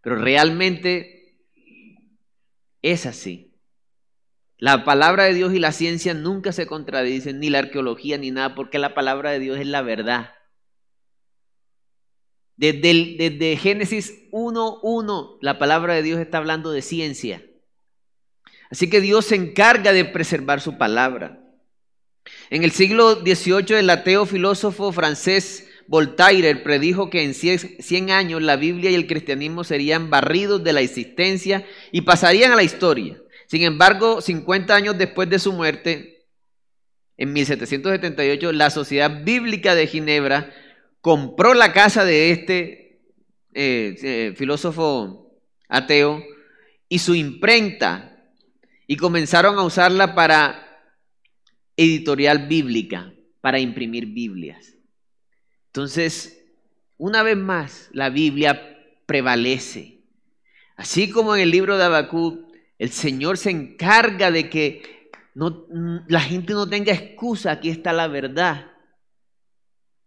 Pero 0.00 0.16
realmente 0.16 1.36
es 2.82 3.06
así. 3.06 3.54
La 4.58 4.84
palabra 4.84 5.24
de 5.24 5.34
Dios 5.34 5.54
y 5.54 5.60
la 5.60 5.72
ciencia 5.72 6.14
nunca 6.14 6.52
se 6.52 6.66
contradicen, 6.66 7.38
ni 7.38 7.50
la 7.50 7.60
arqueología, 7.60 8.18
ni 8.18 8.30
nada, 8.30 8.54
porque 8.54 8.78
la 8.78 8.94
palabra 8.94 9.30
de 9.30 9.38
Dios 9.38 9.58
es 9.58 9.66
la 9.66 9.82
verdad. 9.82 10.34
Desde, 12.56 13.56
Génesis 13.56 14.30
1.1, 14.30 15.38
la 15.40 15.58
palabra 15.58 15.94
de 15.94 16.02
Dios 16.02 16.20
está 16.20 16.38
hablando 16.38 16.70
de 16.70 16.82
ciencia. 16.82 17.44
Así 18.70 18.88
que 18.88 19.00
Dios 19.00 19.26
se 19.26 19.36
encarga 19.36 19.92
de 19.92 20.04
preservar 20.04 20.60
su 20.60 20.78
palabra. 20.78 21.40
En 22.50 22.62
el 22.62 22.70
siglo 22.70 23.16
XVIII, 23.16 23.78
el 23.78 23.90
ateo 23.90 24.26
filósofo 24.26 24.92
francés 24.92 25.68
Voltaire 25.88 26.56
predijo 26.56 27.10
que 27.10 27.22
en 27.22 27.34
100 27.34 28.10
años 28.10 28.40
la 28.40 28.56
Biblia 28.56 28.90
y 28.90 28.94
el 28.94 29.06
cristianismo 29.06 29.64
serían 29.64 30.08
barridos 30.08 30.62
de 30.62 30.72
la 30.72 30.80
existencia 30.80 31.66
y 31.90 32.02
pasarían 32.02 32.52
a 32.52 32.56
la 32.56 32.62
historia. 32.62 33.20
Sin 33.46 33.62
embargo, 33.62 34.20
50 34.20 34.74
años 34.74 34.96
después 34.96 35.28
de 35.28 35.38
su 35.38 35.52
muerte, 35.52 36.26
en 37.18 37.32
1778, 37.32 38.52
la 38.52 38.70
Sociedad 38.70 39.22
Bíblica 39.22 39.74
de 39.74 39.86
Ginebra 39.86 40.50
compró 41.02 41.52
la 41.52 41.72
casa 41.74 42.06
de 42.06 42.30
este 42.30 43.02
eh, 43.52 43.96
eh, 44.02 44.34
filósofo 44.34 45.36
ateo 45.68 46.22
y 46.88 47.00
su 47.00 47.14
imprenta 47.14 48.24
y 48.86 48.96
comenzaron 48.96 49.58
a 49.58 49.62
usarla 49.62 50.14
para 50.14 50.80
editorial 51.76 52.46
bíblica, 52.46 53.12
para 53.40 53.58
imprimir 53.58 54.06
Biblias. 54.06 54.74
Entonces, 55.66 56.44
una 56.98 57.22
vez 57.22 57.36
más, 57.36 57.88
la 57.92 58.08
Biblia 58.08 58.78
prevalece. 59.06 60.02
Así 60.76 61.10
como 61.10 61.34
en 61.34 61.42
el 61.42 61.50
libro 61.50 61.78
de 61.78 61.84
Habacuc, 61.84 62.52
el 62.78 62.90
Señor 62.90 63.38
se 63.38 63.50
encarga 63.50 64.30
de 64.30 64.48
que 64.48 65.10
no, 65.34 65.66
la 66.08 66.20
gente 66.20 66.52
no 66.52 66.68
tenga 66.68 66.92
excusa, 66.92 67.52
aquí 67.52 67.70
está 67.70 67.92
la 67.92 68.06
verdad. 68.06 68.72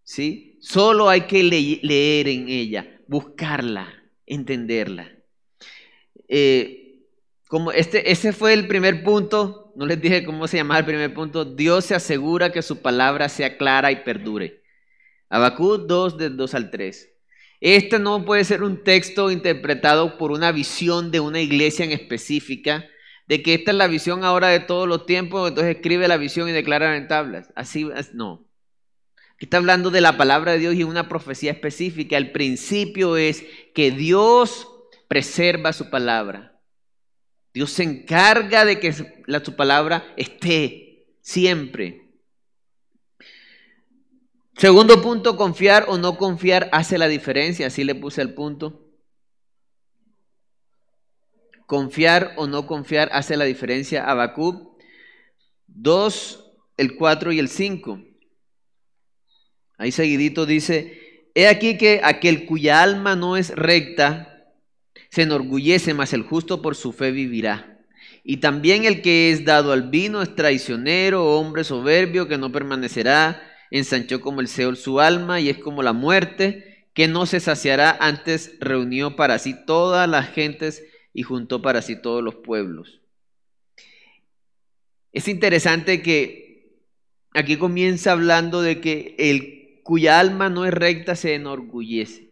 ¿Sí? 0.03 0.54
Solo 0.65 1.09
hay 1.09 1.21
que 1.21 1.43
leer 1.43 2.27
en 2.27 2.49
ella, 2.49 2.99
buscarla, 3.07 3.87
entenderla. 4.25 5.11
Eh, 6.27 7.03
como 7.47 7.71
este, 7.71 8.11
ese 8.11 8.33
fue 8.33 8.53
el 8.53 8.67
primer 8.67 9.03
punto, 9.03 9.71
no 9.75 9.85
les 9.85 10.01
dije 10.01 10.25
cómo 10.25 10.47
se 10.47 10.57
llamaba 10.57 10.79
el 10.79 10.85
primer 10.85 11.13
punto, 11.13 11.45
Dios 11.45 11.85
se 11.85 11.93
asegura 11.93 12.51
que 12.51 12.63
su 12.63 12.81
palabra 12.81 13.29
sea 13.29 13.57
clara 13.57 13.91
y 13.91 13.97
perdure. 13.97 14.63
Habacuc 15.29 15.85
2, 15.85 16.17
del 16.17 16.35
2 16.35 16.55
al 16.55 16.71
3. 16.71 17.13
Este 17.61 17.99
no 17.99 18.25
puede 18.25 18.43
ser 18.43 18.63
un 18.63 18.83
texto 18.83 19.29
interpretado 19.29 20.17
por 20.17 20.31
una 20.31 20.51
visión 20.51 21.11
de 21.11 21.19
una 21.19 21.41
iglesia 21.41 21.85
en 21.85 21.91
específica, 21.91 22.87
de 23.27 23.43
que 23.43 23.53
esta 23.53 23.69
es 23.69 23.77
la 23.77 23.85
visión 23.85 24.23
ahora 24.23 24.47
de 24.47 24.61
todos 24.61 24.87
los 24.87 25.05
tiempos, 25.05 25.47
entonces 25.47 25.75
escribe 25.75 26.07
la 26.07 26.17
visión 26.17 26.49
y 26.49 26.53
declara 26.53 26.97
en 26.97 27.07
tablas. 27.07 27.53
Así 27.55 27.87
no. 28.13 28.47
Está 29.45 29.57
hablando 29.57 29.91
de 29.91 30.01
la 30.01 30.17
palabra 30.17 30.53
de 30.53 30.57
Dios 30.57 30.73
y 30.73 30.83
una 30.83 31.07
profecía 31.07 31.51
específica. 31.51 32.17
El 32.17 32.31
principio 32.31 33.15
es 33.15 33.45
que 33.75 33.91
Dios 33.91 34.67
preserva 35.07 35.71
su 35.71 35.91
palabra. 35.91 36.59
Dios 37.53 37.69
se 37.69 37.83
encarga 37.83 38.65
de 38.65 38.79
que 38.79 38.91
su 38.91 39.55
palabra 39.55 40.03
esté 40.17 41.05
siempre. 41.21 42.09
Segundo 44.57 44.99
punto, 45.03 45.37
confiar 45.37 45.85
o 45.89 45.99
no 45.99 46.17
confiar 46.17 46.67
hace 46.71 46.97
la 46.97 47.07
diferencia. 47.07 47.67
Así 47.67 47.83
le 47.83 47.93
puse 47.93 48.23
el 48.23 48.33
punto. 48.33 48.89
Confiar 51.67 52.33
o 52.37 52.47
no 52.47 52.65
confiar 52.65 53.11
hace 53.13 53.37
la 53.37 53.45
diferencia. 53.45 54.09
Habacuc 54.09 54.75
2, 55.67 56.51
el 56.77 56.95
4 56.95 57.31
y 57.31 57.37
el 57.37 57.47
5. 57.47 58.14
Ahí 59.77 59.91
seguidito 59.91 60.45
dice, 60.45 61.29
he 61.35 61.47
aquí 61.47 61.77
que 61.77 62.01
aquel 62.03 62.45
cuya 62.45 62.81
alma 62.81 63.15
no 63.15 63.37
es 63.37 63.49
recta 63.55 64.31
se 65.09 65.21
enorgullece, 65.21 65.93
mas 65.93 66.11
el 66.13 66.23
justo 66.23 66.61
por 66.61 66.75
su 66.75 66.91
fe 66.91 67.11
vivirá. 67.11 67.79
Y 68.23 68.37
también 68.37 68.85
el 68.85 69.01
que 69.01 69.31
es 69.31 69.45
dado 69.45 69.71
al 69.71 69.89
vino 69.89 70.21
es 70.21 70.35
traicionero, 70.35 71.37
hombre 71.37 71.63
soberbio 71.63 72.27
que 72.27 72.37
no 72.37 72.51
permanecerá, 72.51 73.41
ensanchó 73.71 74.19
como 74.19 74.41
el 74.41 74.47
Seol 74.47 74.77
su 74.77 74.99
alma 74.99 75.39
y 75.39 75.49
es 75.49 75.57
como 75.57 75.83
la 75.83 75.93
muerte, 75.93 76.87
que 76.93 77.07
no 77.07 77.25
se 77.25 77.39
saciará, 77.39 77.95
antes 77.99 78.57
reunió 78.59 79.15
para 79.15 79.37
sí 79.39 79.55
todas 79.65 80.09
las 80.09 80.29
gentes 80.29 80.83
y 81.13 81.23
juntó 81.23 81.61
para 81.61 81.81
sí 81.81 82.01
todos 82.01 82.23
los 82.23 82.35
pueblos. 82.35 83.01
Es 85.13 85.29
interesante 85.29 86.01
que 86.01 86.81
aquí 87.33 87.57
comienza 87.57 88.11
hablando 88.11 88.61
de 88.61 88.81
que 88.81 89.15
el 89.17 89.54
cuya 89.85 90.19
alma 90.19 90.49
no 90.49 90.65
es 90.65 90.73
recta 90.73 91.15
se 91.15 91.35
enorgullece. 91.35 92.31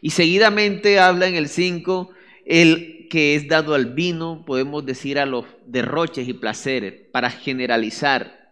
Y 0.00 0.10
seguidamente 0.10 0.98
habla 0.98 1.26
en 1.26 1.34
el 1.34 1.50
5, 1.50 2.10
el 2.46 3.06
que 3.10 3.34
es 3.34 3.48
dado 3.48 3.74
al 3.74 3.92
vino, 3.92 4.46
podemos 4.46 4.86
decir 4.86 5.18
a 5.18 5.26
los 5.26 5.44
derroches 5.66 6.26
y 6.26 6.32
placeres, 6.32 6.94
para 7.12 7.28
generalizar. 7.28 8.50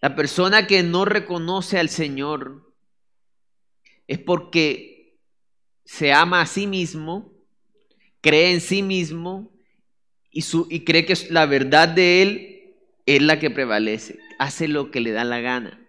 La 0.00 0.16
persona 0.16 0.66
que 0.66 0.82
no 0.82 1.04
reconoce 1.04 1.78
al 1.78 1.90
Señor 1.90 2.72
es 4.06 4.18
porque 4.18 5.18
se 5.84 6.14
ama 6.14 6.40
a 6.40 6.46
sí 6.46 6.66
mismo, 6.66 7.30
cree 8.22 8.52
en 8.52 8.62
sí 8.62 8.82
mismo 8.82 9.52
y, 10.30 10.40
su, 10.40 10.66
y 10.70 10.80
cree 10.80 11.04
que 11.04 11.14
la 11.28 11.44
verdad 11.44 11.90
de 11.90 12.22
Él 12.22 12.74
es 13.04 13.20
la 13.20 13.38
que 13.38 13.50
prevalece, 13.50 14.18
hace 14.38 14.66
lo 14.66 14.90
que 14.90 15.02
le 15.02 15.12
da 15.12 15.24
la 15.24 15.40
gana 15.40 15.81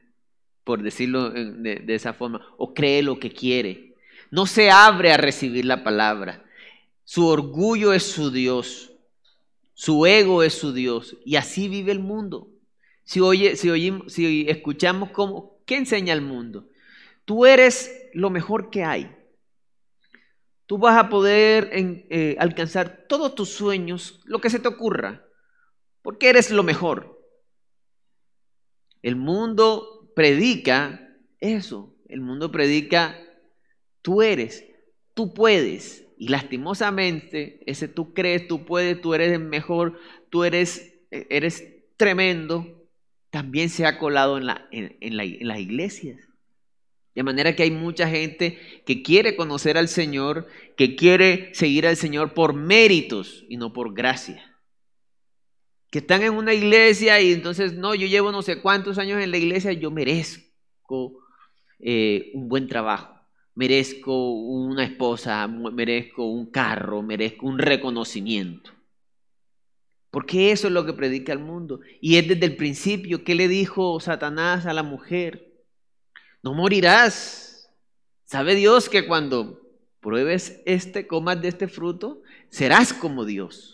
por 0.64 0.82
decirlo 0.82 1.30
de, 1.30 1.84
esa 1.88 2.14
forma, 2.14 2.42
o 2.58 2.74
cree 2.74 3.04
lo 3.04 3.20
que 3.20 3.32
quiere. 3.32 3.96
No 4.32 4.46
se 4.46 4.70
abre 4.72 5.12
a 5.12 5.18
recibir 5.18 5.66
la 5.66 5.84
palabra. 5.84 6.46
Su 7.04 7.28
orgullo 7.28 7.94
es 7.94 8.04
su 8.04 8.32
Dios. 8.32 8.92
Su 9.74 10.06
ego 10.06 10.44
es 10.44 10.54
su 10.54 10.74
Dios. 10.74 11.18
Y 11.26 11.36
así 11.36 11.68
vive 11.68 11.92
el 11.92 12.00
mundo. 12.00 12.50
Si, 13.04 13.20
oye, 13.20 13.56
si, 13.58 13.70
oímos, 13.70 14.14
si 14.14 14.46
escuchamos 14.48 15.12
cómo, 15.12 15.62
¿qué 15.66 15.76
enseña 15.76 16.14
el 16.14 16.22
mundo? 16.22 16.70
Tú 17.26 17.46
eres 17.46 18.10
lo 18.14 18.30
mejor 18.30 18.70
que 18.70 18.84
hay. 18.84 19.14
Tú 20.66 20.78
vas 20.78 20.98
a 20.98 21.10
poder 21.10 21.70
eh, 21.74 22.36
alcanzar 22.40 23.06
todos 23.08 23.36
tus 23.36 23.50
sueños, 23.50 24.22
lo 24.24 24.40
que 24.40 24.50
se 24.50 24.60
te 24.60 24.70
ocurra, 24.70 25.26
porque 26.02 26.30
eres 26.30 26.52
lo 26.52 26.64
mejor. 26.64 27.22
El 29.02 29.18
mundo 29.18 29.93
predica 30.16 31.10
eso. 31.40 31.96
El 32.08 32.22
mundo 32.22 32.52
predica, 32.52 33.20
tú 34.02 34.22
eres, 34.22 34.66
tú 35.14 35.34
puedes. 35.34 36.06
Y 36.18 36.28
lastimosamente, 36.30 37.62
ese 37.66 37.88
tú 37.88 38.14
crees, 38.14 38.48
tú 38.48 38.66
puedes, 38.66 39.02
tú 39.02 39.14
eres 39.14 39.32
el 39.34 39.40
mejor, 39.40 40.00
tú 40.30 40.44
eres, 40.44 40.96
eres 41.12 41.64
tremendo, 41.98 42.88
también 43.30 43.70
se 43.70 43.86
ha 43.86 43.98
colado 43.98 44.38
en, 44.38 44.46
la, 44.46 44.68
en, 44.72 44.96
en 45.02 45.48
las 45.48 45.60
iglesias. 45.60 46.20
De 47.16 47.24
manera 47.24 47.56
que 47.56 47.64
hay 47.64 47.72
mucha 47.72 48.08
gente 48.08 48.58
que 48.86 49.04
quiere 49.04 49.36
conocer 49.36 49.78
al 49.78 49.88
Señor, 49.88 50.48
que 50.78 50.96
quiere 50.96 51.54
seguir 51.54 51.86
al 51.88 51.98
Señor 51.98 52.34
por 52.34 52.54
méritos 52.54 53.46
y 53.50 53.58
no 53.58 53.74
por 53.74 53.94
gracia 53.94 54.53
que 55.94 56.00
están 56.00 56.24
en 56.24 56.34
una 56.34 56.56
iglesia 56.56 57.22
y 57.22 57.34
entonces, 57.34 57.76
no, 57.76 57.94
yo 57.94 58.08
llevo 58.08 58.32
no 58.32 58.42
sé 58.42 58.64
cuántos 58.64 58.98
años 58.98 59.22
en 59.22 59.30
la 59.30 59.38
iglesia, 59.38 59.74
yo 59.74 59.92
merezco 59.92 61.20
eh, 61.78 62.32
un 62.34 62.50
buen 62.50 62.68
trabajo, 62.68 63.14
merezco 63.54 64.32
una 64.32 64.86
esposa, 64.86 65.48
merezco 65.48 66.26
un 66.26 66.50
carro, 66.50 67.04
merezco 67.04 67.46
un 67.46 67.60
reconocimiento. 67.60 68.72
Porque 70.10 70.50
eso 70.50 70.66
es 70.66 70.74
lo 70.74 70.84
que 70.84 70.94
predica 70.94 71.32
el 71.32 71.38
mundo. 71.38 71.80
Y 72.02 72.18
es 72.18 72.28
desde 72.28 72.48
el 72.48 72.56
principio, 72.56 73.24
¿qué 73.24 73.36
le 73.36 73.48
dijo 73.48 74.00
Satanás 74.00 74.66
a 74.66 74.74
la 74.74 74.82
mujer? 74.82 75.64
No 76.42 76.56
morirás. 76.56 77.72
¿Sabe 78.26 78.56
Dios 78.56 78.90
que 78.90 79.06
cuando 79.06 79.62
pruebes 80.00 80.60
este, 80.66 81.06
comas 81.06 81.40
de 81.40 81.50
este 81.50 81.68
fruto, 81.68 82.24
serás 82.50 82.94
como 82.94 83.26
Dios? 83.26 83.73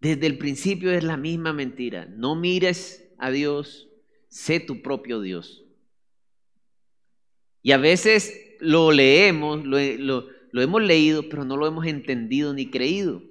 Desde 0.00 0.26
el 0.26 0.38
principio 0.38 0.90
es 0.92 1.04
la 1.04 1.16
misma 1.16 1.52
mentira. 1.52 2.06
No 2.06 2.34
mires 2.34 3.06
a 3.18 3.30
Dios, 3.30 3.88
sé 4.28 4.58
tu 4.58 4.80
propio 4.80 5.20
Dios. 5.20 5.64
Y 7.62 7.72
a 7.72 7.76
veces 7.76 8.34
lo 8.60 8.92
leemos, 8.92 9.64
lo, 9.64 10.24
hemos 10.54 10.82
leído, 10.82 11.28
pero 11.28 11.44
no 11.44 11.58
lo 11.58 11.66
hemos 11.66 11.86
entendido 11.86 12.54
ni 12.54 12.70
creído. 12.70 13.22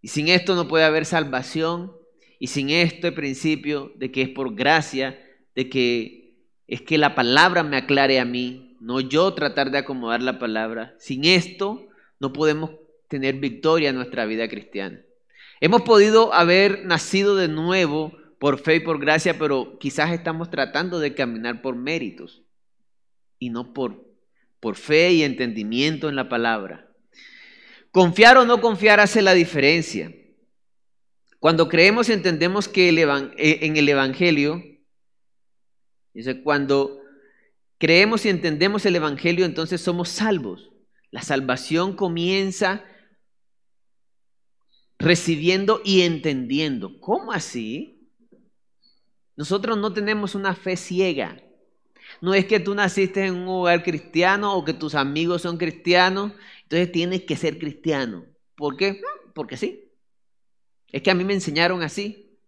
Y 0.00 0.08
sin 0.08 0.28
esto 0.28 0.54
no 0.54 0.68
puede 0.68 0.84
haber 0.84 1.06
salvación. 1.06 1.92
Y 2.38 2.48
sin 2.48 2.70
este 2.70 3.10
principio 3.10 3.92
de 3.96 4.12
que 4.12 4.22
es 4.22 4.28
por 4.28 4.54
gracia, 4.54 5.18
de 5.54 5.68
que 5.68 6.36
es 6.66 6.82
que 6.82 6.98
la 6.98 7.14
palabra 7.14 7.62
me 7.62 7.76
aclare 7.76 8.20
a 8.20 8.24
mí, 8.24 8.76
no 8.80 9.00
yo 9.00 9.34
tratar 9.34 9.70
de 9.70 9.78
acomodar 9.78 10.22
la 10.22 10.38
palabra. 10.38 10.94
Sin 10.98 11.24
esto 11.24 11.88
no 12.20 12.32
podemos 12.32 12.70
tener 13.14 13.36
victoria 13.36 13.90
en 13.90 13.94
nuestra 13.94 14.26
vida 14.26 14.48
cristiana. 14.48 15.00
Hemos 15.60 15.82
podido 15.82 16.34
haber 16.34 16.84
nacido 16.84 17.36
de 17.36 17.46
nuevo 17.46 18.12
por 18.40 18.58
fe 18.58 18.74
y 18.74 18.80
por 18.80 18.98
gracia, 18.98 19.38
pero 19.38 19.78
quizás 19.78 20.10
estamos 20.10 20.50
tratando 20.50 20.98
de 20.98 21.14
caminar 21.14 21.62
por 21.62 21.76
méritos 21.76 22.42
y 23.38 23.50
no 23.50 23.72
por, 23.72 24.04
por 24.58 24.74
fe 24.74 25.12
y 25.12 25.22
entendimiento 25.22 26.08
en 26.08 26.16
la 26.16 26.28
palabra. 26.28 26.90
Confiar 27.92 28.36
o 28.36 28.44
no 28.44 28.60
confiar 28.60 28.98
hace 28.98 29.22
la 29.22 29.32
diferencia. 29.32 30.12
Cuando 31.38 31.68
creemos 31.68 32.08
y 32.08 32.14
entendemos 32.14 32.66
que 32.66 32.88
eh, 32.88 33.58
en 33.62 33.76
el 33.76 33.88
Evangelio, 33.88 34.60
dice, 36.12 36.42
cuando 36.42 37.00
creemos 37.78 38.26
y 38.26 38.28
entendemos 38.30 38.84
el 38.86 38.96
Evangelio, 38.96 39.44
entonces 39.44 39.80
somos 39.80 40.08
salvos. 40.08 40.72
La 41.12 41.22
salvación 41.22 41.94
comienza 41.94 42.84
recibiendo 45.04 45.82
y 45.84 46.02
entendiendo. 46.02 46.98
¿Cómo 46.98 47.32
así? 47.32 48.08
Nosotros 49.36 49.76
no 49.78 49.92
tenemos 49.92 50.34
una 50.34 50.54
fe 50.54 50.76
ciega. 50.76 51.40
No 52.20 52.34
es 52.34 52.46
que 52.46 52.60
tú 52.60 52.74
naciste 52.74 53.26
en 53.26 53.34
un 53.34 53.48
hogar 53.48 53.82
cristiano 53.82 54.56
o 54.56 54.64
que 54.64 54.72
tus 54.72 54.94
amigos 54.94 55.42
son 55.42 55.58
cristianos, 55.58 56.32
entonces 56.62 56.90
tienes 56.92 57.24
que 57.24 57.36
ser 57.36 57.58
cristiano. 57.58 58.24
¿Por 58.56 58.76
qué? 58.76 59.00
Porque 59.34 59.56
sí. 59.56 59.90
Es 60.90 61.02
que 61.02 61.10
a 61.10 61.14
mí 61.14 61.24
me 61.24 61.34
enseñaron 61.34 61.82
así. 61.82 62.38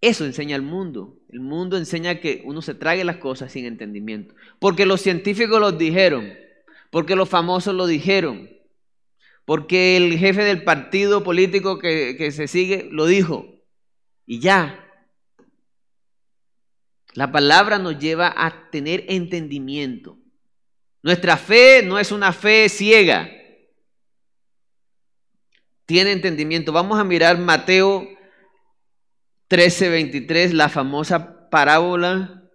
Eso 0.00 0.24
enseña 0.24 0.56
el 0.56 0.62
mundo. 0.62 1.18
El 1.28 1.40
mundo 1.40 1.76
enseña 1.76 2.20
que 2.20 2.42
uno 2.44 2.62
se 2.62 2.74
trague 2.74 3.04
las 3.04 3.16
cosas 3.16 3.52
sin 3.52 3.64
entendimiento. 3.64 4.34
Porque 4.58 4.86
los 4.86 5.00
científicos 5.00 5.60
lo 5.60 5.72
dijeron. 5.72 6.32
Porque 6.90 7.16
los 7.16 7.28
famosos 7.28 7.74
lo 7.74 7.86
dijeron. 7.86 8.53
Porque 9.44 9.96
el 9.96 10.18
jefe 10.18 10.42
del 10.42 10.64
partido 10.64 11.22
político 11.22 11.78
que, 11.78 12.30
se 12.32 12.48
sigue 12.48 12.88
lo 12.90 13.06
dijo. 13.06 13.46
Y 14.26 14.40
ya. 14.40 14.80
La 17.12 17.30
palabra 17.30 17.78
nos 17.78 17.98
lleva 17.98 18.32
a 18.36 18.70
tener 18.70 19.04
entendimiento. 19.08 20.18
Nuestra 21.02 21.36
fe 21.36 21.82
no 21.84 21.98
es 21.98 22.10
una 22.10 22.32
fe 22.32 22.68
ciega. 22.68 23.30
Tiene 25.86 26.12
entendimiento. 26.12 26.72
Vamos 26.72 26.98
a 26.98 27.04
mirar 27.04 27.38
Mateo 27.38 28.08
13:23, 29.48 30.52
la 30.52 30.70
famosa 30.70 31.50
parábola 31.50 32.50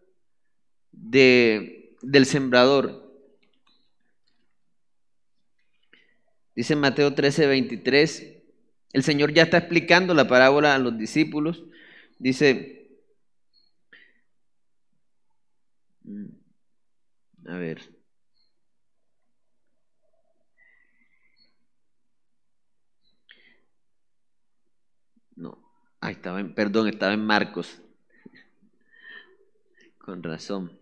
de, 0.91 1.95
del 2.01 2.25
sembrador. 2.25 2.98
Dice 6.59 6.75
Mateo 6.75 7.15
13:23, 7.15 8.43
el 8.91 9.03
Señor 9.03 9.31
ya 9.33 9.43
está 9.43 9.59
explicando 9.59 10.13
la 10.13 10.27
parábola 10.27 10.75
a 10.75 10.77
los 10.77 10.97
discípulos. 10.97 11.63
Dice, 12.17 12.99
mm, 16.03 16.25
a 17.47 17.57
ver. 17.57 17.79
No, 25.37 25.57
ahí 26.01 26.15
estaba 26.15 26.41
en, 26.41 26.53
perdón, 26.53 26.89
estaba 26.89 27.13
en 27.13 27.25
Marcos. 27.25 27.81
Con 29.97 30.21
razón. 30.23 30.77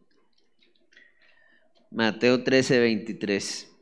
Mateo 1.91 2.43
13, 2.43 2.79
23. 2.79 3.76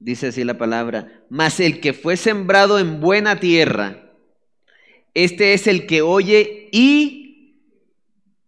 Dice 0.00 0.28
así 0.28 0.44
la 0.44 0.56
palabra, 0.56 1.26
mas 1.28 1.60
el 1.60 1.78
que 1.78 1.92
fue 1.92 2.16
sembrado 2.16 2.78
en 2.78 3.00
buena 3.00 3.38
tierra, 3.38 4.10
este 5.12 5.52
es 5.52 5.66
el 5.66 5.86
que 5.86 6.00
oye 6.00 6.70
y, 6.72 7.66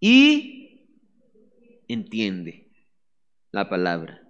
y 0.01 0.89
entiende 1.89 2.71
la 3.51 3.69
palabra. 3.69 4.23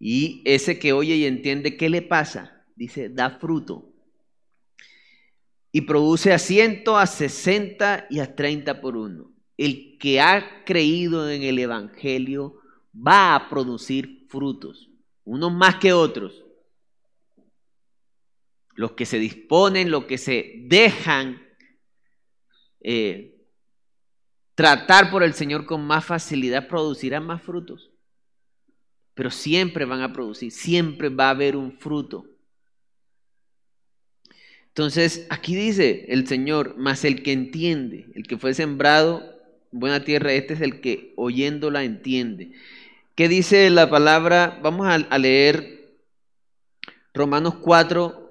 Y 0.00 0.42
ese 0.44 0.80
que 0.80 0.92
oye 0.92 1.14
y 1.14 1.26
entiende, 1.26 1.76
¿qué 1.76 1.88
le 1.88 2.02
pasa? 2.02 2.64
Dice, 2.74 3.08
da 3.08 3.38
fruto. 3.38 3.92
Y 5.70 5.82
produce 5.82 6.32
a 6.32 6.40
ciento, 6.40 6.98
a 6.98 7.06
sesenta 7.06 8.08
y 8.10 8.18
a 8.18 8.34
treinta 8.34 8.80
por 8.80 8.96
uno. 8.96 9.30
El 9.56 9.96
que 9.98 10.20
ha 10.20 10.64
creído 10.64 11.30
en 11.30 11.44
el 11.44 11.60
Evangelio 11.60 12.56
va 12.94 13.36
a 13.36 13.48
producir 13.48 14.26
frutos, 14.28 14.90
unos 15.24 15.52
más 15.52 15.76
que 15.76 15.92
otros 15.92 16.43
los 18.74 18.92
que 18.92 19.06
se 19.06 19.18
disponen, 19.18 19.90
los 19.90 20.04
que 20.04 20.18
se 20.18 20.54
dejan 20.66 21.42
eh, 22.80 23.34
tratar 24.54 25.10
por 25.10 25.22
el 25.22 25.34
Señor 25.34 25.66
con 25.66 25.84
más 25.86 26.04
facilidad, 26.04 26.68
producirán 26.68 27.26
más 27.26 27.42
frutos. 27.42 27.90
Pero 29.14 29.30
siempre 29.30 29.84
van 29.84 30.02
a 30.02 30.12
producir, 30.12 30.50
siempre 30.50 31.08
va 31.08 31.28
a 31.28 31.30
haber 31.30 31.56
un 31.56 31.78
fruto. 31.78 32.26
Entonces, 34.68 35.26
aquí 35.30 35.54
dice 35.54 36.06
el 36.08 36.26
Señor, 36.26 36.76
más 36.76 37.04
el 37.04 37.22
que 37.22 37.32
entiende, 37.32 38.06
el 38.14 38.26
que 38.26 38.38
fue 38.38 38.54
sembrado 38.54 39.22
en 39.72 39.78
buena 39.78 40.04
tierra, 40.04 40.32
este 40.32 40.54
es 40.54 40.60
el 40.60 40.80
que 40.80 41.12
oyéndola 41.16 41.84
entiende. 41.84 42.50
¿Qué 43.14 43.28
dice 43.28 43.70
la 43.70 43.88
palabra? 43.88 44.58
Vamos 44.62 44.88
a, 44.88 44.94
a 44.94 45.18
leer 45.18 45.96
Romanos 47.12 47.54
4, 47.60 48.23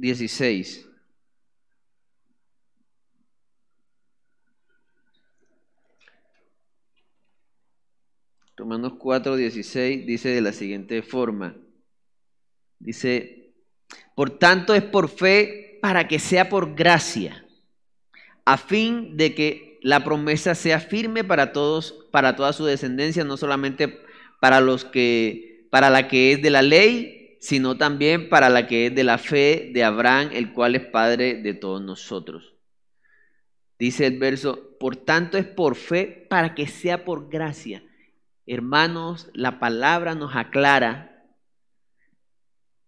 16. 0.00 0.86
Romanos 8.56 8.94
4, 8.98 9.36
16 9.36 10.06
dice 10.06 10.30
de 10.30 10.40
la 10.40 10.52
siguiente 10.52 11.02
forma. 11.02 11.56
Dice, 12.78 13.52
por 14.14 14.38
tanto 14.38 14.74
es 14.74 14.82
por 14.82 15.08
fe 15.08 15.78
para 15.82 16.08
que 16.08 16.18
sea 16.18 16.48
por 16.48 16.74
gracia, 16.74 17.46
a 18.44 18.56
fin 18.56 19.16
de 19.16 19.34
que 19.34 19.78
la 19.82 20.04
promesa 20.04 20.54
sea 20.54 20.80
firme 20.80 21.24
para 21.24 21.52
todos, 21.52 22.06
para 22.10 22.36
toda 22.36 22.52
su 22.52 22.64
descendencia, 22.64 23.24
no 23.24 23.36
solamente 23.36 24.00
para 24.40 24.60
los 24.60 24.84
que, 24.84 25.66
para 25.70 25.90
la 25.90 26.08
que 26.08 26.32
es 26.32 26.42
de 26.42 26.50
la 26.50 26.62
ley, 26.62 27.19
sino 27.40 27.78
también 27.78 28.28
para 28.28 28.50
la 28.50 28.66
que 28.66 28.86
es 28.86 28.94
de 28.94 29.02
la 29.02 29.16
fe 29.16 29.70
de 29.72 29.82
Abraham, 29.82 30.28
el 30.32 30.52
cual 30.52 30.76
es 30.76 30.84
Padre 30.84 31.42
de 31.42 31.54
todos 31.54 31.80
nosotros. 31.80 32.54
Dice 33.78 34.06
el 34.06 34.18
verso, 34.18 34.76
por 34.78 34.94
tanto 34.94 35.38
es 35.38 35.46
por 35.46 35.74
fe 35.74 36.26
para 36.28 36.54
que 36.54 36.66
sea 36.66 37.02
por 37.02 37.30
gracia. 37.30 37.82
Hermanos, 38.46 39.30
la 39.32 39.58
palabra 39.58 40.14
nos 40.14 40.36
aclara 40.36 41.24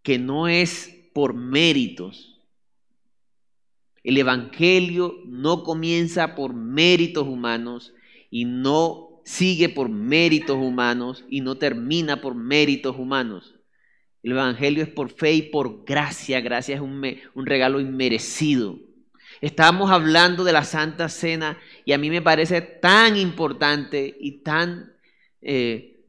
que 0.02 0.18
no 0.18 0.48
es 0.48 1.10
por 1.14 1.32
méritos. 1.32 2.38
El 4.04 4.18
Evangelio 4.18 5.16
no 5.24 5.62
comienza 5.62 6.34
por 6.34 6.52
méritos 6.52 7.26
humanos 7.26 7.94
y 8.30 8.44
no 8.44 9.22
sigue 9.24 9.70
por 9.70 9.88
méritos 9.88 10.56
humanos 10.56 11.24
y 11.30 11.40
no 11.40 11.56
termina 11.56 12.20
por 12.20 12.34
méritos 12.34 12.98
humanos. 12.98 13.54
El 14.22 14.32
Evangelio 14.32 14.84
es 14.84 14.88
por 14.88 15.10
fe 15.10 15.32
y 15.32 15.42
por 15.42 15.84
gracia. 15.84 16.40
Gracia 16.40 16.76
es 16.76 16.80
un, 16.80 17.02
regalo 17.34 17.80
inmerecido. 17.80 18.78
Estábamos 19.40 19.90
hablando 19.90 20.44
de 20.44 20.52
la 20.52 20.64
Santa 20.64 21.08
Cena 21.08 21.58
y 21.84 21.92
a 21.92 21.98
mí 21.98 22.10
me 22.10 22.22
parece 22.22 22.60
tan 22.60 23.16
importante 23.16 24.16
y 24.20 24.42
tan 24.42 24.92
eh, 25.40 26.04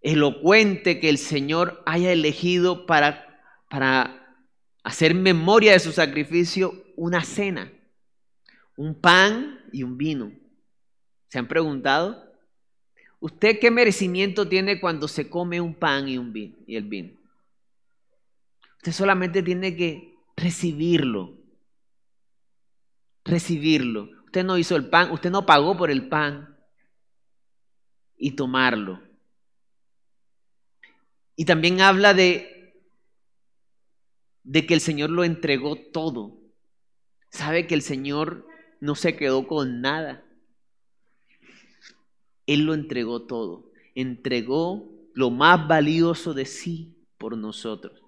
elocuente 0.00 1.00
que 1.00 1.08
el 1.08 1.18
Señor 1.18 1.82
haya 1.86 2.12
elegido 2.12 2.86
para, 2.86 3.42
para 3.68 4.36
hacer 4.84 5.14
memoria 5.14 5.72
de 5.72 5.80
su 5.80 5.90
sacrificio 5.90 6.84
una 6.94 7.24
cena, 7.24 7.72
un 8.76 8.94
pan 8.94 9.60
y 9.72 9.82
un 9.82 9.98
vino. 9.98 10.32
¿Se 11.28 11.38
han 11.38 11.48
preguntado? 11.48 12.32
¿Usted 13.20 13.58
qué 13.58 13.72
merecimiento 13.72 14.46
tiene 14.48 14.78
cuando 14.78 15.08
se 15.08 15.28
come 15.28 15.60
un 15.60 15.74
pan 15.74 16.08
y, 16.08 16.18
un 16.18 16.32
vino, 16.32 16.56
y 16.66 16.76
el 16.76 16.84
vino? 16.84 17.17
Usted 18.78 18.92
solamente 18.92 19.42
tiene 19.42 19.76
que 19.76 20.16
recibirlo. 20.36 21.36
Recibirlo. 23.24 24.08
Usted 24.26 24.44
no 24.44 24.56
hizo 24.56 24.76
el 24.76 24.88
pan, 24.88 25.10
usted 25.10 25.30
no 25.30 25.46
pagó 25.46 25.76
por 25.76 25.90
el 25.90 26.08
pan 26.08 26.56
y 28.16 28.32
tomarlo. 28.32 29.02
Y 31.34 31.44
también 31.44 31.80
habla 31.80 32.14
de, 32.14 32.74
de 34.42 34.66
que 34.66 34.74
el 34.74 34.80
Señor 34.80 35.10
lo 35.10 35.24
entregó 35.24 35.76
todo. 35.76 36.40
Sabe 37.30 37.66
que 37.66 37.74
el 37.74 37.82
Señor 37.82 38.46
no 38.80 38.94
se 38.94 39.16
quedó 39.16 39.46
con 39.46 39.80
nada. 39.80 40.24
Él 42.46 42.62
lo 42.64 42.74
entregó 42.74 43.26
todo. 43.26 43.70
Entregó 43.94 44.90
lo 45.14 45.30
más 45.30 45.66
valioso 45.66 46.32
de 46.32 46.46
sí 46.46 47.06
por 47.18 47.36
nosotros. 47.36 48.07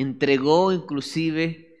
Entregó 0.00 0.70
inclusive 0.70 1.76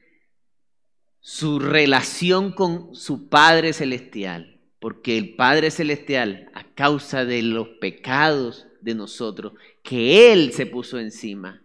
su 1.20 1.60
relación 1.60 2.50
con 2.50 2.96
su 2.96 3.28
Padre 3.28 3.72
Celestial, 3.72 4.60
porque 4.80 5.16
el 5.16 5.36
Padre 5.36 5.70
Celestial, 5.70 6.50
a 6.52 6.64
causa 6.74 7.24
de 7.24 7.42
los 7.44 7.68
pecados 7.80 8.66
de 8.80 8.96
nosotros, 8.96 9.52
que 9.84 10.32
Él 10.32 10.52
se 10.52 10.66
puso 10.66 10.98
encima, 10.98 11.62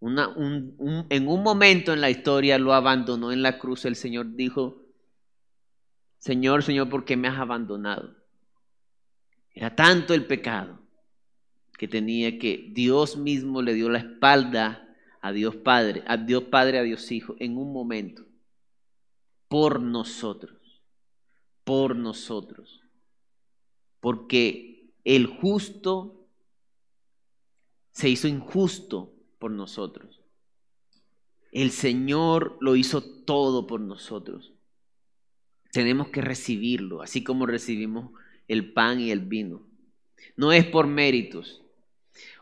en 0.00 1.28
un 1.28 1.42
momento 1.42 1.92
en 1.92 2.00
la 2.00 2.08
historia 2.08 2.58
lo 2.58 2.72
abandonó 2.72 3.30
en 3.30 3.42
la 3.42 3.58
cruz, 3.58 3.84
el 3.84 3.94
Señor 3.94 4.34
dijo, 4.36 4.82
Señor, 6.16 6.62
Señor, 6.62 6.88
¿por 6.88 7.04
qué 7.04 7.18
me 7.18 7.28
has 7.28 7.38
abandonado? 7.38 8.16
Era 9.52 9.76
tanto 9.76 10.14
el 10.14 10.24
pecado 10.24 10.80
que 11.76 11.88
tenía 11.88 12.38
que 12.38 12.70
Dios 12.72 13.18
mismo 13.18 13.60
le 13.60 13.74
dio 13.74 13.90
la 13.90 13.98
espalda 13.98 14.86
a 15.20 15.32
Dios 15.32 15.56
Padre, 15.56 16.02
a 16.06 16.16
Dios 16.16 16.44
Padre, 16.44 16.78
a 16.78 16.82
Dios 16.82 17.10
Hijo, 17.12 17.36
en 17.38 17.58
un 17.58 17.72
momento, 17.72 18.24
por 19.48 19.80
nosotros, 19.80 20.82
por 21.64 21.96
nosotros. 21.96 22.80
Porque 24.00 24.92
el 25.04 25.26
justo 25.26 26.26
se 27.90 28.08
hizo 28.08 28.28
injusto 28.28 29.12
por 29.38 29.50
nosotros. 29.50 30.20
El 31.52 31.70
Señor 31.70 32.56
lo 32.60 32.76
hizo 32.76 33.02
todo 33.02 33.66
por 33.66 33.80
nosotros. 33.80 34.52
Tenemos 35.72 36.08
que 36.08 36.20
recibirlo, 36.20 37.02
así 37.02 37.22
como 37.22 37.46
recibimos 37.46 38.12
el 38.48 38.72
pan 38.72 39.00
y 39.00 39.10
el 39.10 39.20
vino. 39.20 39.66
No 40.36 40.52
es 40.52 40.64
por 40.66 40.86
méritos. 40.86 41.62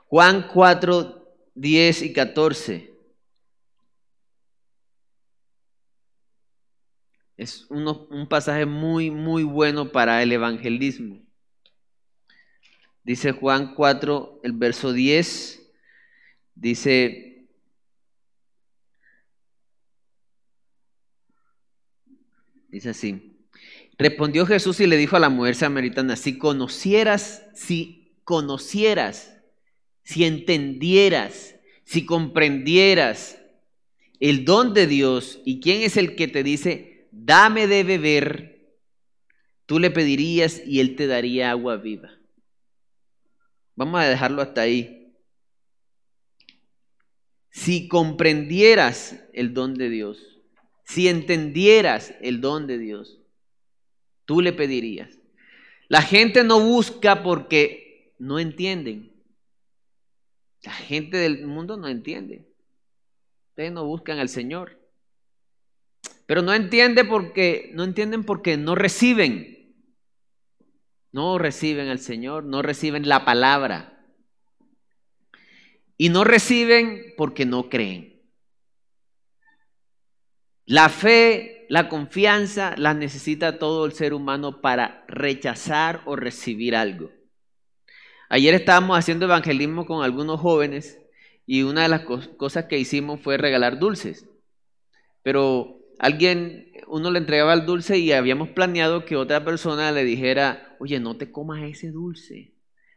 Juan 0.07 0.49
4, 0.53 1.28
10 1.59 2.03
y 2.03 2.13
14. 2.13 2.95
Es 7.37 7.67
un 7.69 8.27
pasaje 8.29 8.65
muy, 8.65 9.11
muy 9.11 9.43
bueno 9.43 9.91
para 9.91 10.23
el 10.23 10.33
evangelismo. 10.33 11.21
Dice 13.03 13.33
Juan 13.33 13.75
4, 13.75 14.41
el 14.43 14.53
verso 14.53 14.93
10, 14.93 15.63
dice, 16.55 17.49
dice 22.69 22.91
así, 22.91 23.37
respondió 23.97 24.47
Jesús 24.47 24.79
y 24.81 24.87
le 24.87 24.97
dijo 24.97 25.17
a 25.17 25.21
la 25.21 25.31
mujer 25.31 25.55
samaritana, 25.55 26.17
si 26.17 26.39
conocieras, 26.39 27.45
si 27.55 28.21
conocieras 28.25 29.38
si 30.09 30.25
entendieras, 30.25 31.55
si 31.85 32.07
comprendieras 32.07 33.39
el 34.21 34.47
don 34.47 34.73
de 34.73 34.87
Dios 34.87 35.39
y 35.45 35.61
quién 35.61 35.83
es 35.83 35.99
el 35.99 36.17
que 36.17 36.29
te 36.29 36.43
dice, 36.43 37.07
dame 37.13 37.67
de 37.67 37.85
beber, 37.85 38.71
tú 39.67 39.79
le 39.79 39.91
pedirías 39.91 40.63
y 40.67 40.81
él 40.81 40.97
te 40.97 41.09
daría 41.09 41.51
agua 41.51 41.77
viva. 41.77 42.11
Vamos 43.77 44.01
a 44.01 44.09
dejarlo 44.09 44.41
hasta 44.41 44.63
ahí. 44.63 45.13
Si 47.51 47.87
comprendieras 47.87 49.23
el 49.35 49.53
don 49.53 49.75
de 49.75 49.91
Dios, 49.91 50.41
si 50.85 51.09
entendieras 51.09 52.15
el 52.23 52.41
don 52.41 52.67
de 52.67 52.79
Dios, 52.79 53.21
tú 54.25 54.41
le 54.41 54.55
pedirías. 54.55 55.19
La 55.87 56.01
gente 56.01 56.45
no 56.45 56.61
busca 56.61 57.23
porque 57.23 58.15
no 58.19 58.39
entienden. 58.39 59.08
La 60.69 60.75
gente 60.75 61.17
del 61.17 61.47
mundo 61.47 61.79
no 61.79 61.89
entiende. 61.89 62.47
Ustedes 63.49 63.73
no 63.73 63.87
buscan 63.87 64.19
al 64.19 64.29
Señor. 64.29 64.79
Pero 66.27 66.43
no 66.43 66.53
entiende 66.53 67.07
porque 67.07 67.71
no 67.73 67.85
entienden 67.85 68.23
porque 68.23 68.59
no 68.59 68.75
reciben. 68.75 69.75
No 71.11 71.39
reciben 71.39 71.89
al 71.89 72.01
Señor, 72.01 72.45
no 72.45 72.61
reciben 72.61 73.09
la 73.09 73.25
palabra. 73.25 73.99
Y 75.97 76.11
no 76.11 76.23
reciben 76.23 77.15
porque 77.17 77.47
no 77.47 77.71
creen. 77.71 78.21
La 80.67 80.91
fe, 80.91 81.65
la 81.71 81.89
confianza 81.89 82.75
la 82.77 82.93
necesita 82.93 83.59
todo 83.59 83.87
el 83.87 83.93
ser 83.93 84.13
humano 84.13 84.61
para 84.61 85.07
rechazar 85.09 86.03
o 86.05 86.15
recibir 86.15 86.77
algo. 86.77 87.18
Ayer 88.29 88.55
estábamos 88.55 88.99
haciendo 88.99 89.27
evangelismo 89.27 89.87
con 89.87 90.05
algunos 90.05 90.41
jóvenes 90.41 91.01
y 91.47 91.63
una 91.63 91.83
de 91.83 91.89
las 91.89 92.03
cosas 92.03 92.67
que 92.67 92.79
hicimos 92.79 93.21
fue 93.21 93.39
regalar 93.39 93.79
dulces. 93.79 94.29
Pero 95.23 95.79
alguien, 95.99 96.73
uno 96.87 97.11
le 97.11 97.19
entregaba 97.19 97.55
el 97.55 97.67
dulce 97.67 97.99
y 97.99 98.13
habíamos 98.13 98.51
planeado 98.51 99.05
que 99.05 99.17
otra 99.17 99.45
persona 99.45 99.93
le 99.93 100.05
dijera, 100.05 100.77
oye, 100.79 101.01
no 101.01 101.17
te 101.17 101.33
comas 101.33 101.63
ese 101.63 101.91
dulce 101.91 102.53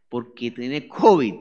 porque 0.10 0.52
tiene 0.52 0.90
COVID 0.90 1.36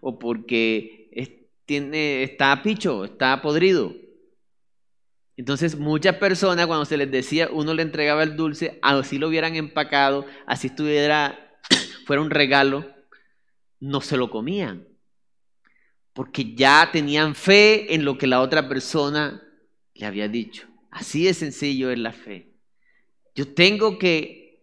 o 0.00 0.18
porque 0.18 1.46
tiene, 1.66 2.22
está 2.22 2.62
picho, 2.62 3.04
está 3.04 3.40
podrido. 3.42 3.94
Entonces 5.36 5.76
muchas 5.76 6.16
personas 6.16 6.66
cuando 6.66 6.84
se 6.84 6.96
les 6.96 7.10
decía, 7.10 7.48
uno 7.52 7.74
le 7.74 7.82
entregaba 7.82 8.22
el 8.22 8.36
dulce, 8.36 8.78
así 8.82 9.18
lo 9.18 9.28
hubieran 9.28 9.56
empacado, 9.56 10.26
así 10.46 10.68
estuviera, 10.68 11.43
fuera 12.06 12.22
un 12.22 12.30
regalo, 12.30 12.92
no 13.80 14.00
se 14.00 14.16
lo 14.16 14.30
comían, 14.30 14.86
porque 16.12 16.54
ya 16.54 16.90
tenían 16.92 17.34
fe 17.34 17.94
en 17.94 18.04
lo 18.04 18.18
que 18.18 18.26
la 18.26 18.40
otra 18.40 18.68
persona 18.68 19.42
le 19.94 20.06
había 20.06 20.28
dicho. 20.28 20.68
Así 20.90 21.24
de 21.24 21.34
sencillo 21.34 21.90
es 21.90 21.98
la 21.98 22.12
fe. 22.12 22.54
Yo 23.34 23.52
tengo 23.52 23.98
que 23.98 24.62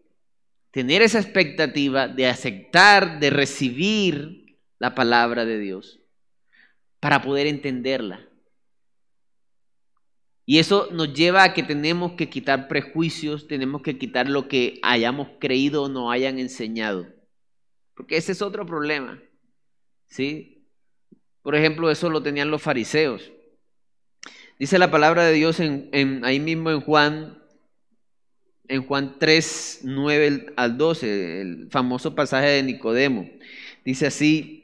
tener 0.71 1.01
esa 1.01 1.19
expectativa 1.19 2.07
de 2.07 2.27
aceptar, 2.27 3.19
de 3.19 3.29
recibir 3.29 4.57
la 4.79 4.95
palabra 4.95 5.45
de 5.45 5.59
Dios 5.59 5.99
para 6.99 7.21
poder 7.21 7.47
entenderla. 7.47 8.30
Y 10.51 10.59
eso 10.59 10.89
nos 10.91 11.13
lleva 11.13 11.45
a 11.45 11.53
que 11.53 11.63
tenemos 11.63 12.11
que 12.17 12.29
quitar 12.29 12.67
prejuicios, 12.67 13.47
tenemos 13.47 13.83
que 13.83 13.97
quitar 13.97 14.27
lo 14.27 14.49
que 14.49 14.81
hayamos 14.83 15.29
creído 15.39 15.83
o 15.83 15.87
nos 15.87 16.11
hayan 16.11 16.39
enseñado. 16.39 17.07
Porque 17.95 18.17
ese 18.17 18.33
es 18.33 18.41
otro 18.41 18.65
problema. 18.65 19.17
¿Sí? 20.07 20.67
Por 21.41 21.55
ejemplo, 21.55 21.89
eso 21.89 22.09
lo 22.09 22.21
tenían 22.21 22.51
los 22.51 22.61
fariseos. 22.61 23.31
Dice 24.59 24.77
la 24.77 24.91
palabra 24.91 25.23
de 25.23 25.31
Dios 25.31 25.61
en, 25.61 26.19
ahí 26.25 26.41
mismo 26.41 26.69
en 26.69 26.81
Juan, 26.81 27.41
en 28.67 28.85
Juan 28.85 29.15
3, 29.19 29.79
9 29.83 30.47
al 30.57 30.77
12, 30.77 31.39
el 31.39 31.67
famoso 31.71 32.13
pasaje 32.13 32.47
de 32.47 32.63
Nicodemo. 32.63 33.25
Dice 33.85 34.07
así, 34.07 34.61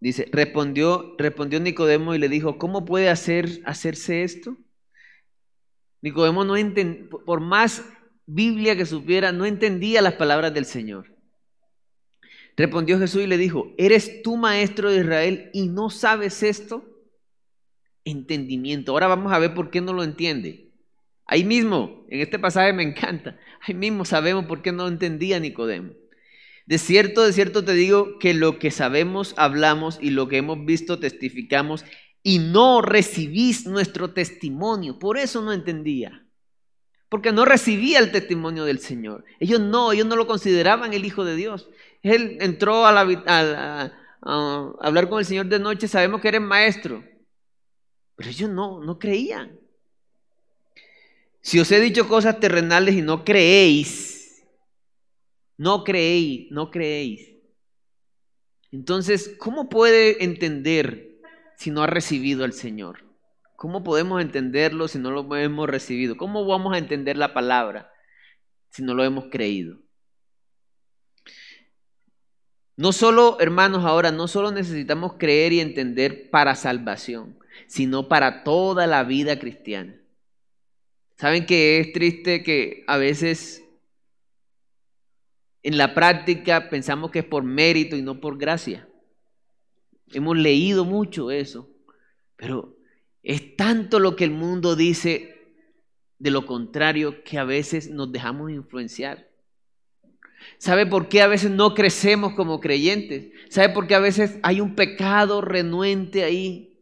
dice, 0.00 0.28
respondió, 0.32 1.14
respondió 1.18 1.60
Nicodemo 1.60 2.14
y 2.14 2.18
le 2.18 2.28
dijo, 2.28 2.58
¿cómo 2.58 2.84
puede 2.84 3.08
hacer, 3.08 3.60
hacerse 3.64 4.22
esto? 4.22 4.56
Nicodemo 6.00 6.44
no 6.44 6.56
entendía, 6.56 7.08
por 7.08 7.40
más 7.40 7.84
Biblia 8.26 8.76
que 8.76 8.86
supiera, 8.86 9.32
no 9.32 9.46
entendía 9.46 10.02
las 10.02 10.14
palabras 10.14 10.52
del 10.54 10.64
Señor. 10.64 11.16
Respondió 12.56 12.98
Jesús 12.98 13.22
y 13.22 13.26
le 13.26 13.38
dijo, 13.38 13.72
¿eres 13.78 14.22
tú 14.22 14.36
maestro 14.36 14.90
de 14.90 14.98
Israel 14.98 15.50
y 15.52 15.68
no 15.68 15.90
sabes 15.90 16.42
esto? 16.42 16.84
Entendimiento. 18.04 18.92
Ahora 18.92 19.06
vamos 19.06 19.32
a 19.32 19.38
ver 19.38 19.54
por 19.54 19.70
qué 19.70 19.80
no 19.80 19.92
lo 19.92 20.02
entiende. 20.02 20.72
Ahí 21.24 21.44
mismo, 21.44 22.04
en 22.08 22.20
este 22.20 22.38
pasaje 22.38 22.72
me 22.72 22.82
encanta, 22.82 23.38
ahí 23.60 23.74
mismo 23.74 24.04
sabemos 24.04 24.46
por 24.46 24.62
qué 24.62 24.72
no 24.72 24.88
entendía 24.88 25.38
Nicodemo. 25.38 25.92
De 26.68 26.76
cierto, 26.76 27.24
de 27.24 27.32
cierto 27.32 27.64
te 27.64 27.72
digo 27.72 28.18
que 28.18 28.34
lo 28.34 28.58
que 28.58 28.70
sabemos 28.70 29.32
hablamos 29.38 29.98
y 30.02 30.10
lo 30.10 30.28
que 30.28 30.36
hemos 30.36 30.66
visto 30.66 30.98
testificamos 30.98 31.82
y 32.22 32.40
no 32.40 32.82
recibís 32.82 33.64
nuestro 33.64 34.12
testimonio. 34.12 34.98
Por 34.98 35.16
eso 35.16 35.40
no 35.40 35.54
entendía. 35.54 36.26
Porque 37.08 37.32
no 37.32 37.46
recibía 37.46 38.00
el 38.00 38.12
testimonio 38.12 38.66
del 38.66 38.80
Señor. 38.80 39.24
Ellos 39.40 39.60
no, 39.60 39.92
ellos 39.92 40.06
no 40.06 40.14
lo 40.14 40.26
consideraban 40.26 40.92
el 40.92 41.06
Hijo 41.06 41.24
de 41.24 41.36
Dios. 41.36 41.70
Él 42.02 42.36
entró 42.42 42.84
a, 42.84 43.90
hablar 44.20 45.08
con 45.08 45.20
el 45.20 45.24
Señor 45.24 45.46
de 45.46 45.60
noche, 45.60 45.88
sabemos 45.88 46.20
que 46.20 46.28
eres 46.28 46.42
maestro. 46.42 47.02
Pero 48.14 48.28
ellos 48.28 48.50
no, 48.50 48.84
no 48.84 48.98
creían. 48.98 49.58
Si 51.40 51.58
os 51.60 51.72
he 51.72 51.80
dicho 51.80 52.06
cosas 52.06 52.38
terrenales 52.38 52.94
y 52.94 53.00
no 53.00 53.24
creéis, 53.24 54.07
no 55.58 55.84
creéis, 55.84 56.50
no 56.50 56.70
creéis. 56.70 57.36
Entonces, 58.72 59.36
¿cómo 59.38 59.68
puede 59.68 60.24
entender 60.24 61.20
si 61.58 61.70
no 61.70 61.82
ha 61.82 61.86
recibido 61.86 62.44
al 62.44 62.54
Señor? 62.54 63.04
¿Cómo 63.56 63.84
podemos 63.84 64.22
entenderlo 64.22 64.88
si 64.88 64.98
no 64.98 65.10
lo 65.10 65.36
hemos 65.36 65.68
recibido? 65.68 66.16
¿Cómo 66.16 66.46
vamos 66.46 66.74
a 66.74 66.78
entender 66.78 67.18
la 67.18 67.34
palabra? 67.34 67.92
si 68.70 68.82
no 68.82 68.94
lo 68.94 69.04
hemos 69.04 69.26
creído. 69.30 69.78
No 72.76 72.92
solo, 72.92 73.38
hermanos, 73.40 73.84
ahora, 73.84 74.12
no 74.12 74.28
solo 74.28 74.52
necesitamos 74.52 75.14
creer 75.18 75.52
y 75.52 75.60
entender 75.60 76.30
para 76.30 76.54
salvación, 76.54 77.38
sino 77.66 78.08
para 78.08 78.44
toda 78.44 78.86
la 78.86 79.02
vida 79.02 79.38
cristiana. 79.38 80.00
¿Saben 81.16 81.44
que 81.44 81.80
es 81.80 81.92
triste 81.92 82.44
que 82.44 82.84
a 82.86 82.96
veces 82.96 83.64
en 85.62 85.76
la 85.76 85.94
práctica 85.94 86.68
pensamos 86.70 87.10
que 87.10 87.20
es 87.20 87.24
por 87.24 87.42
mérito 87.42 87.96
y 87.96 88.02
no 88.02 88.20
por 88.20 88.38
gracia? 88.38 88.88
Hemos 90.12 90.36
leído 90.36 90.84
mucho 90.84 91.30
eso, 91.30 91.68
pero 92.36 92.76
es 93.22 93.56
tanto 93.56 93.98
lo 93.98 94.16
que 94.16 94.24
el 94.24 94.30
mundo 94.30 94.76
dice 94.76 95.34
de 96.18 96.30
lo 96.30 96.46
contrario 96.46 97.22
que 97.24 97.38
a 97.38 97.44
veces 97.44 97.90
nos 97.90 98.10
dejamos 98.10 98.50
influenciar. 98.50 99.28
¿Sabe 100.58 100.86
por 100.86 101.08
qué 101.08 101.22
a 101.22 101.26
veces 101.26 101.50
no 101.50 101.74
crecemos 101.74 102.34
como 102.34 102.60
creyentes? 102.60 103.32
¿Sabe 103.48 103.70
por 103.70 103.86
qué 103.86 103.94
a 103.94 104.00
veces 104.00 104.38
hay 104.42 104.60
un 104.60 104.74
pecado 104.74 105.40
renuente 105.40 106.24
ahí? 106.24 106.80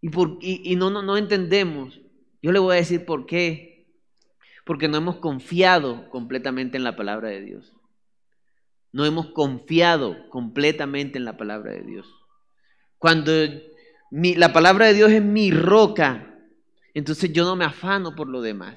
Y, 0.00 0.08
por, 0.10 0.38
y, 0.40 0.74
no, 0.76 0.90
no, 0.90 1.02
no 1.02 1.16
entendemos. 1.16 2.00
Yo 2.42 2.52
le 2.52 2.58
voy 2.58 2.74
a 2.74 2.80
decir 2.80 3.04
por 3.04 3.26
qué. 3.26 3.71
Porque 4.64 4.88
no 4.88 4.96
hemos 4.96 5.16
confiado 5.16 6.08
completamente 6.10 6.76
en 6.76 6.84
la 6.84 6.96
palabra 6.96 7.28
de 7.28 7.40
Dios. 7.40 7.72
No 8.92 9.04
hemos 9.04 9.32
confiado 9.32 10.28
completamente 10.28 11.18
en 11.18 11.24
la 11.24 11.36
palabra 11.36 11.72
de 11.72 11.82
Dios. 11.82 12.06
Cuando 12.98 13.32
la 14.10 14.52
palabra 14.52 14.86
de 14.86 14.94
Dios 14.94 15.10
es 15.10 15.22
mi 15.22 15.50
roca, 15.50 16.38
entonces 16.94 17.32
yo 17.32 17.44
no 17.44 17.56
me 17.56 17.64
afano 17.64 18.14
por 18.14 18.28
lo 18.28 18.42
demás. 18.42 18.76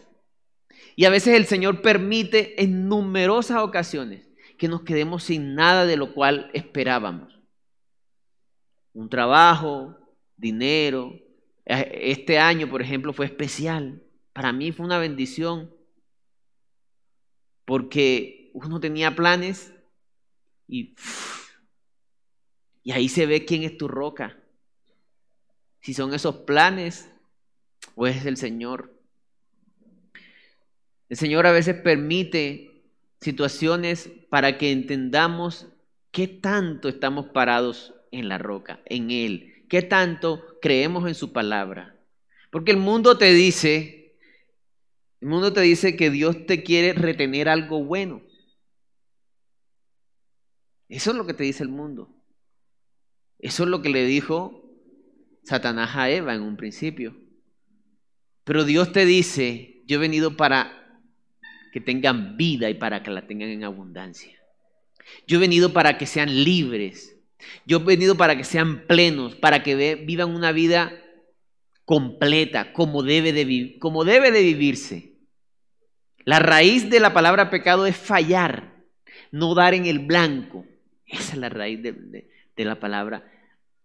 Y 0.95 1.05
a 1.05 1.09
veces 1.09 1.35
el 1.35 1.45
Señor 1.45 1.81
permite 1.81 2.63
en 2.63 2.87
numerosas 2.87 3.61
ocasiones 3.61 4.27
que 4.57 4.69
nos 4.69 4.83
quedemos 4.83 5.23
sin 5.23 5.53
nada 5.53 5.85
de 5.85 5.97
lo 5.97 6.13
cual 6.13 6.49
esperábamos. 6.53 7.37
Un 8.93 9.09
trabajo, 9.09 9.97
dinero. 10.37 11.13
Este 11.65 12.39
año, 12.39 12.69
por 12.69 12.81
ejemplo, 12.81 13.11
fue 13.11 13.25
especial. 13.25 14.01
Para 14.31 14.53
mí 14.53 14.71
fue 14.71 14.85
una 14.85 14.99
bendición 14.99 15.74
porque 17.65 18.51
uno 18.53 18.79
tenía 18.79 19.15
planes 19.15 19.73
y, 20.67 20.95
y 22.83 22.91
ahí 22.91 23.09
se 23.09 23.25
ve 23.25 23.45
quién 23.45 23.63
es 23.63 23.77
tu 23.77 23.87
roca. 23.87 24.37
Si 25.81 25.93
son 25.93 26.13
esos 26.13 26.37
planes 26.37 27.09
o 27.95 28.07
es 28.07 28.25
el 28.25 28.37
Señor. 28.37 28.93
El 31.09 31.17
Señor 31.17 31.45
a 31.45 31.51
veces 31.51 31.75
permite 31.75 32.83
situaciones 33.21 34.09
para 34.29 34.57
que 34.57 34.71
entendamos 34.71 35.67
qué 36.11 36.27
tanto 36.27 36.89
estamos 36.89 37.27
parados 37.27 37.93
en 38.11 38.29
la 38.29 38.37
roca, 38.37 38.79
en 38.85 39.11
Él, 39.11 39.65
qué 39.69 39.81
tanto 39.81 40.43
creemos 40.61 41.07
en 41.07 41.15
su 41.15 41.33
palabra. 41.33 41.95
Porque 42.49 42.71
el 42.71 42.77
mundo 42.77 43.17
te 43.17 43.33
dice, 43.33 44.04
el 45.25 45.31
mundo 45.31 45.51
te 45.51 45.61
dice 45.61 45.95
que 45.95 46.11
Dios 46.11 46.45
te 46.45 46.61
quiere 46.61 46.93
retener 46.93 47.49
algo 47.49 47.83
bueno. 47.83 48.21
Eso 50.87 51.09
es 51.09 51.17
lo 51.17 51.25
que 51.25 51.33
te 51.33 51.43
dice 51.43 51.63
el 51.63 51.69
mundo. 51.69 52.15
Eso 53.39 53.63
es 53.63 53.69
lo 53.69 53.81
que 53.81 53.89
le 53.89 54.05
dijo 54.05 54.71
Satanás 55.41 55.95
a 55.95 56.11
Eva 56.11 56.35
en 56.35 56.43
un 56.43 56.57
principio. 56.57 57.17
Pero 58.43 58.65
Dios 58.65 58.91
te 58.91 59.03
dice, 59.07 59.81
yo 59.87 59.95
he 59.95 59.99
venido 59.99 60.37
para 60.37 61.01
que 61.73 61.81
tengan 61.81 62.37
vida 62.37 62.69
y 62.69 62.75
para 62.75 63.01
que 63.01 63.09
la 63.09 63.25
tengan 63.25 63.49
en 63.49 63.63
abundancia. 63.63 64.39
Yo 65.25 65.37
he 65.37 65.41
venido 65.41 65.73
para 65.73 65.97
que 65.97 66.05
sean 66.05 66.43
libres. 66.43 67.17
Yo 67.65 67.77
he 67.77 67.83
venido 67.83 68.15
para 68.15 68.37
que 68.37 68.43
sean 68.43 68.85
plenos, 68.85 69.33
para 69.33 69.63
que 69.63 69.95
vivan 69.95 70.35
una 70.35 70.51
vida 70.51 71.01
completa, 71.83 72.73
como 72.73 73.01
debe 73.01 73.33
de, 73.33 73.79
como 73.79 74.03
debe 74.03 74.29
de 74.29 74.43
vivirse. 74.43 75.14
La 76.25 76.39
raíz 76.39 76.89
de 76.89 76.99
la 76.99 77.13
palabra 77.13 77.51
pecado 77.51 77.85
es 77.85 77.95
fallar, 77.95 78.73
no 79.31 79.53
dar 79.53 79.75
en 79.75 79.85
el 79.85 79.99
blanco. 79.99 80.65
Esa 81.05 81.33
es 81.33 81.37
la 81.37 81.49
raíz 81.49 81.83
de, 81.83 82.27
la 82.57 82.79
palabra 82.79 83.31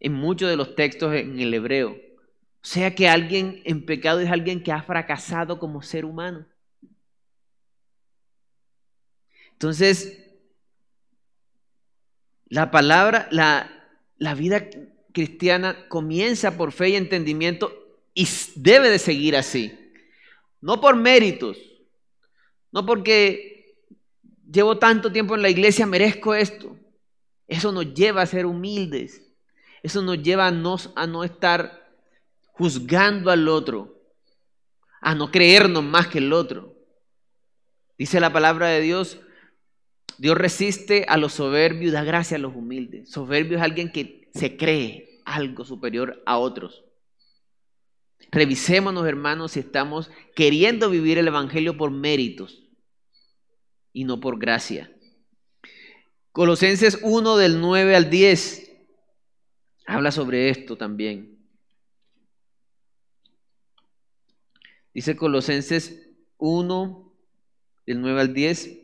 en 0.01 0.14
muchos 0.14 0.49
de 0.49 0.57
los 0.57 0.74
textos 0.74 1.14
en 1.14 1.38
el 1.38 1.53
hebreo. 1.53 1.91
O 1.91 2.66
sea 2.66 2.95
que 2.95 3.09
alguien 3.09 3.61
en 3.64 3.84
pecado 3.84 4.20
es 4.20 4.30
alguien 4.30 4.62
que 4.62 4.72
ha 4.72 4.82
fracasado 4.82 5.59
como 5.59 5.82
ser 5.82 6.07
humano. 6.07 6.47
Entonces, 9.53 10.26
la 12.47 12.70
palabra, 12.70 13.28
la, 13.30 13.70
la 14.16 14.34
vida 14.34 14.66
cristiana 15.12 15.88
comienza 15.88 16.57
por 16.57 16.72
fe 16.72 16.91
y 16.91 16.97
entendimiento 16.97 17.70
y 18.14 18.26
debe 18.57 18.88
de 18.88 18.99
seguir 18.99 19.36
así. 19.36 19.78
No 20.62 20.80
por 20.80 20.97
méritos, 20.97 21.59
no 22.73 22.87
porque 22.87 23.75
llevo 24.51 24.79
tanto 24.79 25.12
tiempo 25.12 25.35
en 25.35 25.43
la 25.43 25.51
iglesia, 25.51 25.87
merezco 25.87 26.35
esto. 26.35 26.77
Eso 27.47 27.73
nos 27.73 27.95
lleva 27.95 28.23
a 28.23 28.27
ser 28.27 28.47
humildes. 28.47 29.23
Eso 29.83 30.03
nos 30.03 30.23
lleva 30.23 30.47
a 30.47 30.51
no, 30.51 31.25
estar 31.25 31.91
juzgando 32.53 33.31
al 33.31 33.49
otro, 33.49 33.99
a 35.01 35.14
no 35.14 35.31
creernos 35.31 35.83
más 35.83 36.09
que 36.09 36.18
el 36.18 36.33
otro. 36.33 36.75
Dice 37.99 38.21
la 38.21 38.33
palabra 38.33 38.68
de 38.68 38.81
Dios, 38.81 39.21
Dios 40.18 40.37
resiste 40.37 41.07
a 41.09 41.16
los 41.16 41.33
soberbios 41.35 41.91
y 41.91 41.95
da 41.95 42.05
gracia 42.05 42.37
a 42.37 42.41
los 42.41 42.55
humildes. 42.55 43.11
Soberbio 43.11 43.57
es 43.57 43.62
alguien 43.62 43.91
que 43.91 44.31
se 44.35 44.57
cree 44.57 45.21
algo 45.25 45.64
superior 45.64 46.23
a 46.27 46.39
otros. 46.39 46.85
Revisémonos, 48.31 49.07
hermanos, 49.07 49.53
si 49.53 49.61
estamos 49.61 50.11
queriendo 50.35 50.91
vivir 50.91 51.18
el 51.18 51.29
Evangelio 51.29 51.77
por 51.77 51.91
méritos 51.91 52.62
y 53.93 54.05
no 54.05 54.21
por 54.21 54.39
gracia. 54.39 54.93
Colosenses 56.33 57.01
1 57.03 57.37
del 57.37 57.61
9 57.61 57.97
al 57.97 58.09
10 58.09 58.71
habla 59.87 60.12
sobre 60.12 60.51
esto 60.51 60.77
también. 60.77 61.39
Dice 64.95 65.16
Colosenses 65.16 66.09
1 66.39 67.12
del 67.87 68.01
9 68.01 68.21
al 68.21 68.35
10. 68.35 68.79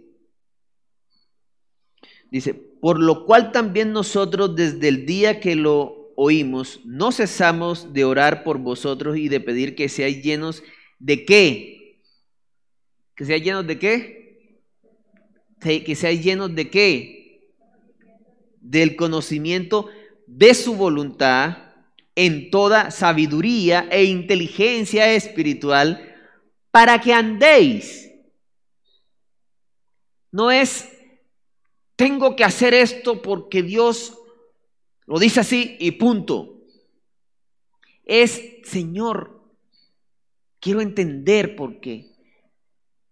Dice, 2.31 2.55
por 2.55 3.01
lo 3.01 3.25
cual 3.25 3.53
también 3.53 3.93
nosotros 3.93 4.57
desde 4.57 4.89
el 4.89 5.07
día 5.07 5.41
que 5.41 5.55
lo 5.55 5.96
oímos, 6.17 6.81
no 6.85 7.13
cesamos 7.13 7.93
de 7.93 8.05
orar 8.05 8.43
por 8.43 8.59
vosotros 8.59 9.17
y 9.17 9.29
de 9.29 9.39
pedir 9.39 9.77
que 9.77 9.89
seáis 9.89 10.23
llenos 10.23 10.63
de 10.99 11.25
qué? 11.25 12.01
¿Que 13.15 13.25
seáis 13.25 13.45
llenos 13.45 13.67
de 13.67 13.79
qué? 13.79 14.61
Que 15.61 15.95
seáis 15.95 16.25
llenos 16.25 16.55
de 16.55 16.71
qué? 16.71 17.53
Del 18.61 18.97
conocimiento 18.97 19.89
de 20.27 20.55
su 20.55 20.75
voluntad 20.75 21.59
en 22.15 22.51
toda 22.51 22.91
sabiduría 22.91 23.87
e 23.91 24.05
inteligencia 24.05 25.13
espiritual 25.13 26.15
para 26.71 27.01
que 27.01 27.13
andéis. 27.13 28.11
No 30.33 30.51
es 30.51 30.89
tengo 31.97 32.37
que 32.37 32.45
hacer 32.45 32.75
esto 32.75 33.23
porque 33.23 33.63
Dios 33.63 34.19
lo 35.07 35.19
dice 35.19 35.41
así 35.41 35.77
y 35.79 35.93
punto. 35.93 36.63
Es, 38.05 38.43
Señor, 38.65 39.43
quiero 40.61 40.81
entender 40.81 41.57
por 41.57 41.81
qué. 41.81 42.13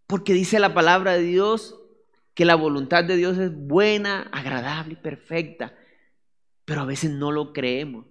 Porque 0.07 0.35
dice 0.35 0.59
la 0.59 0.75
palabra 0.75 1.13
de 1.13 1.23
Dios 1.23 1.81
que 2.35 2.45
la 2.45 2.57
voluntad 2.57 3.05
de 3.05 3.17
Dios 3.17 3.39
es 3.39 3.55
buena, 3.55 4.23
agradable 4.33 4.95
y 4.95 4.97
perfecta. 4.97 5.77
Pero 6.65 6.83
a 6.83 6.87
veces 6.87 7.11
no 7.11 7.31
lo 7.31 7.53
creemos. 7.53 8.07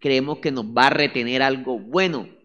Creemos 0.00 0.38
que 0.38 0.50
nos 0.50 0.66
va 0.66 0.88
a 0.88 0.90
retener 0.90 1.42
algo 1.42 1.78
bueno 1.78 2.37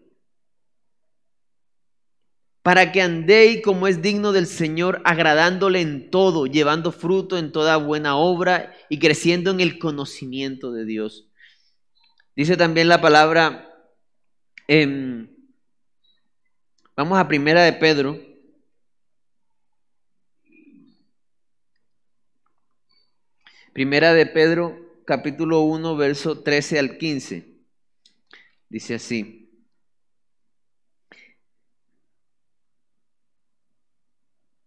para 2.64 2.92
que 2.92 3.02
andéis 3.02 3.60
como 3.62 3.86
es 3.86 4.00
digno 4.00 4.32
del 4.32 4.46
Señor, 4.46 5.02
agradándole 5.04 5.82
en 5.82 6.10
todo, 6.10 6.46
llevando 6.46 6.92
fruto 6.92 7.36
en 7.36 7.52
toda 7.52 7.76
buena 7.76 8.16
obra 8.16 8.74
y 8.88 8.98
creciendo 8.98 9.50
en 9.50 9.60
el 9.60 9.78
conocimiento 9.78 10.72
de 10.72 10.86
Dios. 10.86 11.28
Dice 12.34 12.56
también 12.56 12.88
la 12.88 13.02
palabra, 13.02 13.70
vamos 16.96 17.18
a 17.18 17.28
primera 17.28 17.64
de 17.64 17.74
Pedro. 17.74 18.18
Primera 23.74 24.14
de 24.14 24.24
Pedro, 24.24 25.02
capítulo 25.04 25.60
1, 25.60 25.96
verso 25.98 26.42
13 26.42 26.78
al 26.78 26.96
15. 26.96 27.46
Dice 28.70 28.94
así. 28.94 29.43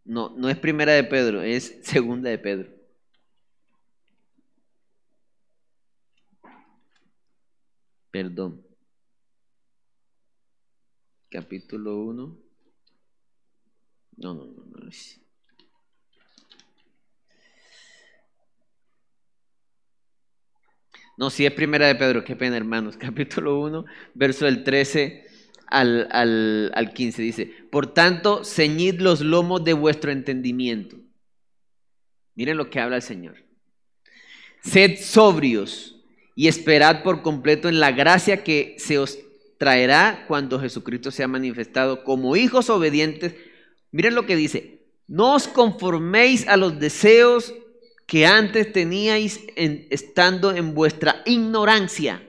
No, 0.08 0.30
no 0.38 0.50
es 0.50 0.58
primera 0.58 0.94
de 0.94 1.04
Pedro, 1.04 1.42
es 1.42 1.80
segunda 1.84 2.30
de 2.30 2.38
Pedro. 2.40 2.70
Perdón. 8.10 8.66
Capítulo 11.30 11.98
1. 11.98 12.38
No, 14.18 14.34
no, 14.34 14.46
no, 14.46 14.66
no. 14.66 14.90
No, 21.18 21.30
si 21.30 21.46
es 21.46 21.52
primera 21.52 21.88
de 21.88 21.96
Pedro, 21.96 22.24
qué 22.24 22.36
pena, 22.36 22.56
hermanos. 22.56 22.96
Capítulo 23.00 23.60
1, 23.60 23.86
verso 24.14 24.46
del 24.46 24.64
13 24.64 25.28
al, 25.68 26.08
al, 26.12 26.72
al 26.74 26.94
15 26.94 27.22
dice, 27.22 27.46
por 27.72 27.94
tanto, 27.94 28.44
ceñid 28.44 29.00
los 29.00 29.22
lomos 29.22 29.64
de 29.64 29.74
vuestro 29.74 30.12
entendimiento. 30.12 30.98
Miren 32.36 32.58
lo 32.58 32.70
que 32.70 32.80
habla 32.80 32.98
el 32.98 33.02
Señor. 33.02 33.36
Sed 34.64 34.98
sobrios 35.00 35.96
y 36.36 36.48
esperad 36.48 37.04
por 37.04 37.22
completo 37.22 37.68
en 37.70 37.80
la 37.80 37.92
gracia 37.92 38.44
que 38.44 38.76
se 38.78 39.00
os 39.00 39.18
traerá 39.58 40.26
cuando 40.28 40.60
Jesucristo 40.60 41.10
sea 41.10 41.28
manifestado 41.28 42.04
como 42.04 42.36
hijos 42.36 42.70
obedientes. 42.70 43.36
Miren 43.92 44.16
lo 44.16 44.26
que 44.26 44.36
dice, 44.36 44.86
no 45.08 45.36
os 45.36 45.48
conforméis 45.48 46.48
a 46.48 46.58
los 46.58 46.80
deseos 46.80 47.54
que 48.06 48.26
antes 48.26 48.72
teníais 48.72 49.42
estando 49.56 50.56
en 50.56 50.74
vuestra 50.74 51.24
ignorancia. 51.26 52.27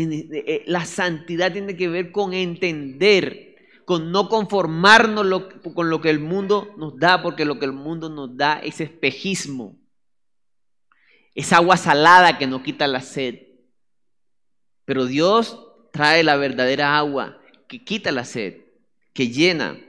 Eh, 0.00 0.62
la 0.66 0.84
santidad 0.84 1.52
tiene 1.52 1.76
que 1.76 1.88
ver 1.88 2.12
con 2.12 2.32
entender, 2.32 3.56
con 3.84 4.12
no 4.12 4.28
conformarnos 4.28 5.44
con 5.74 5.90
lo 5.90 6.00
que 6.00 6.10
el 6.10 6.20
mundo 6.20 6.72
nos 6.76 6.96
da, 6.96 7.20
porque 7.20 7.44
lo 7.44 7.58
que 7.58 7.64
el 7.64 7.72
mundo 7.72 8.08
nos 8.08 8.36
da 8.36 8.60
es 8.60 8.80
espejismo. 8.80 9.76
Es 11.34 11.52
agua 11.52 11.76
salada 11.76 12.38
que 12.38 12.46
no 12.46 12.62
quita 12.62 12.86
la 12.86 13.00
sed. 13.00 13.40
Pero 14.84 15.06
Dios 15.06 15.58
trae 15.92 16.22
la 16.22 16.36
verdadera 16.36 16.96
agua 16.96 17.40
que 17.66 17.84
quita 17.84 18.12
la 18.12 18.24
sed, 18.24 18.62
que 19.12 19.28
llena. 19.28 19.80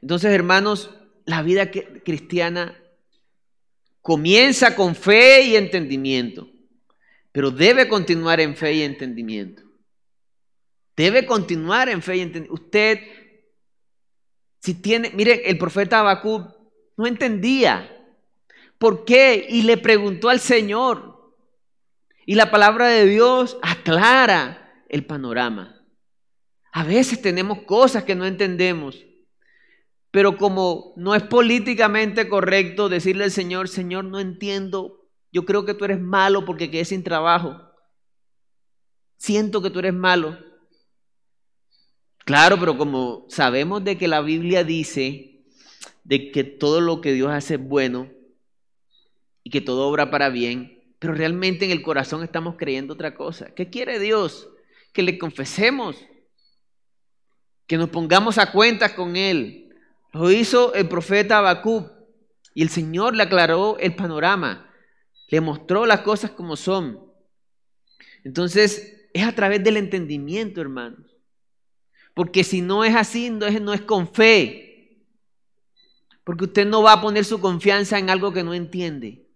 Entonces, 0.00 0.32
hermanos, 0.32 0.90
la 1.26 1.42
vida 1.42 1.70
cristiana 1.70 2.74
comienza 4.00 4.74
con 4.74 4.94
fe 4.94 5.42
y 5.42 5.56
entendimiento, 5.56 6.48
pero 7.36 7.50
debe 7.50 7.86
continuar 7.86 8.40
en 8.40 8.56
fe 8.56 8.72
y 8.72 8.82
entendimiento. 8.82 9.62
Debe 10.96 11.26
continuar 11.26 11.90
en 11.90 12.00
fe 12.00 12.16
y 12.16 12.20
entendimiento. 12.20 12.64
Usted, 12.64 12.98
si 14.58 14.72
tiene, 14.80 15.10
mire, 15.14 15.42
el 15.50 15.58
profeta 15.58 16.00
Habacuc 16.00 16.50
no 16.96 17.06
entendía 17.06 17.94
por 18.78 19.04
qué 19.04 19.48
y 19.50 19.64
le 19.64 19.76
preguntó 19.76 20.30
al 20.30 20.40
Señor. 20.40 21.34
Y 22.24 22.36
la 22.36 22.50
palabra 22.50 22.88
de 22.88 23.04
Dios 23.04 23.58
aclara 23.60 24.86
el 24.88 25.04
panorama. 25.04 25.84
A 26.72 26.84
veces 26.84 27.20
tenemos 27.20 27.64
cosas 27.64 28.04
que 28.04 28.14
no 28.14 28.24
entendemos 28.24 29.04
pero 30.16 30.38
como 30.38 30.94
no 30.96 31.14
es 31.14 31.24
políticamente 31.24 32.26
correcto 32.26 32.88
decirle 32.88 33.24
al 33.24 33.30
Señor, 33.30 33.68
Señor, 33.68 34.06
no 34.06 34.18
entiendo, 34.18 35.05
yo 35.36 35.44
creo 35.44 35.66
que 35.66 35.74
tú 35.74 35.84
eres 35.84 36.00
malo 36.00 36.46
porque 36.46 36.70
quedé 36.70 36.86
sin 36.86 37.02
trabajo. 37.02 37.60
Siento 39.18 39.60
que 39.60 39.68
tú 39.68 39.80
eres 39.80 39.92
malo. 39.92 40.38
Claro, 42.24 42.58
pero 42.58 42.78
como 42.78 43.26
sabemos 43.28 43.84
de 43.84 43.98
que 43.98 44.08
la 44.08 44.22
Biblia 44.22 44.64
dice 44.64 45.44
de 46.04 46.32
que 46.32 46.42
todo 46.42 46.80
lo 46.80 47.02
que 47.02 47.12
Dios 47.12 47.30
hace 47.30 47.56
es 47.56 47.60
bueno 47.60 48.10
y 49.42 49.50
que 49.50 49.60
todo 49.60 49.86
obra 49.86 50.10
para 50.10 50.30
bien, 50.30 50.82
pero 50.98 51.12
realmente 51.12 51.66
en 51.66 51.70
el 51.70 51.82
corazón 51.82 52.22
estamos 52.24 52.54
creyendo 52.56 52.94
otra 52.94 53.14
cosa. 53.14 53.54
¿Qué 53.54 53.68
quiere 53.68 53.98
Dios? 53.98 54.48
Que 54.94 55.02
le 55.02 55.18
confesemos, 55.18 55.98
que 57.66 57.76
nos 57.76 57.90
pongamos 57.90 58.38
a 58.38 58.52
cuentas 58.52 58.94
con 58.94 59.16
Él, 59.16 59.68
lo 60.14 60.30
hizo 60.30 60.72
el 60.72 60.88
profeta 60.88 61.36
Habacuc 61.36 61.92
y 62.54 62.62
el 62.62 62.70
Señor 62.70 63.14
le 63.14 63.24
aclaró 63.24 63.76
el 63.78 63.94
panorama, 63.94 64.65
le 65.28 65.40
mostró 65.40 65.86
las 65.86 66.00
cosas 66.00 66.30
como 66.30 66.56
son. 66.56 67.04
Entonces, 68.24 69.08
es 69.12 69.24
a 69.24 69.34
través 69.34 69.62
del 69.64 69.76
entendimiento, 69.76 70.60
hermanos. 70.60 71.16
Porque 72.14 72.44
si 72.44 72.62
no 72.62 72.84
es 72.84 72.94
así, 72.94 73.30
no 73.30 73.72
es, 73.72 73.80
con 73.82 74.12
fe. 74.12 75.04
Porque 76.24 76.44
usted 76.44 76.66
no 76.66 76.82
va 76.82 76.92
a 76.92 77.00
poner 77.00 77.24
su 77.24 77.40
confianza 77.40 77.98
en 77.98 78.10
algo 78.10 78.32
que 78.32 78.42
no 78.42 78.54
entiende. 78.54 79.26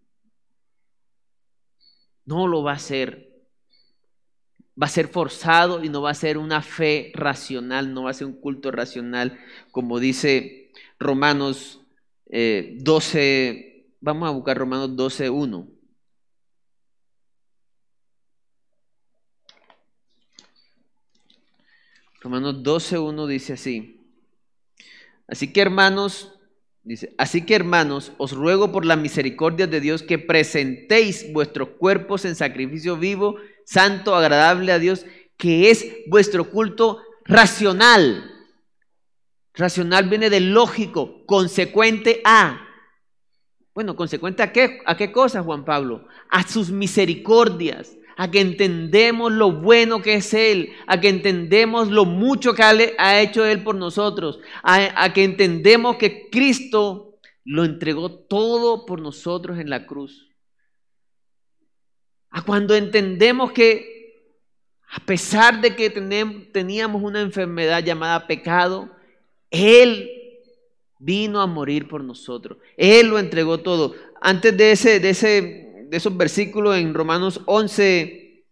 No 2.25 2.47
lo 2.47 2.63
va 2.63 2.73
a 2.73 2.77
hacer. 2.77 3.45
Va 4.81 4.87
a 4.87 4.91
ser 4.91 5.09
forzado 5.09 5.85
y 5.85 5.89
no 5.89 6.03
va 6.03 6.11
a 6.11 6.15
ser 6.15 6.39
una 6.39 6.63
fe 6.63 7.13
racional, 7.15 7.93
no 7.93 8.05
va 8.05 8.11
a 8.11 8.15
ser 8.15 8.27
un 8.27 8.41
culto 8.41 8.71
racional, 8.71 9.39
como 9.73 9.99
dice 9.99 10.73
Romanos 10.99 11.81
12, 12.27 13.49
eh, 13.51 13.95
vamos 14.01 14.29
a 14.29 14.33
buscar 14.33 14.57
Romanos 14.57 14.97
12, 14.97 15.29
1. 15.29 15.80
Romanos 22.21 22.63
12, 22.63 22.99
1 22.99 23.27
dice 23.27 23.55
así. 23.55 24.01
Así 25.27 25.53
que 25.53 25.63
hermanos, 25.63 26.35
dice, 26.83 27.15
así 27.17 27.47
que 27.47 27.55
hermanos, 27.55 28.13
os 28.19 28.33
ruego 28.33 28.73
por 28.73 28.85
la 28.85 28.97
misericordia 28.97 29.67
de 29.67 29.81
Dios 29.81 30.03
que 30.03 30.19
presentéis 30.19 31.33
vuestros 31.33 31.71
cuerpos 31.71 32.25
en 32.27 32.35
sacrificio 32.35 32.97
vivo, 32.97 33.37
santo, 33.65 34.15
agradable 34.15 34.73
a 34.73 34.79
Dios, 34.79 35.07
que 35.39 35.71
es 35.71 35.87
vuestro 36.09 36.51
culto 36.51 37.01
racional. 37.25 38.31
Racional 39.55 40.09
viene 40.09 40.29
de 40.29 40.41
lógico, 40.41 41.25
consecuente 41.25 42.21
a. 42.25 42.67
Bueno, 43.75 43.97
consecuente 43.97 44.43
a 44.43 44.53
qué? 44.53 44.81
¿A 44.85 44.97
qué 44.97 45.11
cosa, 45.11 45.43
Juan 45.43 45.65
Pablo? 45.65 46.07
A 46.29 46.47
sus 46.47 46.71
misericordias, 46.71 47.97
a 48.17 48.31
que 48.31 48.41
entendemos 48.41 49.33
lo 49.33 49.53
bueno 49.53 50.03
que 50.03 50.15
es 50.15 50.35
Él, 50.35 50.73
a 50.87 51.01
que 51.01 51.09
entendemos 51.09 51.89
lo 51.89 52.05
mucho 52.05 52.55
que 52.55 52.63
ha 52.63 53.21
hecho 53.21 53.45
Él 53.45 53.63
por 53.63 53.75
nosotros, 53.75 54.41
a, 54.63 55.05
a 55.05 55.13
que 55.13 55.25
entendemos 55.25 55.97
que 55.97 56.29
Cristo 56.31 57.19
lo 57.45 57.65
entregó 57.65 58.11
todo 58.11 58.87
por 58.87 59.01
nosotros 59.01 59.59
en 59.59 59.71
la 59.71 59.87
cruz. 59.87 60.29
A 62.31 62.43
cuando 62.43 62.75
entendemos 62.75 63.53
que 63.53 64.01
a 64.93 64.99
pesar 65.01 65.61
de 65.61 65.77
que 65.77 65.89
teníamos 65.89 67.03
una 67.03 67.21
enfermedad 67.21 67.83
llamada 67.83 68.27
pecado, 68.27 68.91
él 69.51 70.11
vino 70.99 71.41
a 71.41 71.47
morir 71.47 71.87
por 71.87 72.03
nosotros. 72.03 72.59
Él 72.77 73.07
lo 73.07 73.19
entregó 73.19 73.61
todo. 73.61 73.95
Antes 74.21 74.57
de, 74.57 74.73
ese, 74.73 74.99
de, 74.99 75.11
ese, 75.11 75.70
de 75.91 75.97
esos 75.97 76.17
versículos 76.17 76.77
en 76.77 76.95
Romanos 76.95 77.41
11, 77.47 78.45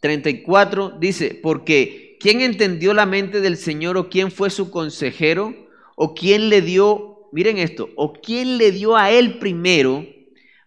34, 0.00 0.96
dice, 0.98 1.38
porque 1.42 2.16
¿quién 2.20 2.40
entendió 2.40 2.94
la 2.94 3.04
mente 3.04 3.42
del 3.42 3.58
Señor 3.58 3.98
o 3.98 4.08
quién 4.08 4.30
fue 4.30 4.48
su 4.48 4.70
consejero 4.70 5.54
o 5.94 6.14
quién 6.14 6.48
le 6.48 6.62
dio, 6.62 7.28
miren 7.32 7.58
esto, 7.58 7.90
o 7.96 8.14
quién 8.14 8.56
le 8.56 8.72
dio 8.72 8.96
a 8.96 9.10
él 9.10 9.38
primero 9.38 10.06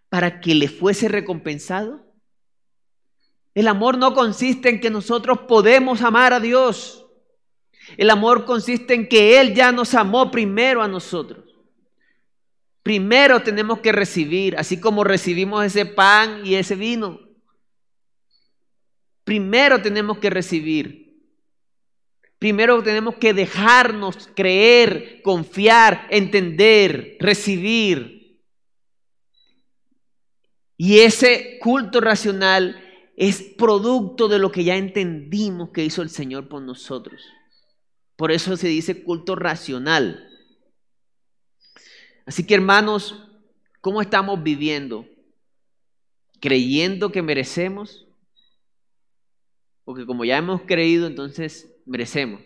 para 0.09 0.39
que 0.39 0.53
le 0.53 0.67
fuese 0.67 1.07
recompensado? 1.07 2.05
El 3.55 3.67
amor 3.67 3.97
no 3.97 4.13
consiste 4.13 4.69
en 4.69 4.79
que 4.79 4.91
nosotros 4.91 5.39
podemos 5.47 6.03
amar 6.03 6.31
a 6.31 6.39
Dios. 6.39 7.07
El 7.97 8.11
amor 8.11 8.45
consiste 8.45 8.93
en 8.93 9.09
que 9.09 9.41
Él 9.41 9.53
ya 9.55 9.71
nos 9.71 9.93
amó 9.93 10.31
primero 10.31 10.81
a 10.81 10.87
nosotros. 10.87 11.50
Primero 12.83 13.41
tenemos 13.41 13.79
que 13.79 13.91
recibir, 13.91 14.57
así 14.57 14.79
como 14.79 15.03
recibimos 15.03 15.63
ese 15.63 15.85
pan 15.85 16.45
y 16.45 16.55
ese 16.55 16.75
vino. 16.75 17.19
Primero 19.23 19.81
tenemos 19.81 20.17
que 20.17 20.29
recibir. 20.29 21.01
Primero 22.39 22.81
tenemos 22.81 23.15
que 23.17 23.35
dejarnos 23.35 24.29
creer, 24.35 25.21
confiar, 25.21 26.07
entender, 26.09 27.17
recibir. 27.19 28.39
Y 30.75 31.01
ese 31.01 31.59
culto 31.59 32.01
racional 32.01 32.83
es 33.15 33.43
producto 33.43 34.27
de 34.27 34.39
lo 34.39 34.51
que 34.51 34.63
ya 34.63 34.75
entendimos 34.75 35.69
que 35.69 35.85
hizo 35.85 36.01
el 36.01 36.09
Señor 36.09 36.49
por 36.49 36.63
nosotros. 36.63 37.21
Por 38.15 38.31
eso 38.31 38.57
se 38.57 38.69
dice 38.69 39.03
culto 39.03 39.35
racional. 39.35 40.30
Así 42.25 42.45
que 42.45 42.53
hermanos, 42.53 43.27
¿cómo 43.81 44.01
estamos 44.01 44.41
viviendo? 44.41 45.05
¿Creyendo 46.39 47.11
que 47.11 47.21
merecemos? 47.21 48.07
Porque 49.83 50.05
como 50.05 50.23
ya 50.25 50.37
hemos 50.37 50.61
creído, 50.61 51.07
entonces 51.07 51.73
merecemos. 51.85 52.41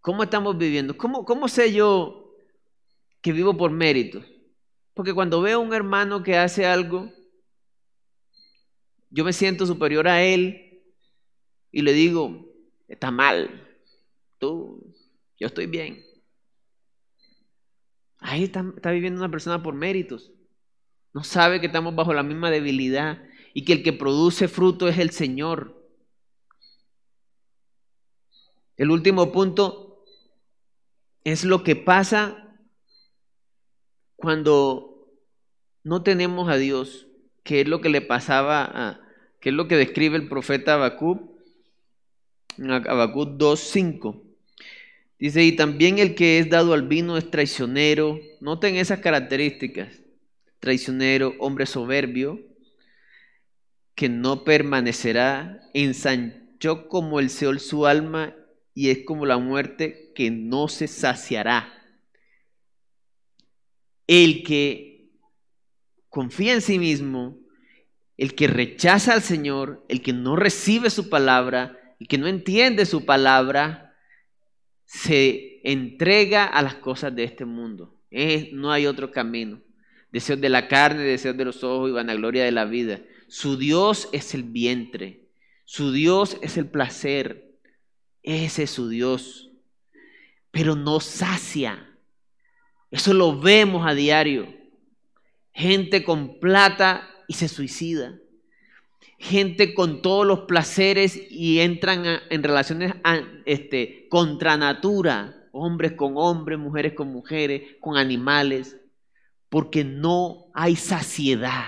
¿Cómo 0.00 0.22
estamos 0.22 0.56
viviendo? 0.56 0.96
¿Cómo, 0.96 1.24
cómo 1.24 1.48
sé 1.48 1.72
yo 1.72 2.34
que 3.20 3.32
vivo 3.32 3.56
por 3.56 3.70
mérito? 3.70 4.22
Porque 4.94 5.14
cuando 5.14 5.40
veo 5.40 5.58
a 5.58 5.62
un 5.62 5.74
hermano 5.74 6.22
que 6.22 6.36
hace 6.36 6.66
algo, 6.66 7.12
yo 9.10 9.24
me 9.24 9.32
siento 9.32 9.66
superior 9.66 10.08
a 10.08 10.22
él 10.22 10.82
y 11.70 11.82
le 11.82 11.92
digo, 11.92 12.46
está 12.88 13.10
mal, 13.10 13.68
tú, 14.38 14.94
yo 15.38 15.46
estoy 15.46 15.66
bien. 15.66 16.07
Ahí 18.20 18.44
está, 18.44 18.62
viviendo 18.90 19.20
una 19.20 19.30
persona 19.30 19.62
por 19.62 19.74
méritos. 19.74 20.32
No 21.14 21.24
sabe 21.24 21.60
que 21.60 21.66
estamos 21.66 21.94
bajo 21.94 22.12
la 22.12 22.22
misma 22.22 22.50
debilidad 22.50 23.22
y 23.54 23.64
que 23.64 23.72
el 23.72 23.82
que 23.82 23.92
produce 23.92 24.48
fruto 24.48 24.88
es 24.88 24.98
el 24.98 25.10
Señor. 25.10 25.74
El 28.76 28.90
último 28.90 29.32
punto 29.32 30.04
es 31.24 31.44
lo 31.44 31.62
que 31.64 31.76
pasa 31.76 32.56
cuando 34.16 35.08
no 35.82 36.02
tenemos 36.02 36.48
a 36.48 36.56
Dios, 36.56 37.08
que 37.44 37.62
es 37.62 37.68
lo 37.68 37.80
que 37.80 37.88
le 37.88 38.00
pasaba 38.00 38.64
a, 38.64 39.00
que 39.40 39.50
es 39.50 39.54
lo 39.54 39.68
que 39.68 39.76
describe 39.76 40.16
el 40.16 40.28
profeta 40.28 40.74
Habacuc, 40.74 41.20
Habacuc 42.58 43.30
2.5. 43.38 44.27
Dice, 45.18 45.44
y 45.44 45.56
también 45.56 45.98
el 45.98 46.14
que 46.14 46.38
es 46.38 46.48
dado 46.48 46.74
al 46.74 46.86
vino 46.86 47.16
es 47.16 47.30
traicionero. 47.30 48.20
Noten 48.40 48.76
esas 48.76 49.00
características. 49.00 50.00
Traicionero, 50.60 51.34
hombre 51.40 51.66
soberbio, 51.66 52.40
que 53.94 54.08
no 54.08 54.44
permanecerá, 54.44 55.60
ensanchó 55.74 56.88
como 56.88 57.18
el 57.18 57.30
Seol 57.30 57.58
su 57.58 57.86
alma 57.86 58.34
y 58.74 58.90
es 58.90 59.04
como 59.04 59.26
la 59.26 59.38
muerte 59.38 60.12
que 60.14 60.30
no 60.30 60.68
se 60.68 60.86
saciará. 60.86 61.72
El 64.06 64.44
que 64.44 65.10
confía 66.08 66.54
en 66.54 66.62
sí 66.62 66.78
mismo, 66.78 67.38
el 68.16 68.34
que 68.34 68.46
rechaza 68.46 69.14
al 69.14 69.22
Señor, 69.22 69.84
el 69.88 70.00
que 70.00 70.12
no 70.12 70.36
recibe 70.36 70.90
su 70.90 71.08
palabra, 71.08 71.96
el 71.98 72.06
que 72.06 72.18
no 72.18 72.28
entiende 72.28 72.86
su 72.86 73.04
palabra, 73.04 73.87
se 74.88 75.60
entrega 75.64 76.46
a 76.46 76.62
las 76.62 76.76
cosas 76.76 77.14
de 77.14 77.22
este 77.22 77.44
mundo. 77.44 77.94
no 78.52 78.72
hay 78.72 78.86
otro 78.86 79.10
camino. 79.12 79.60
Deseos 80.10 80.40
de 80.40 80.48
la 80.48 80.66
carne, 80.66 81.02
deseos 81.02 81.36
de 81.36 81.44
los 81.44 81.62
ojos 81.62 81.90
y 81.90 81.92
vanagloria 81.92 82.44
de 82.44 82.52
la 82.52 82.64
vida. 82.64 83.02
Su 83.28 83.58
Dios 83.58 84.08
es 84.12 84.32
el 84.32 84.44
vientre. 84.44 85.28
Su 85.66 85.92
Dios 85.92 86.38
es 86.40 86.56
el 86.56 86.70
placer. 86.70 87.50
Ese 88.22 88.62
es 88.62 88.70
su 88.70 88.88
Dios. 88.88 89.50
Pero 90.50 90.74
no 90.74 91.00
sacia. 91.00 91.94
Eso 92.90 93.12
lo 93.12 93.38
vemos 93.38 93.86
a 93.86 93.92
diario. 93.92 94.48
Gente 95.52 96.02
con 96.02 96.40
plata 96.40 97.06
y 97.28 97.34
se 97.34 97.48
suicida 97.48 98.18
gente 99.18 99.74
con 99.74 100.00
todos 100.00 100.24
los 100.24 100.40
placeres 100.40 101.20
y 101.28 101.58
entran 101.60 102.04
en 102.30 102.42
relaciones 102.42 102.94
este, 103.44 104.06
contra 104.08 104.56
natura, 104.56 105.48
hombres 105.52 105.92
con 105.92 106.12
hombres, 106.16 106.58
mujeres 106.58 106.94
con 106.94 107.08
mujeres, 107.08 107.76
con 107.80 107.96
animales, 107.96 108.76
porque 109.48 109.84
no 109.84 110.46
hay 110.54 110.76
saciedad, 110.76 111.66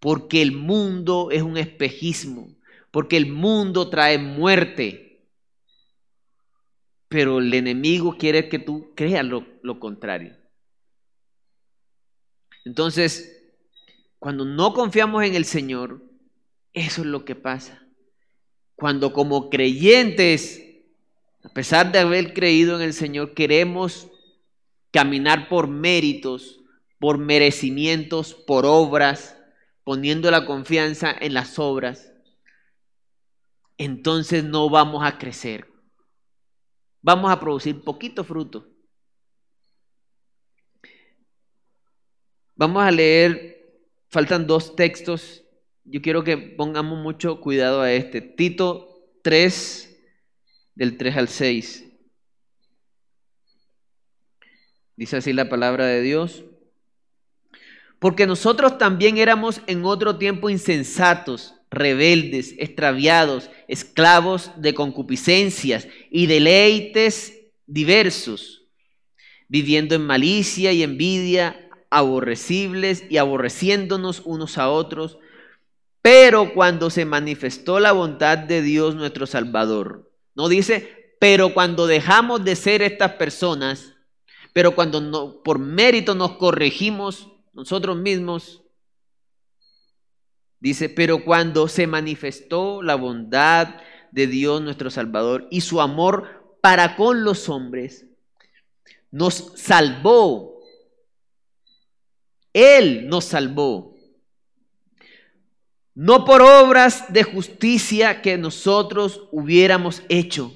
porque 0.00 0.42
el 0.42 0.52
mundo 0.52 1.30
es 1.30 1.42
un 1.42 1.56
espejismo, 1.56 2.48
porque 2.90 3.16
el 3.16 3.26
mundo 3.26 3.88
trae 3.88 4.18
muerte, 4.18 5.28
pero 7.08 7.38
el 7.38 7.54
enemigo 7.54 8.16
quiere 8.18 8.48
que 8.48 8.58
tú 8.58 8.92
creas 8.96 9.24
lo, 9.24 9.46
lo 9.62 9.78
contrario. 9.78 10.36
Entonces, 12.64 13.54
cuando 14.18 14.44
no 14.44 14.72
confiamos 14.72 15.22
en 15.24 15.34
el 15.34 15.44
Señor, 15.44 16.11
eso 16.72 17.02
es 17.02 17.06
lo 17.06 17.24
que 17.24 17.34
pasa. 17.34 17.86
Cuando 18.76 19.12
como 19.12 19.50
creyentes, 19.50 20.62
a 21.44 21.48
pesar 21.50 21.92
de 21.92 21.98
haber 21.98 22.32
creído 22.34 22.76
en 22.76 22.82
el 22.82 22.92
Señor, 22.92 23.34
queremos 23.34 24.08
caminar 24.90 25.48
por 25.48 25.68
méritos, 25.68 26.60
por 26.98 27.18
merecimientos, 27.18 28.34
por 28.34 28.64
obras, 28.66 29.36
poniendo 29.84 30.30
la 30.30 30.46
confianza 30.46 31.14
en 31.20 31.34
las 31.34 31.58
obras, 31.58 32.12
entonces 33.78 34.44
no 34.44 34.70
vamos 34.70 35.04
a 35.04 35.18
crecer. 35.18 35.66
Vamos 37.00 37.32
a 37.32 37.40
producir 37.40 37.82
poquito 37.82 38.22
fruto. 38.22 38.68
Vamos 42.54 42.82
a 42.84 42.90
leer, 42.92 43.88
faltan 44.08 44.46
dos 44.46 44.76
textos 44.76 45.41
yo 45.84 46.00
quiero 46.00 46.24
que 46.24 46.36
pongamos 46.36 46.98
mucho 46.98 47.40
cuidado 47.40 47.80
a 47.80 47.92
este. 47.92 48.20
Tito 48.20 49.10
3, 49.22 49.98
del 50.74 50.96
3 50.96 51.16
al 51.16 51.28
6. 51.28 51.84
Dice 54.96 55.16
así 55.16 55.32
la 55.32 55.48
palabra 55.48 55.86
de 55.86 56.02
Dios. 56.02 56.44
Porque 57.98 58.26
nosotros 58.26 58.78
también 58.78 59.16
éramos 59.16 59.60
en 59.66 59.84
otro 59.84 60.18
tiempo 60.18 60.50
insensatos, 60.50 61.54
rebeldes, 61.70 62.54
extraviados, 62.58 63.48
esclavos 63.68 64.50
de 64.56 64.74
concupiscencias 64.74 65.86
y 66.10 66.26
deleites 66.26 67.32
diversos, 67.66 68.66
viviendo 69.48 69.94
en 69.94 70.04
malicia 70.04 70.72
y 70.72 70.82
envidia, 70.82 71.68
aborrecibles 71.90 73.04
y 73.08 73.18
aborreciéndonos 73.18 74.22
unos 74.24 74.58
a 74.58 74.68
otros 74.68 75.18
pero 76.02 76.52
cuando 76.52 76.90
se 76.90 77.04
manifestó 77.04 77.78
la 77.78 77.92
bondad 77.92 78.36
de 78.36 78.60
Dios 78.60 78.96
nuestro 78.96 79.26
Salvador, 79.26 80.10
no 80.34 80.48
dice, 80.48 81.16
pero 81.20 81.54
cuando 81.54 81.86
dejamos 81.86 82.44
de 82.44 82.56
ser 82.56 82.82
estas 82.82 83.12
personas, 83.12 83.94
pero 84.52 84.74
cuando 84.74 85.00
no, 85.00 85.42
por 85.44 85.60
mérito 85.60 86.16
nos 86.16 86.32
corregimos 86.32 87.28
nosotros 87.52 87.96
mismos, 87.96 88.64
dice, 90.58 90.88
pero 90.88 91.24
cuando 91.24 91.68
se 91.68 91.86
manifestó 91.86 92.82
la 92.82 92.96
bondad 92.96 93.76
de 94.10 94.26
Dios 94.26 94.60
nuestro 94.60 94.90
Salvador 94.90 95.46
y 95.50 95.60
su 95.60 95.80
amor 95.80 96.56
para 96.60 96.96
con 96.96 97.22
los 97.22 97.48
hombres, 97.48 98.06
nos 99.12 99.52
salvó. 99.54 100.60
Él 102.52 103.08
nos 103.08 103.26
salvó 103.26 103.91
no 105.94 106.24
por 106.24 106.42
obras 106.42 107.12
de 107.12 107.22
justicia 107.22 108.22
que 108.22 108.38
nosotros 108.38 109.28
hubiéramos 109.30 110.02
hecho, 110.08 110.54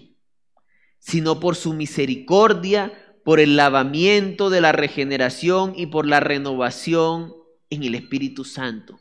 sino 0.98 1.40
por 1.40 1.56
su 1.56 1.74
misericordia, 1.74 2.92
por 3.24 3.40
el 3.40 3.56
lavamiento 3.56 4.50
de 4.50 4.60
la 4.60 4.72
regeneración 4.72 5.72
y 5.76 5.86
por 5.86 6.06
la 6.06 6.20
renovación 6.20 7.34
en 7.70 7.82
el 7.82 7.94
Espíritu 7.94 8.44
Santo, 8.44 8.98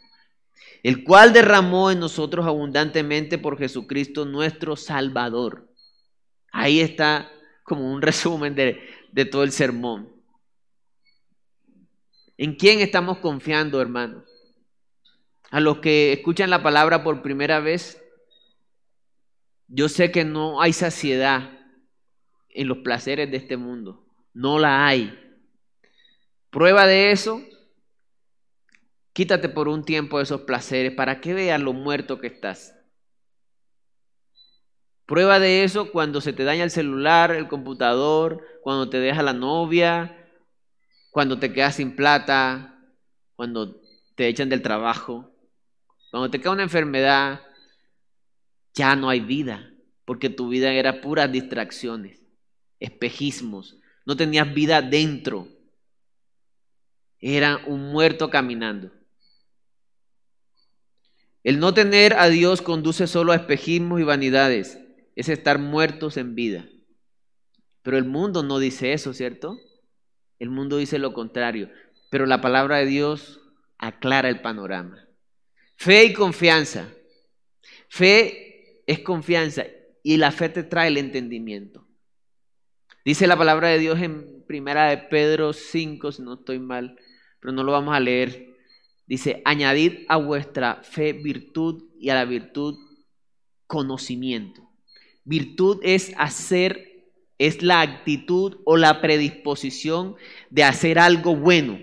el 0.84 1.03
cual 1.03 1.32
derramó 1.32 1.91
en 1.91 1.99
nosotros 1.99 2.45
abundantemente 2.45 3.38
por 3.38 3.57
Jesucristo 3.57 4.26
nuestro 4.26 4.76
Salvador. 4.76 5.70
Ahí 6.52 6.80
está 6.80 7.32
como 7.64 7.91
un 7.91 8.02
resumen 8.02 8.56
de, 8.56 9.26
todo 9.26 9.44
el 9.44 9.52
sermón. 9.52 10.10
¿En 12.38 12.56
quién 12.56 12.82
estamos 12.82 13.20
confiando, 13.20 13.82
hermanos? 13.82 14.35
A 15.56 15.61
los 15.61 15.77
que 15.77 16.11
escuchan 16.11 16.49
la 16.49 16.61
palabra 16.61 17.02
por 17.02 17.22
primera 17.22 17.61
vez, 17.61 18.03
yo 19.69 19.88
sé 19.88 20.11
que 20.11 20.26
no 20.26 20.61
hay 20.61 20.73
saciedad 20.73 21.49
en 22.49 22.68
los 22.68 22.80
placeres 22.80 23.32
de 23.32 23.38
este 23.38 23.56
mundo. 23.56 24.06
No 24.34 24.60
la 24.60 24.86
hay. 24.86 25.18
Prueba 26.49 26.86
de 26.86 27.14
eso, 27.14 27.41
quítate 29.14 29.48
por 29.48 29.69
un 29.69 29.86
tiempo 29.86 30.19
esos 30.19 30.41
placeres 30.41 30.94
para 30.94 31.22
que 31.22 31.34
veas 31.34 31.61
lo 31.61 31.72
muerto 31.72 32.19
que 32.19 32.27
estás. 32.27 32.76
Prueba 35.06 35.40
de 35.40 35.64
eso 35.64 35.90
cuando 35.90 36.19
se 36.19 36.34
te 36.34 36.44
daña 36.44 36.65
el 36.65 36.72
celular, 36.72 37.32
el 37.32 37.48
computador, 37.48 38.45
cuando 38.61 38.90
te 38.90 38.99
deja 38.99 39.23
la 39.23 39.32
novia, 39.32 40.27
cuando 41.11 41.40
te 41.40 41.53
quedas 41.53 41.76
sin 41.76 41.95
plata, 41.95 42.77
cuando 43.38 43.80
te 44.15 44.27
echan 44.27 44.49
del 44.49 44.61
trabajo. 44.61 45.32
Cuando 46.15 46.31
te 46.31 46.39
cae 46.39 46.53
una 46.53 46.63
enfermedad, 46.63 47.41
ya 48.73 48.95
no 48.95 49.09
hay 49.09 49.19
vida, 49.19 49.69
porque 50.05 50.29
tu 50.29 50.47
vida 50.47 50.71
era 50.71 51.01
puras 51.01 51.29
distracciones, 51.29 52.23
espejismos. 52.79 53.75
No 54.05 54.15
tenías 54.15 54.53
vida 54.53 54.81
dentro. 54.81 55.49
Era 57.19 57.59
un 57.67 57.91
muerto 57.91 58.29
caminando. 58.29 58.93
El 61.43 61.59
no 61.59 61.73
tener 61.73 62.13
a 62.13 62.29
Dios 62.29 62.61
conduce 62.61 63.07
solo 63.07 63.33
a 63.33 63.35
espejismos 63.35 63.99
y 63.99 64.05
vanidades. 64.05 64.79
Es 65.17 65.27
estar 65.27 65.59
muertos 65.59 66.15
en 66.15 66.33
vida. 66.33 66.65
Pero 67.81 67.97
el 67.97 68.05
mundo 68.05 68.41
no 68.41 68.59
dice 68.59 68.93
eso, 68.93 69.13
¿cierto? 69.13 69.57
El 70.39 70.49
mundo 70.49 70.77
dice 70.77 70.97
lo 70.97 71.11
contrario. 71.11 71.69
Pero 72.09 72.25
la 72.25 72.39
palabra 72.39 72.77
de 72.77 72.85
Dios 72.85 73.41
aclara 73.77 74.29
el 74.29 74.39
panorama. 74.39 75.05
Fe 75.76 76.06
y 76.06 76.14
confianza. 76.14 76.91
Fe 77.89 78.84
es 78.88 78.99
confianza 78.99 79.65
y 80.03 80.18
la 80.18 80.31
fe 80.31 80.49
te 80.49 80.64
trae 80.64 80.88
el 80.88 80.97
entendimiento. 80.97 81.88
Dice 83.03 83.27
la 83.27 83.38
palabra 83.38 83.69
de 83.69 83.80
Dios 83.80 84.02
en 84.02 84.43
primera 84.47 84.89
de 84.89 84.97
Pedro 84.97 85.53
5, 85.53 86.11
si 86.11 86.22
no 86.22 86.35
estoy 86.35 86.60
mal, 86.60 86.97
pero 87.39 87.53
no 87.53 87.64
lo 87.64 87.72
vamos 87.72 87.95
a 87.95 87.99
leer. 87.99 88.56
Dice, 89.06 89.41
añadid 89.45 90.06
a 90.07 90.18
vuestra 90.18 90.81
fe 90.84 91.14
virtud 91.14 91.84
y 91.99 92.10
a 92.10 92.15
la 92.15 92.26
virtud 92.26 92.77
conocimiento. 93.68 94.69
Virtud 95.23 95.80
es 95.84 96.14
hacer, 96.18 97.11
es 97.38 97.61
la 97.61 97.81
actitud 97.81 98.57
o 98.65 98.77
la 98.77 99.02
predisposición 99.02 100.15
de 100.49 100.64
hacer 100.64 100.99
algo 100.99 101.35
bueno. 101.35 101.80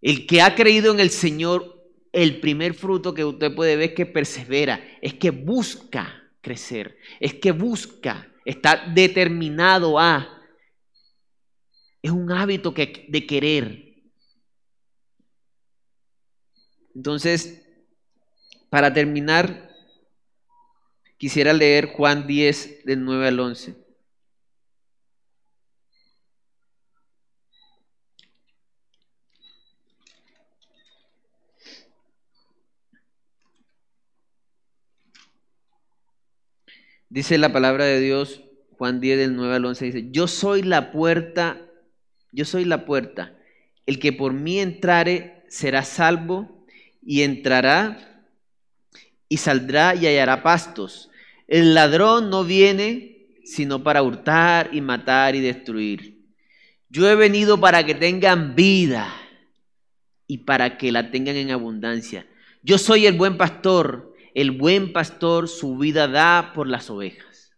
El 0.00 0.26
que 0.26 0.42
ha 0.42 0.54
creído 0.54 0.92
en 0.92 1.00
el 1.00 1.10
Señor, 1.10 1.88
el 2.12 2.40
primer 2.40 2.74
fruto 2.74 3.14
que 3.14 3.24
usted 3.24 3.54
puede 3.54 3.76
ver 3.76 3.90
es 3.90 3.94
que 3.94 4.06
persevera, 4.06 4.82
es 5.00 5.14
que 5.14 5.30
busca 5.30 6.30
crecer, 6.40 6.98
es 7.20 7.34
que 7.34 7.52
busca, 7.52 8.32
está 8.44 8.86
determinado 8.94 9.98
a. 9.98 10.42
Es 12.02 12.10
un 12.10 12.32
hábito 12.32 12.72
que, 12.72 13.06
de 13.08 13.26
querer. 13.26 13.94
Entonces, 16.94 17.62
para 18.70 18.92
terminar, 18.92 19.70
Quisiera 21.20 21.52
leer 21.52 21.92
Juan 21.92 22.26
10 22.26 22.86
del 22.86 23.04
9 23.04 23.28
al 23.28 23.40
11. 23.40 23.79
Dice 37.10 37.38
la 37.38 37.52
palabra 37.52 37.84
de 37.84 38.00
Dios, 38.00 38.40
Juan 38.78 39.00
10 39.00 39.18
del 39.18 39.36
9 39.36 39.56
al 39.56 39.64
11, 39.64 39.84
dice, 39.84 40.08
yo 40.12 40.28
soy 40.28 40.62
la 40.62 40.92
puerta, 40.92 41.60
yo 42.30 42.44
soy 42.44 42.64
la 42.64 42.86
puerta. 42.86 43.34
El 43.84 43.98
que 43.98 44.12
por 44.12 44.32
mí 44.32 44.60
entrare 44.60 45.42
será 45.48 45.82
salvo 45.82 46.64
y 47.02 47.22
entrará 47.22 48.24
y 49.28 49.38
saldrá 49.38 49.96
y 49.96 50.06
hallará 50.06 50.44
pastos. 50.44 51.10
El 51.48 51.74
ladrón 51.74 52.30
no 52.30 52.44
viene 52.44 53.26
sino 53.44 53.82
para 53.82 54.04
hurtar 54.04 54.70
y 54.72 54.80
matar 54.80 55.34
y 55.34 55.40
destruir. 55.40 56.20
Yo 56.88 57.10
he 57.10 57.16
venido 57.16 57.58
para 57.58 57.84
que 57.84 57.96
tengan 57.96 58.54
vida 58.54 59.12
y 60.28 60.38
para 60.38 60.78
que 60.78 60.92
la 60.92 61.10
tengan 61.10 61.34
en 61.34 61.50
abundancia. 61.50 62.26
Yo 62.62 62.78
soy 62.78 63.06
el 63.06 63.16
buen 63.16 63.36
pastor. 63.36 64.09
El 64.34 64.52
buen 64.52 64.92
pastor 64.92 65.48
su 65.48 65.76
vida 65.76 66.06
da 66.06 66.52
por 66.54 66.68
las 66.68 66.90
ovejas. 66.90 67.52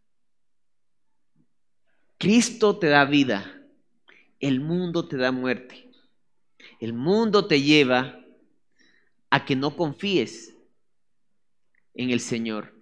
Cristo 2.18 2.78
te 2.78 2.86
da 2.88 3.04
vida. 3.04 3.60
El 4.40 4.60
mundo 4.60 5.08
te 5.08 5.16
da 5.16 5.32
muerte. 5.32 5.90
El 6.80 6.92
mundo 6.92 7.46
te 7.46 7.60
lleva 7.60 8.20
a 9.30 9.44
que 9.44 9.56
no 9.56 9.76
confíes 9.76 10.54
en 11.94 12.10
el 12.10 12.20
Señor. 12.20 12.74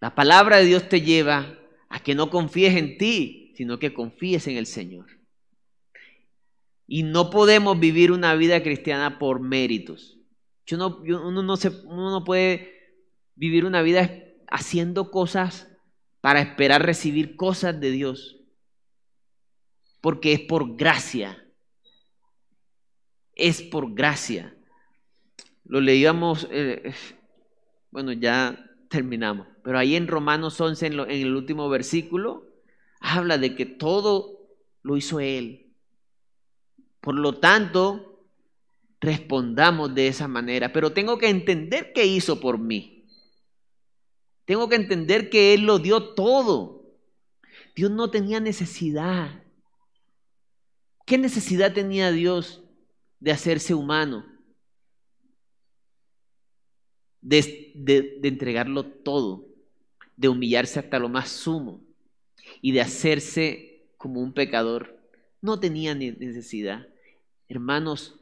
La 0.00 0.14
palabra 0.14 0.58
de 0.58 0.64
Dios 0.64 0.88
te 0.88 1.00
lleva 1.00 1.58
a 1.88 2.02
que 2.02 2.14
no 2.14 2.30
confíes 2.30 2.76
en 2.76 2.98
ti, 2.98 3.52
sino 3.56 3.78
que 3.78 3.94
confíes 3.94 4.46
en 4.46 4.56
el 4.56 4.66
Señor. 4.66 5.06
Y 6.86 7.02
no 7.02 7.30
podemos 7.30 7.78
vivir 7.78 8.12
una 8.12 8.34
vida 8.34 8.62
cristiana 8.62 9.18
por 9.18 9.40
méritos. 9.40 10.15
No, 10.72 10.98
uno, 10.98 11.42
no 11.42 11.56
se, 11.56 11.68
uno 11.68 12.10
no 12.10 12.24
puede 12.24 12.72
vivir 13.36 13.64
una 13.64 13.82
vida 13.82 14.10
haciendo 14.48 15.12
cosas 15.12 15.68
para 16.20 16.40
esperar 16.40 16.84
recibir 16.84 17.36
cosas 17.36 17.78
de 17.78 17.92
Dios. 17.92 18.36
Porque 20.00 20.32
es 20.32 20.40
por 20.40 20.76
gracia. 20.76 21.46
Es 23.34 23.62
por 23.62 23.94
gracia. 23.94 24.56
Lo 25.64 25.80
leíamos, 25.80 26.48
eh, 26.50 26.94
bueno, 27.92 28.12
ya 28.12 28.66
terminamos. 28.88 29.46
Pero 29.62 29.78
ahí 29.78 29.94
en 29.94 30.08
Romanos 30.08 30.60
11, 30.60 30.86
en, 30.86 31.10
el 31.10 31.34
último 31.34 31.68
versículo, 31.68 32.46
habla 33.00 33.38
de 33.38 33.54
que 33.54 33.66
todo 33.66 34.48
lo 34.82 34.96
hizo 34.96 35.20
Él. 35.20 35.72
Por 37.00 37.14
lo 37.14 37.34
tanto, 37.34 38.15
respondamos 39.00 39.94
de 39.94 40.08
esa 40.08 40.28
manera. 40.28 40.72
Pero 40.72 40.92
tengo 40.92 41.18
que 41.18 41.28
entender 41.28 41.92
qué 41.92 42.06
hizo 42.06 42.40
por 42.40 42.58
mí. 42.58 43.04
Tengo 44.44 44.68
que 44.68 44.76
entender 44.76 45.28
que 45.30 45.54
Él 45.54 45.62
lo 45.62 45.78
dio 45.78 46.14
todo. 46.14 46.84
Dios 47.74 47.90
no 47.90 48.10
tenía 48.10 48.40
necesidad. 48.40 49.42
¿Qué 51.04 51.18
necesidad 51.18 51.72
tenía 51.72 52.10
Dios 52.10 52.62
de 53.20 53.32
hacerse 53.32 53.74
humano? 53.74 54.36
de, 57.26 58.20
entregarlo 58.22 58.84
todo, 58.84 59.48
de 60.16 60.28
humillarse 60.28 60.78
hasta 60.78 60.98
lo 60.98 61.08
más 61.08 61.28
sumo 61.28 61.84
y 62.62 62.72
de 62.72 62.80
hacerse 62.80 63.88
como 63.96 64.20
un 64.20 64.32
pecador. 64.32 64.96
No 65.40 65.58
tenía 65.58 65.94
necesidad. 65.94 66.86
Hermanos 67.48 68.20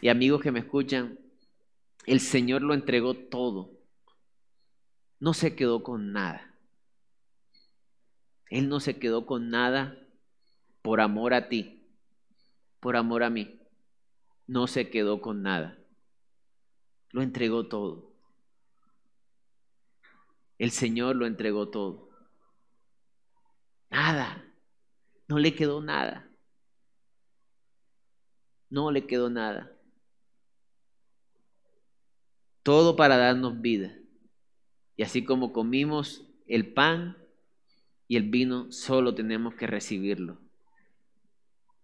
y 0.00 0.08
amigos 0.08 0.42
que 0.42 0.52
me 0.52 0.60
escuchan, 0.60 1.18
el 2.06 2.20
Señor 2.20 2.62
lo 2.62 2.74
entregó 2.74 3.14
todo. 3.14 3.70
No 5.20 5.34
se 5.34 5.54
quedó 5.54 5.82
con 5.82 6.12
nada. 6.12 6.54
Él 8.50 8.68
no 8.68 8.80
se 8.80 8.98
quedó 8.98 9.26
con 9.26 9.48
nada 9.48 9.98
por 10.82 11.00
amor 11.00 11.32
a 11.34 11.48
ti, 11.48 11.88
por 12.80 12.96
amor 12.96 13.22
a 13.22 13.30
mí. 13.30 13.60
No 14.46 14.66
se 14.66 14.90
quedó 14.90 15.22
con 15.22 15.42
nada 15.42 15.78
lo 17.14 17.22
entregó 17.22 17.68
todo. 17.68 18.12
El 20.58 20.72
Señor 20.72 21.14
lo 21.14 21.26
entregó 21.26 21.70
todo. 21.70 22.10
Nada. 23.88 24.44
No 25.28 25.38
le 25.38 25.54
quedó 25.54 25.80
nada. 25.80 26.28
No 28.68 28.90
le 28.90 29.06
quedó 29.06 29.30
nada. 29.30 29.73
Todo 32.64 32.96
para 32.96 33.16
darnos 33.16 33.60
vida. 33.60 33.96
Y 34.96 35.04
así 35.04 35.24
como 35.24 35.52
comimos 35.52 36.26
el 36.46 36.72
pan 36.72 37.16
y 38.08 38.16
el 38.16 38.30
vino, 38.30 38.72
solo 38.72 39.14
tenemos 39.14 39.54
que 39.54 39.66
recibirlo. 39.66 40.40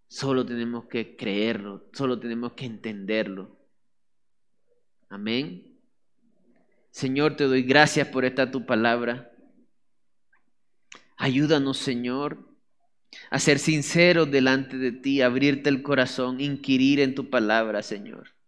Solo 0.09 0.45
tenemos 0.45 0.87
que 0.87 1.17
creerlo, 1.17 1.89
solo 1.93 2.19
tenemos 2.19 2.55
que 2.55 2.65
entenderlo. 2.65 3.57
Amén. 5.09 5.79
Señor, 6.91 7.37
te 7.37 7.45
doy 7.45 7.63
gracias 7.63 8.09
por 8.09 8.25
esta 8.25 8.51
tu 8.51 8.67
palabra. 8.67 9.31
Ayúdanos, 11.17 11.77
Señor, 11.77 12.39
a 13.29 13.39
ser 13.39 13.59
sinceros 13.59 14.31
delante 14.31 14.79
de 14.79 14.93
ti, 14.93 15.21
abrirte 15.21 15.69
el 15.69 15.83
corazón, 15.83 16.41
inquirir 16.41 17.01
en 17.01 17.15
tu 17.15 17.29
palabra, 17.29 17.83
Señor. 17.83 18.40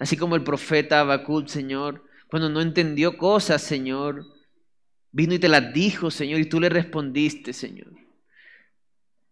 Así 0.00 0.16
como 0.16 0.34
el 0.34 0.42
profeta 0.42 0.98
Habacuc, 0.98 1.46
Señor, 1.46 2.04
cuando 2.28 2.48
no 2.48 2.60
entendió 2.60 3.16
cosas, 3.16 3.62
Señor, 3.62 4.26
vino 5.12 5.34
y 5.34 5.38
te 5.38 5.48
las 5.48 5.72
dijo, 5.72 6.10
Señor, 6.10 6.40
y 6.40 6.48
tú 6.48 6.58
le 6.58 6.68
respondiste, 6.68 7.52
Señor. 7.52 7.92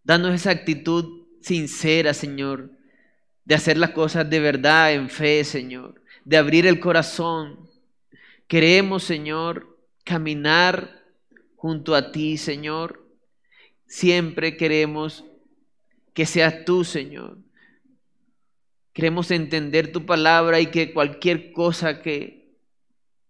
Danos 0.05 0.33
esa 0.33 0.51
actitud 0.51 1.27
sincera, 1.41 2.15
Señor, 2.15 2.71
de 3.45 3.57
hacer 3.57 3.77
las 3.77 3.91
cosas 3.91 4.31
de 4.31 4.39
verdad 4.39 4.93
en 4.93 5.11
fe, 5.11 5.43
Señor 5.43 5.99
de 6.29 6.37
abrir 6.37 6.67
el 6.67 6.79
corazón. 6.79 7.71
Queremos, 8.47 9.03
Señor, 9.03 9.79
caminar 10.05 11.03
junto 11.57 11.95
a 11.95 12.13
ti, 12.13 12.37
Señor. 12.37 13.03
Siempre 13.87 14.59
queremos 14.59 15.25
que 16.13 16.27
seas 16.27 16.67
tú, 16.67 16.85
Señor. 16.85 17.39
Queremos 18.99 19.31
entender 19.31 19.93
tu 19.93 20.05
palabra 20.07 20.59
y 20.59 20.73
que 20.73 20.93
cualquier 20.93 21.53
cosa 21.53 22.03
que 22.03 22.59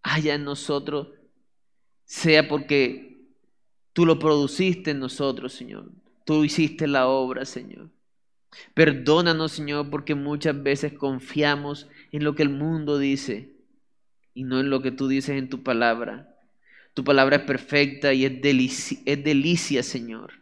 haya 0.02 0.34
en 0.34 0.44
nosotros 0.44 1.08
sea 2.06 2.48
porque 2.48 3.26
tú 3.92 4.06
lo 4.06 4.18
produciste 4.18 4.92
en 4.92 5.00
nosotros, 5.00 5.52
Señor. 5.52 5.90
Tú 6.24 6.42
hiciste 6.42 6.86
la 6.86 7.06
obra, 7.06 7.44
Señor. 7.44 7.90
Perdónanos, 8.72 9.52
Señor, 9.52 9.90
porque 9.90 10.14
muchas 10.14 10.62
veces 10.62 10.94
confiamos 10.94 11.86
en 12.12 12.24
lo 12.24 12.34
que 12.34 12.44
el 12.44 12.48
mundo 12.48 12.96
dice 12.96 13.52
y 14.32 14.44
no 14.44 14.60
en 14.60 14.70
lo 14.70 14.80
que 14.80 14.90
tú 14.90 15.06
dices 15.06 15.36
en 15.36 15.50
tu 15.50 15.62
palabra. 15.62 16.34
Tu 16.94 17.04
palabra 17.04 17.36
es 17.36 17.42
perfecta 17.42 18.14
y 18.14 18.24
es 18.24 18.40
delicia, 18.40 19.00
es 19.04 19.22
delicia, 19.22 19.82
Señor. 19.82 20.32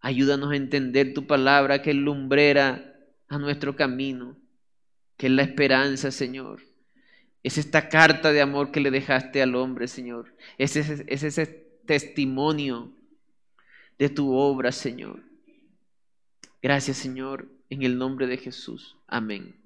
Ayúdanos 0.00 0.52
a 0.52 0.56
entender 0.56 1.14
tu 1.14 1.26
palabra 1.26 1.80
que 1.80 1.92
es 1.92 1.96
lumbrera 1.96 2.88
a 3.28 3.38
nuestro 3.38 3.76
camino, 3.76 4.36
que 5.16 5.26
es 5.26 5.32
la 5.32 5.42
esperanza, 5.42 6.10
Señor. 6.10 6.62
Es 7.42 7.58
esta 7.58 7.88
carta 7.88 8.32
de 8.32 8.40
amor 8.40 8.70
que 8.70 8.80
le 8.80 8.90
dejaste 8.90 9.42
al 9.42 9.54
hombre, 9.54 9.88
Señor. 9.88 10.34
Es 10.58 10.76
ese, 10.76 11.04
es 11.08 11.22
ese 11.22 11.46
testimonio 11.86 12.92
de 13.98 14.08
tu 14.08 14.32
obra, 14.32 14.72
Señor. 14.72 15.22
Gracias, 16.62 16.96
Señor, 16.96 17.48
en 17.70 17.82
el 17.82 17.98
nombre 17.98 18.26
de 18.26 18.38
Jesús. 18.38 18.96
Amén. 19.06 19.57